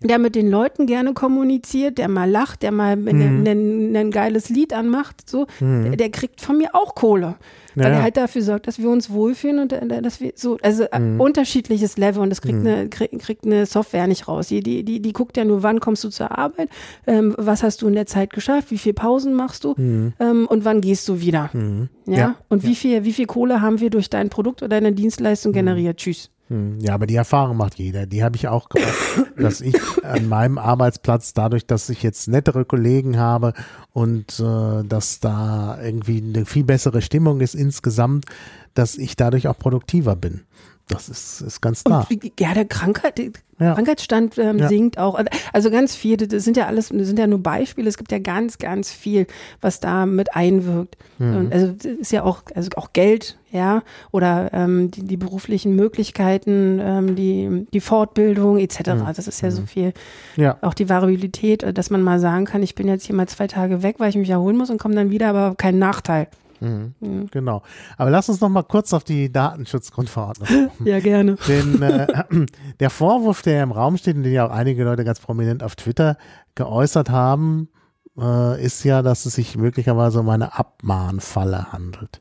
[0.02, 3.09] der mit den Leuten gerne kommuniziert, der mal lacht, der mal mhm.
[3.09, 5.85] ein, ein, ein, geiles Lied anmacht, so, mhm.
[5.85, 7.36] der, der, kriegt von mir auch Kohle.
[7.74, 7.98] Weil ja.
[7.98, 10.98] er halt dafür sorgt, dass wir uns wohlfühlen und äh, dass wir so, also äh,
[10.98, 11.20] mhm.
[11.20, 12.66] unterschiedliches Level und das kriegt, mhm.
[12.66, 14.48] eine, krieg, kriegt eine Software nicht raus.
[14.48, 16.68] Die, die, die, die guckt ja nur, wann kommst du zur Arbeit,
[17.06, 20.12] ähm, was hast du in der Zeit geschafft, wie viel Pausen machst du mhm.
[20.20, 21.51] ähm, und wann gehst du wieder.
[21.52, 21.88] Mhm.
[22.06, 22.16] Ja?
[22.16, 22.36] ja?
[22.48, 25.56] Und wie viel, wie viel Kohle haben wir durch dein Produkt oder deine Dienstleistung mhm.
[25.56, 25.97] generiert?
[25.98, 26.30] Tschüss.
[26.51, 28.06] Hm, ja, aber die Erfahrung macht jeder.
[28.06, 28.93] Die habe ich auch gemacht,
[29.36, 33.55] dass ich an meinem Arbeitsplatz, dadurch, dass ich jetzt nettere Kollegen habe
[33.93, 38.27] und äh, dass da irgendwie eine viel bessere Stimmung ist insgesamt,
[38.74, 40.43] dass ich dadurch auch produktiver bin.
[40.89, 42.05] Das ist, ist ganz klar.
[42.10, 43.20] Und, ja, der Krankheit,
[43.61, 43.74] ja.
[43.74, 44.69] Krankheitsstand ähm, ja.
[44.69, 45.20] sinkt auch.
[45.53, 47.89] Also ganz viel, das sind ja alles, das sind ja nur Beispiele.
[47.89, 49.27] Es gibt ja ganz, ganz viel,
[49.61, 50.97] was da mit einwirkt.
[51.19, 51.51] Mhm.
[51.53, 57.16] also ist ja auch, also auch Geld, ja, oder ähm, die, die beruflichen Möglichkeiten, ähm,
[57.16, 58.95] die, die Fortbildung etc.
[58.95, 59.05] Mhm.
[59.15, 59.66] Das ist ja so mhm.
[59.66, 59.93] viel.
[60.37, 60.57] Ja.
[60.62, 63.82] Auch die Variabilität, dass man mal sagen kann, ich bin jetzt hier mal zwei Tage
[63.82, 66.28] weg, weil ich mich erholen muss und komme dann wieder, aber kein Nachteil.
[66.61, 66.95] Mhm.
[67.01, 67.27] Mhm.
[67.31, 67.62] Genau.
[67.97, 71.37] Aber lass uns noch mal kurz auf die Datenschutzgrundverordnung ja, gerne.
[71.49, 72.07] Denn äh,
[72.81, 75.77] der Vorwurf, der im Raum steht und den ja auch einige Leute ganz prominent auf
[75.77, 76.16] Twitter
[76.55, 77.69] geäußert haben,
[78.19, 82.20] äh, ist ja, dass es sich möglicherweise um eine Abmahnfalle handelt.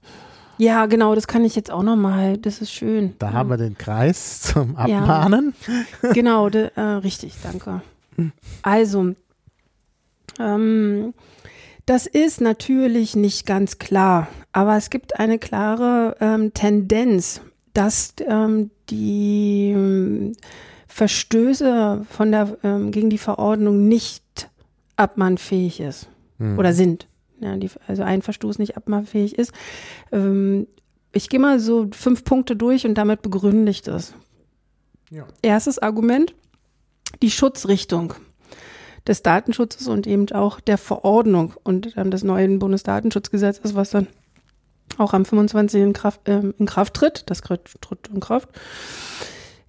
[0.57, 3.15] Ja, genau, das kann ich jetzt auch nochmal, das ist schön.
[3.19, 3.33] Da ja.
[3.33, 5.53] haben wir den Kreis zum Abmahnen.
[6.01, 7.81] Ja, genau, de, äh, richtig, danke.
[8.61, 9.13] Also,
[10.37, 11.13] ähm,
[11.89, 17.41] das ist natürlich nicht ganz klar, aber es gibt eine klare ähm, Tendenz,
[17.73, 20.33] dass ähm, die ähm,
[20.87, 24.51] Verstöße von der, ähm, gegen die Verordnung nicht
[24.97, 26.59] abmahnfähig ist mhm.
[26.59, 27.07] oder sind.
[27.39, 29.51] Ja, die, also ein Verstoß nicht abmahnfähig ist.
[30.11, 30.67] Ähm,
[31.11, 34.13] ich gehe mal so fünf Punkte durch und damit begründe ich das.
[35.09, 35.25] Ja.
[35.41, 36.35] Erstes Argument,
[37.23, 38.13] die Schutzrichtung
[39.07, 44.07] des Datenschutzes und eben auch der Verordnung und ähm, des neuen Bundesdatenschutzgesetzes, was dann
[44.97, 45.81] auch am 25.
[45.81, 47.23] in Kraft, äh, in Kraft tritt.
[47.27, 48.49] Das tritt, tritt in Kraft.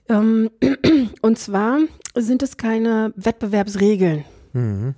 [0.09, 0.51] Ähm,
[1.23, 1.78] und zwar
[2.15, 4.24] sind es keine Wettbewerbsregeln.
[4.52, 4.94] Mhm.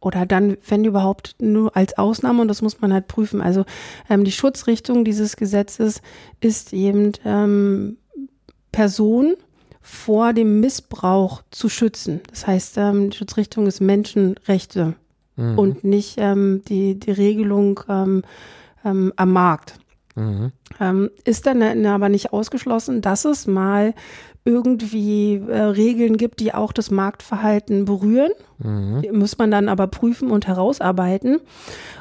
[0.00, 3.40] Oder dann, wenn überhaupt, nur als Ausnahme, und das muss man halt prüfen.
[3.40, 3.64] Also
[4.08, 6.02] ähm, die Schutzrichtung dieses Gesetzes
[6.40, 7.96] ist eben ähm,
[8.72, 9.36] Personen,
[9.86, 12.20] vor dem Missbrauch zu schützen.
[12.28, 14.94] Das heißt, ähm, die Schutzrichtung ist Menschenrechte
[15.36, 15.56] mhm.
[15.56, 18.22] und nicht ähm, die, die Regelung ähm,
[18.84, 19.78] ähm am Markt.
[20.16, 20.50] Mhm.
[20.80, 23.94] Ähm, ist dann aber nicht ausgeschlossen, dass es mal
[24.44, 28.32] irgendwie äh, Regeln gibt, die auch das Marktverhalten berühren.
[28.58, 29.02] Mhm.
[29.02, 31.38] Die muss man dann aber prüfen und herausarbeiten.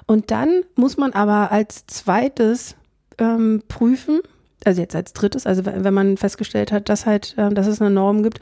[0.07, 2.75] Und dann muss man aber als zweites
[3.19, 4.21] ähm, prüfen,
[4.65, 7.91] also jetzt als drittes, also wenn man festgestellt hat, dass halt, äh, dass es eine
[7.91, 8.39] Norm gibt,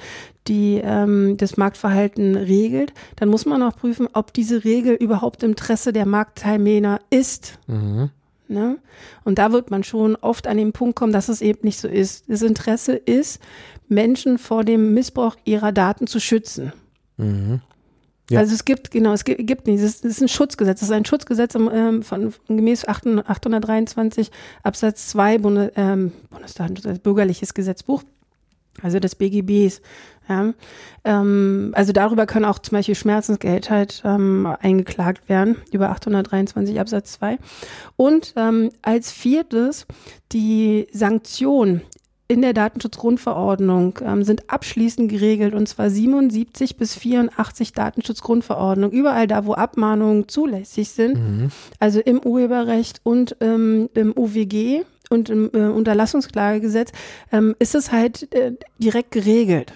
[0.48, 5.52] die ähm, das Marktverhalten regelt, dann muss man auch prüfen, ob diese Regel überhaupt im
[5.52, 7.60] Interesse der Marktteilnehmer ist.
[7.68, 8.10] Mhm.
[8.48, 8.78] Ne?
[9.24, 11.88] Und da wird man schon oft an den Punkt kommen, dass es eben nicht so
[11.88, 12.30] ist.
[12.30, 13.41] Das Interesse ist,
[13.88, 16.74] Menschen vor dem Missbrauch ihrer Daten zu schützen.
[17.18, 17.62] Mhm.
[18.34, 18.40] Ja.
[18.40, 21.06] Also es gibt, genau, es gibt, gibt nicht, es ist ein Schutzgesetz, es ist ein
[21.06, 24.32] Schutzgesetz ähm, von, von gemäß 823
[24.64, 28.04] Absatz 2 Bundes, ähm, Bundesdatenschutz, bürgerliches Gesetzbuch,
[28.82, 29.82] also des BGBs.
[30.30, 30.54] Ja.
[31.04, 37.14] Ähm, also darüber können auch zum Beispiel Schmerzensgeld halt ähm, eingeklagt werden, über 823 Absatz
[37.14, 37.38] 2.
[37.98, 39.86] Und ähm, als viertes
[40.32, 41.82] die Sanktion
[42.34, 49.46] in der Datenschutzgrundverordnung ähm, sind abschließend geregelt und zwar 77 bis 84 Datenschutzgrundverordnung, überall da,
[49.46, 51.52] wo Abmahnungen zulässig sind, mhm.
[51.80, 54.82] also im Urheberrecht und ähm, im UWG
[55.12, 56.92] und im äh, Unterlassungsklagegesetz,
[57.32, 59.74] ähm, ist es halt äh, direkt geregelt.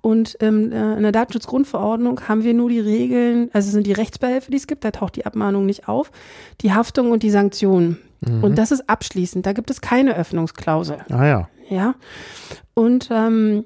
[0.00, 4.50] Und ähm, äh, in der Datenschutzgrundverordnung haben wir nur die Regeln, also sind die Rechtsbehelfe,
[4.50, 6.10] die es gibt, da taucht die Abmahnung nicht auf,
[6.62, 7.98] die Haftung und die Sanktionen.
[8.20, 8.42] Mhm.
[8.42, 10.98] Und das ist abschließend, da gibt es keine Öffnungsklausel.
[11.10, 11.48] Ah ja.
[11.70, 11.94] Ja.
[12.74, 13.64] Und ähm,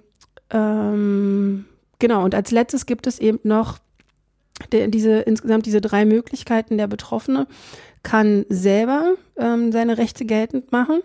[0.50, 1.64] ähm,
[1.98, 3.78] genau, und als letztes gibt es eben noch
[4.70, 6.78] der, diese insgesamt diese drei Möglichkeiten.
[6.78, 7.46] Der Betroffene
[8.02, 11.00] kann selber ähm, seine Rechte geltend machen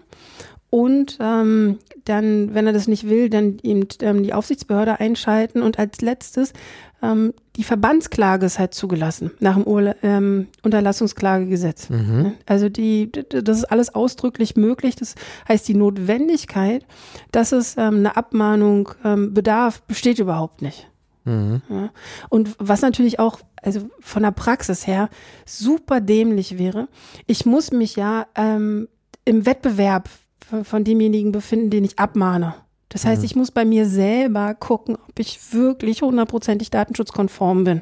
[0.69, 5.79] und ähm, dann, wenn er das nicht will, dann eben ähm, die Aufsichtsbehörde einschalten und
[5.79, 6.53] als letztes
[7.01, 11.89] ähm, die Verbandsklage ist halt zugelassen nach dem Ur ähm, Unterlassungsklagegesetz.
[11.89, 12.33] Mhm.
[12.45, 14.95] Also die, das ist alles ausdrücklich möglich.
[14.95, 15.15] Das
[15.47, 16.85] heißt, die Notwendigkeit,
[17.31, 20.89] dass es ähm, eine Abmahnung ähm, bedarf, besteht überhaupt nicht.
[21.25, 21.61] Mhm.
[21.69, 21.89] Ja.
[22.29, 25.09] Und was natürlich auch, also von der Praxis her,
[25.45, 26.87] super dämlich wäre,
[27.27, 28.87] ich muss mich ja ähm,
[29.25, 30.09] im Wettbewerb
[30.63, 32.55] von demjenigen befinden, den ich abmahne.
[32.89, 33.25] Das heißt, mhm.
[33.25, 37.81] ich muss bei mir selber gucken, ob ich wirklich hundertprozentig datenschutzkonform bin.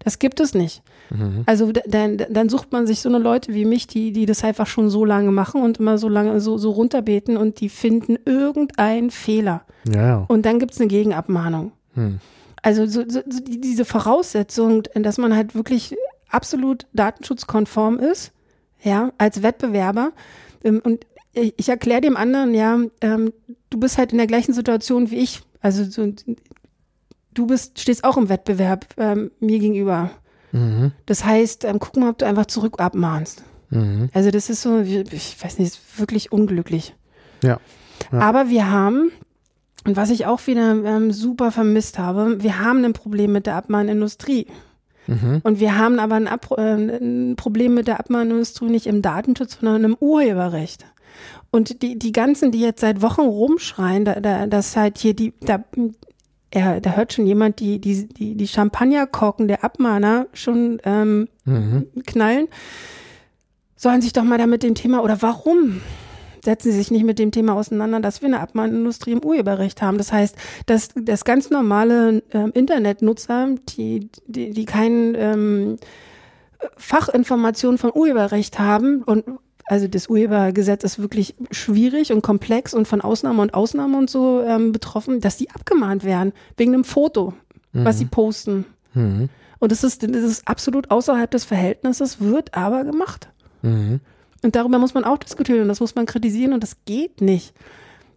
[0.00, 0.82] Das gibt es nicht.
[1.10, 1.42] Mhm.
[1.46, 4.66] Also dann, dann sucht man sich so eine Leute wie mich, die, die das einfach
[4.66, 9.10] schon so lange machen und immer so lange so, so runterbeten und die finden irgendeinen
[9.10, 9.62] Fehler.
[9.92, 10.24] Ja.
[10.28, 11.72] Und dann gibt es eine Gegenabmahnung.
[11.94, 12.20] Hm.
[12.62, 15.96] Also so, so, so diese Voraussetzung, dass man halt wirklich
[16.28, 18.32] absolut datenschutzkonform ist,
[18.82, 20.12] ja, als Wettbewerber.
[20.64, 23.32] Ähm, und ich erkläre dem anderen, ja, ähm,
[23.70, 25.42] du bist halt in der gleichen Situation wie ich.
[25.60, 26.12] Also so,
[27.34, 30.10] du bist, stehst auch im Wettbewerb ähm, mir gegenüber.
[30.52, 30.92] Mhm.
[31.06, 33.42] Das heißt, ähm, guck mal, ob du einfach zurück abmahnst.
[33.70, 34.08] Mhm.
[34.12, 36.94] Also das ist so, ich weiß nicht, wirklich unglücklich.
[37.42, 37.60] Ja.
[38.12, 38.18] ja.
[38.18, 39.12] Aber wir haben,
[39.84, 43.56] und was ich auch wieder ähm, super vermisst habe, wir haben ein Problem mit der
[43.56, 44.46] Abmahnindustrie.
[45.06, 45.40] Mhm.
[45.42, 49.58] Und wir haben aber ein, Ab äh, ein Problem mit der Abmahnindustrie nicht im Datenschutz,
[49.60, 50.84] sondern im Urheberrecht.
[51.50, 55.32] Und die, die ganzen, die jetzt seit Wochen rumschreien, da, da, dass halt hier die,
[55.40, 55.64] da,
[56.54, 61.86] ja, da hört schon jemand die, die, die, die Champagnerkorken der Abmahner schon ähm, Mhm.
[62.06, 62.48] knallen,
[63.76, 65.80] sollen sich doch mal damit dem Thema, oder warum
[66.44, 69.98] setzen sie sich nicht mit dem Thema auseinander, dass wir eine Abmahnindustrie im Urheberrecht haben.
[69.98, 70.36] Das heißt,
[70.66, 75.76] dass, dass ganz normale ähm, Internetnutzer, die, die, die keinen ähm,
[76.76, 79.24] Fachinformationen von Urheberrecht haben und
[79.68, 84.42] also das Urhebergesetz ist wirklich schwierig und komplex und von Ausnahme und Ausnahme und so
[84.42, 87.34] ähm, betroffen, dass die abgemahnt werden wegen einem Foto,
[87.72, 88.64] was sie posten.
[88.94, 89.28] Mhm.
[89.58, 93.28] Und das ist, das ist absolut außerhalb des Verhältnisses, wird aber gemacht.
[93.62, 94.00] Mhm.
[94.42, 97.54] Und darüber muss man auch diskutieren und das muss man kritisieren und das geht nicht.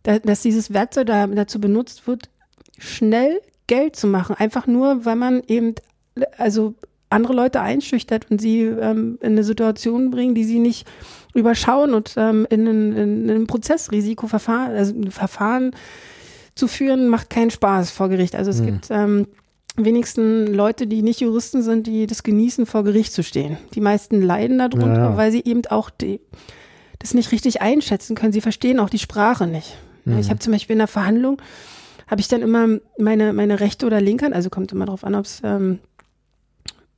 [0.04, 2.30] Da, dass dieses Werkzeug da, dazu benutzt wird,
[2.78, 4.36] schnell Geld zu machen.
[4.36, 5.76] Einfach nur, weil man eben,
[6.38, 6.76] also
[7.12, 10.88] andere Leute einschüchtert und sie ähm, in eine Situation bringen, die sie nicht
[11.34, 15.72] überschauen und ähm, in, ein, in ein Prozessrisikoverfahren, also ein Verfahren
[16.56, 18.36] zu führen, macht keinen Spaß vor Gericht.
[18.36, 18.66] Also es Mhm.
[18.66, 19.28] gibt ähm,
[19.78, 23.58] wenigsten Leute, die nicht Juristen sind, die das genießen, vor Gericht zu stehen.
[23.74, 25.18] Die meisten leiden darunter, Ja, ja.
[25.18, 26.20] weil sie eben auch die,
[27.00, 28.34] das nicht richtig einschätzen können.
[28.34, 29.78] Sie verstehen auch die Sprache nicht.
[30.06, 30.20] Mhm.
[30.20, 31.42] Ich habe zum Beispiel in der Verhandlung,
[32.08, 32.68] habe ich dann immer
[32.98, 35.80] meine, meine rechte oder linke Hand, also kommt immer darauf an, ob es ähm,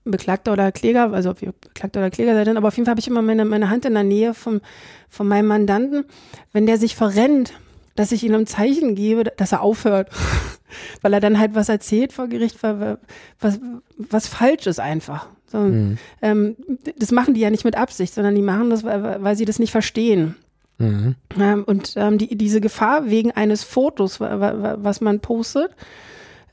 [0.05, 2.99] Beklagter oder Kläger, also ob ihr Beklagter oder Kläger seid, aber auf jeden Fall habe
[2.99, 4.61] ich immer meine, meine Hand in der Nähe vom,
[5.09, 6.05] von meinem Mandanten.
[6.51, 7.53] Wenn der sich verrennt,
[7.95, 10.09] dass ich ihm ein Zeichen gebe, dass er aufhört.
[11.03, 12.97] Weil er dann halt was erzählt vor Gericht, wa-
[13.39, 13.59] was,
[13.97, 15.27] was falsch ist einfach.
[15.45, 15.97] So, Mhm.
[16.23, 16.55] ähm,
[16.97, 19.59] das machen die ja nicht mit Absicht, sondern die machen das, weil, weil sie das
[19.59, 20.33] nicht verstehen.
[20.79, 21.13] Mhm.
[21.39, 25.69] Ähm, und ähm, die, diese Gefahr wegen eines Fotos, wa- wa- was man postet,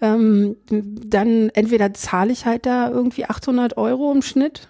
[0.00, 4.68] ähm, dann entweder zahle ich halt da irgendwie 800 Euro im Schnitt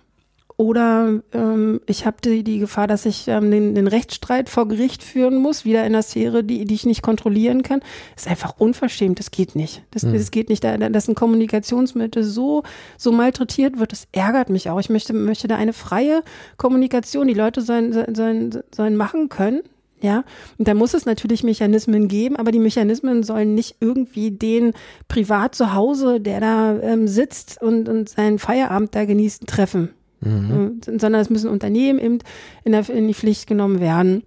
[0.57, 5.03] oder ähm, ich habe die, die Gefahr, dass ich ähm, den, den Rechtsstreit vor Gericht
[5.03, 7.81] führen muss, wieder in der Sphäre, die, die ich nicht kontrollieren kann.
[8.15, 9.83] ist einfach unverschämt, das geht nicht.
[9.91, 10.13] Das, Hm.
[10.13, 12.63] das geht nicht, da- dass ein Kommunikationsmittel so,
[12.99, 14.79] so malträtiert wird, das ärgert mich auch.
[14.81, 16.23] Ich möchte, möchte da eine freie
[16.59, 19.63] Kommunikation, die Leute sollen, sollen, sollen machen können.
[20.03, 20.25] Ja,
[20.57, 24.73] und da muss es natürlich Mechanismen geben, aber die Mechanismen sollen nicht irgendwie den
[25.09, 29.91] privat zu Hause, der da ähm, sitzt und, und seinen Feierabend da genießt, treffen.
[30.21, 30.81] Mhm.
[30.87, 32.19] Äh, Sondern es müssen Unternehmen eben
[32.65, 34.23] in, der, in die Pflicht genommen werden.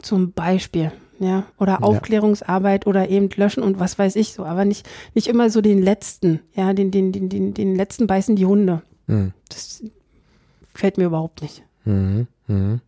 [0.00, 0.92] Zum Beispiel.
[1.18, 5.50] Ja, oder Aufklärungsarbeit oder eben löschen und was weiß ich so, aber nicht, nicht immer
[5.50, 8.82] so den letzten, ja, den, den, den, den, den letzten beißen die Hunde.
[9.06, 9.32] Mhm.
[9.48, 9.84] Das
[10.74, 11.62] fällt mir überhaupt nicht.
[11.84, 12.26] Mhm.
[12.48, 12.80] Mhm.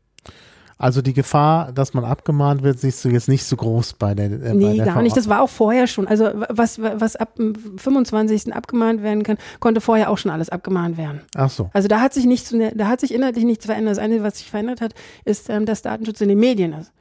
[0.85, 4.27] Also die Gefahr, dass man abgemahnt wird, siehst du jetzt nicht so groß bei der
[4.27, 5.17] äh, bei Nee, der gar nicht.
[5.17, 6.07] Das war auch vorher schon.
[6.07, 8.55] Also was, was ab dem 25.
[8.55, 11.23] abgemahnt werden kann, konnte vorher auch schon alles abgemahnt werden.
[11.37, 11.71] Ach so.
[11.73, 13.93] Also da hat sich nichts, da hat sich inhaltlich nichts verändert.
[13.93, 14.93] Das Einzige, was sich verändert hat,
[15.25, 16.93] ist, ähm, dass Datenschutz in den Medien ist.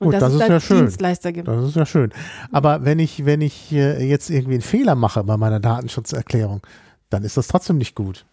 [0.00, 0.78] Und Gut, dass das es ist da ja schön.
[0.78, 1.46] Dienstleister gibt.
[1.46, 2.10] Das ist ja schön.
[2.50, 6.62] Aber wenn ich, wenn ich äh, jetzt irgendwie einen Fehler mache bei meiner Datenschutzerklärung,
[7.10, 8.24] dann ist das trotzdem nicht gut.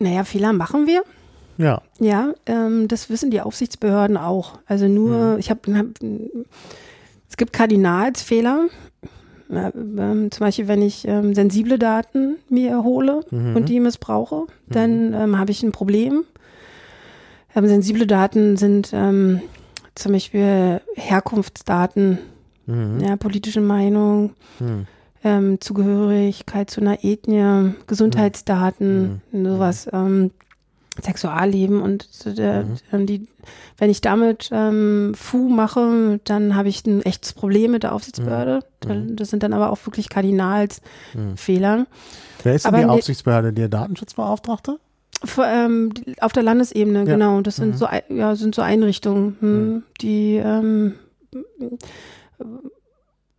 [0.00, 1.04] Naja, Fehler machen wir.
[1.60, 1.82] Ja.
[1.98, 4.58] Ja, ähm, das wissen die Aufsichtsbehörden auch.
[4.66, 5.38] Also nur, Mhm.
[5.38, 5.86] ich habe, hab,
[7.28, 8.68] es gibt Kardinalsfehler.
[9.50, 13.56] Ja, ähm, zum Beispiel, wenn ich ähm, sensible Daten mir erhole Mhm.
[13.56, 16.24] und die missbrauche, dann ähm, habe ich ein Problem.
[17.54, 19.40] Ähm, sensible Daten sind ähm,
[19.96, 22.18] zum Beispiel Herkunftsdaten,
[22.66, 23.00] Mhm.
[23.00, 24.86] ja, politische Meinung, Mhm.
[25.24, 30.30] ähm, Zugehörigkeit zu einer Ethnie, Gesundheitsdaten, sowas, ähm,
[31.02, 33.26] Sexualleben und so der, ähm, die,
[33.78, 38.60] wenn ich damit ähm, Fu mache, dann habe ich ein echtes Problem mit der Aufsichtsbehörde.
[38.80, 41.86] Da- Das sind dann aber auch wirklich Kardinalsfehler.
[42.42, 43.52] Wer ist denn Aber die Aufsichtsbehörde?
[43.52, 44.78] Der Datenschutzbeauftragte?
[45.24, 45.90] Vor, ähm,
[46.20, 47.04] auf der Landesebene, Ja.
[47.04, 47.40] genau.
[47.42, 50.94] Das sind so Ei- ja, sind so Einrichtungen, hm, die ähm,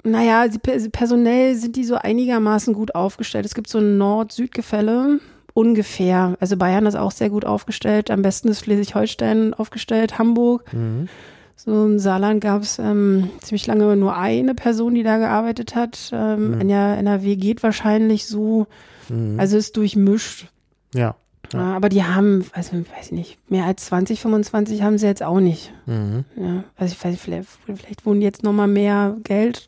[0.04, 0.46] naja,
[0.92, 3.46] personell sind die so einigermaßen gut aufgestellt.
[3.46, 5.20] Es gibt so ein Nord-Süd-Gefälle
[5.54, 6.36] ungefähr.
[6.40, 8.10] Also Bayern ist auch sehr gut aufgestellt.
[8.12, 10.72] Am besten ist Schleswig-Holstein aufgestellt, Hamburg.
[10.74, 11.08] Mhm.
[11.56, 16.10] So im Saarland gab es ähm, ziemlich lange nur eine Person, die da gearbeitet hat.
[16.14, 16.62] Ähm, Mhm.
[16.70, 18.66] NRW geht wahrscheinlich so.
[19.10, 19.40] Mhm.
[19.40, 20.48] Also ist durchmischt.
[20.94, 21.16] ja.
[21.54, 21.76] Ja.
[21.76, 25.42] Aber die haben, also weiß ich nicht, mehr als 20, 25 haben sie jetzt auch
[25.42, 25.74] nicht.
[25.86, 26.24] Mhm.
[26.38, 29.68] Ja, also ich weiß, vielleicht, vielleicht wurden jetzt nochmal mehr Geld,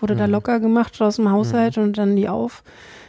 [0.00, 0.32] wurde da Mhm.
[0.32, 2.30] locker gemacht aus dem Haushalt und dann die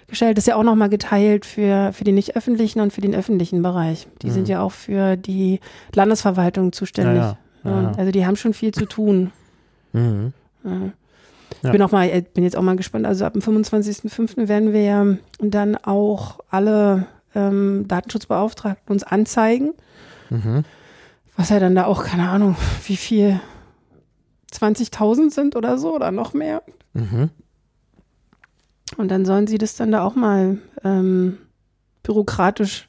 [0.10, 0.38] aufgestellt.
[0.38, 3.62] Das ist ja auch nochmal geteilt für, für den nicht öffentlichen und für den öffentlichen
[3.62, 4.08] Bereich.
[4.22, 4.32] Die Mhm.
[4.32, 5.60] sind ja auch für die
[5.94, 7.22] Landesverwaltung zuständig.
[7.22, 7.82] Ja, ja.
[7.84, 7.92] Ja.
[7.98, 9.32] Also die haben schon viel zu tun.
[9.94, 10.34] Mhm.
[11.64, 13.06] Ich bin auch mal, äh, bin jetzt auch mal gespannt.
[13.06, 14.48] Also ab dem 25.05.
[14.48, 15.06] werden wir ja
[15.40, 17.06] dann auch alle
[17.36, 19.74] ähm, Datenschutzbeauftragten uns anzeigen.
[20.30, 20.64] Mhm.
[21.38, 22.56] Was ja dann da auch, keine Ahnung,
[22.86, 23.40] wie viel
[24.54, 26.64] 20.000 sind oder so oder noch mehr.
[26.94, 27.30] Mhm.
[28.98, 31.38] Und dann sollen sie das dann da auch mal ähm,
[32.04, 32.88] bürokratisch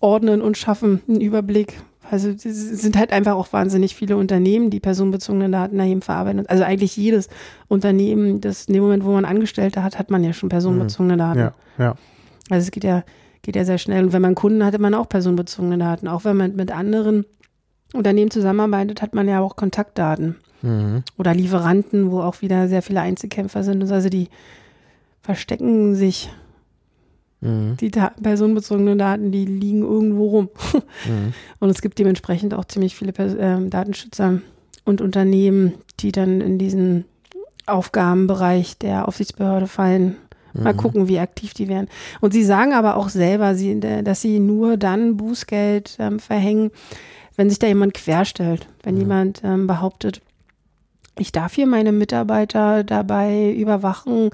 [0.00, 1.80] ordnen und schaffen, einen Überblick.
[2.10, 6.46] Also es sind halt einfach auch wahnsinnig viele Unternehmen, die personenbezogene Daten da eben verarbeiten.
[6.46, 7.28] Also eigentlich jedes
[7.68, 11.38] Unternehmen, das in dem Moment, wo man Angestellte hat, hat man ja schon personenbezogene Daten.
[11.38, 11.94] Ja, ja.
[12.50, 13.04] Also es geht ja,
[13.40, 14.04] geht ja sehr schnell.
[14.04, 16.08] Und wenn man Kunden hat, hat man auch personenbezogene Daten.
[16.08, 17.24] Auch wenn man mit anderen
[17.94, 20.36] Unternehmen zusammenarbeitet, hat man ja auch Kontaktdaten.
[20.60, 21.04] Mhm.
[21.16, 23.90] Oder Lieferanten, wo auch wieder sehr viele Einzelkämpfer sind.
[23.90, 24.28] Also die
[25.22, 26.30] verstecken sich,
[27.40, 27.76] Mhm.
[27.80, 30.48] die da personenbezogenen Daten, die liegen irgendwo rum.
[31.06, 31.32] Mhm.
[31.58, 34.40] Und es gibt dementsprechend auch ziemlich viele Pers ähm, Datenschützer
[34.84, 37.04] und Unternehmen, die dann in diesen
[37.66, 40.16] Aufgabenbereich der Aufsichtsbehörde fallen.
[40.54, 40.76] Mal Mhm.
[40.76, 41.88] gucken, wie aktiv die werden.
[42.20, 46.70] Und sie sagen aber auch selber, sie, dass sie nur dann Bußgeld ähm, verhängen,
[47.36, 48.66] wenn sich da jemand querstellt.
[48.82, 50.20] Wenn jemand ähm, behauptet,
[51.18, 54.30] ich darf hier meine Mitarbeiter dabei überwachen,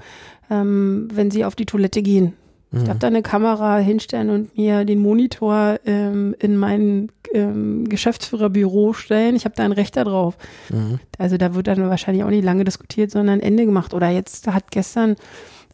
[0.49, 2.33] ähm, wenn sie auf die Toilette gehen.
[2.71, 8.93] Ich darf da eine Kamera hinstellen und mir den Monitor ähm, in mein ähm, Geschäftsführerbüro
[8.93, 9.35] stellen.
[9.35, 10.37] Ich habe da ein Recht darauf.
[10.69, 10.99] Mhm.
[11.17, 13.95] Also da wird dann wahrscheinlich auch nicht lange diskutiert, sondern Ende gemacht.
[13.95, 15.15] Oder jetzt hat gestern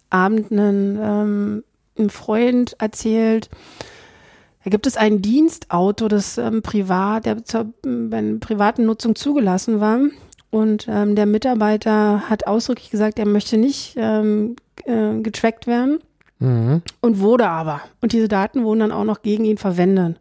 [0.09, 1.63] Abend einen, ähm,
[1.99, 3.49] ein Freund erzählt,
[4.63, 9.99] da gibt es ein Dienstauto, das ähm, privat, der zur einer privaten Nutzung zugelassen war.
[10.49, 14.55] Und ähm, der Mitarbeiter hat ausdrücklich gesagt, er möchte nicht ähm,
[14.85, 15.99] äh, getrackt werden
[16.39, 16.81] Mhm.
[17.01, 17.81] und wurde aber.
[18.01, 20.19] Und diese Daten wurden dann auch noch gegen ihn verwendet.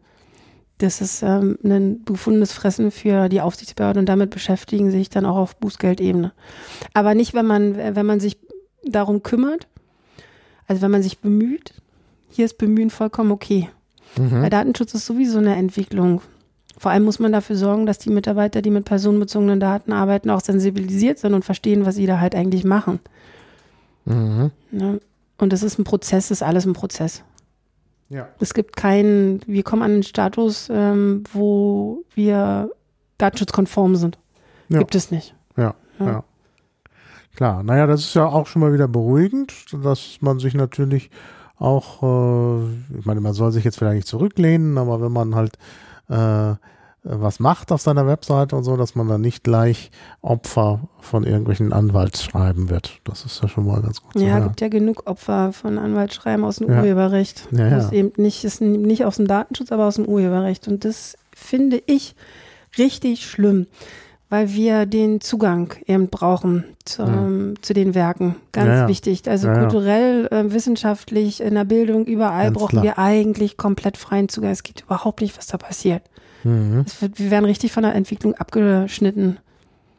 [0.77, 5.37] Das ist ähm, ein gefundenes Fressen für die Aufsichtsbehörde und damit beschäftigen sich dann auch
[5.37, 6.31] auf Bußgeldebene.
[6.93, 8.37] Aber nicht, wenn man, wenn man sich
[8.85, 9.67] darum kümmert,
[10.67, 11.73] also wenn man sich bemüht.
[12.29, 13.69] Hier ist Bemühen vollkommen okay.
[14.17, 14.41] Mhm.
[14.41, 16.21] Weil Datenschutz ist sowieso eine Entwicklung.
[16.77, 20.41] Vor allem muss man dafür sorgen, dass die Mitarbeiter, die mit personenbezogenen Daten arbeiten, auch
[20.41, 22.99] sensibilisiert sind und verstehen, was sie da halt eigentlich machen.
[24.05, 24.51] Mhm.
[24.71, 24.99] Ne?
[25.37, 27.23] Und das ist ein Prozess, das ist alles ein Prozess.
[28.09, 28.27] Ja.
[28.39, 32.69] Es gibt keinen, wir kommen an einen Status, ähm, wo wir
[33.17, 34.17] datenschutzkonform sind.
[34.69, 34.79] Ja.
[34.79, 35.35] Gibt es nicht.
[35.57, 36.05] Ja, Ja.
[36.05, 36.23] ja.
[37.35, 39.51] Klar, naja, das ist ja auch schon mal wieder beruhigend,
[39.83, 41.09] dass man sich natürlich
[41.57, 45.57] auch, äh, ich meine, man soll sich jetzt vielleicht nicht zurücklehnen, aber wenn man halt
[46.09, 46.53] äh,
[47.07, 49.91] was macht auf seiner Webseite und so, dass man dann nicht gleich
[50.21, 52.99] Opfer von irgendwelchen Anwaltsschreiben wird.
[53.03, 56.57] Das ist ja schon mal ganz gut Ja, gibt ja genug Opfer von Anwaltsschreiben aus
[56.57, 56.79] dem Ja.
[56.79, 57.47] Urheberrecht.
[57.51, 57.69] Ja, ja.
[57.69, 60.67] Das ist eben nicht, ist nicht aus dem Datenschutz, aber aus dem Urheberrecht.
[60.67, 62.15] Und das finde ich
[62.79, 63.67] richtig schlimm,
[64.29, 68.35] weil wir den Zugang eben brauchen zu, zu den Werken.
[68.51, 68.87] Ganz Ja, ja.
[68.87, 69.29] wichtig.
[69.29, 69.59] Also Ja, ja.
[69.61, 72.83] kulturell, äh, wissenschaftlich, in der Bildung, überall Ganz brauchen klar.
[72.83, 74.49] wir eigentlich komplett freien Zugang.
[74.51, 76.01] Es geht überhaupt nicht, was da passiert.
[76.45, 76.85] Mhm.
[76.99, 79.37] Wird, wir werden richtig von der Entwicklung abgeschnitten.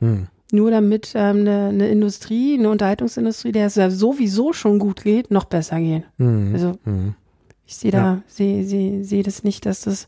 [0.00, 0.28] Mhm.
[0.52, 5.30] Nur damit ähm, eine, eine Industrie, eine Unterhaltungsindustrie, der es ja sowieso schon gut geht,
[5.32, 6.04] noch besser geht.
[6.18, 6.50] Mhm.
[6.54, 7.14] Also Mhm.
[7.66, 10.06] ich sehe da, sehe sehe sehe das nicht, dass das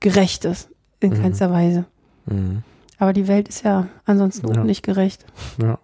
[0.00, 0.68] gerecht ist.
[1.00, 1.20] In Mhm.
[1.22, 1.84] keinster Weise.
[2.26, 2.62] Mhm.
[2.98, 4.60] Aber die Welt ist ja ansonsten Ja.
[4.60, 5.26] auch nicht gerecht.
[5.60, 5.80] Ja.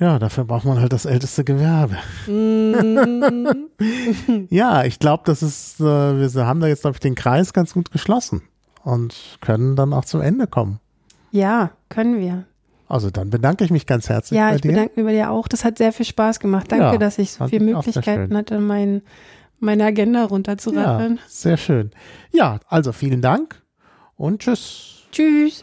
[0.00, 1.96] Ja, dafür braucht man halt das älteste Gewerbe.
[2.26, 3.66] Mm.
[4.50, 7.72] Ja, ich glaube, das ist, äh, wir haben da jetzt, glaube ich, den Kreis ganz
[7.74, 8.42] gut geschlossen
[8.84, 10.80] und können dann auch zum Ende kommen.
[11.30, 12.44] ja, können wir.
[12.88, 14.72] Also dann bedanke ich mich ganz herzlich Ja, bei ich dir.
[14.72, 15.46] bedanke mich bei dir auch.
[15.48, 16.72] Das hat sehr viel Spaß gemacht.
[16.72, 19.02] Danke, Ja, dass ich so viele ich Möglichkeiten hatte, mein,
[19.60, 21.20] meine Agenda ja, runterzurattern.
[21.28, 21.90] sehr schön.
[22.32, 23.62] Ja, also vielen Dank
[24.16, 25.02] und tschüss.
[25.12, 25.62] Tschüss.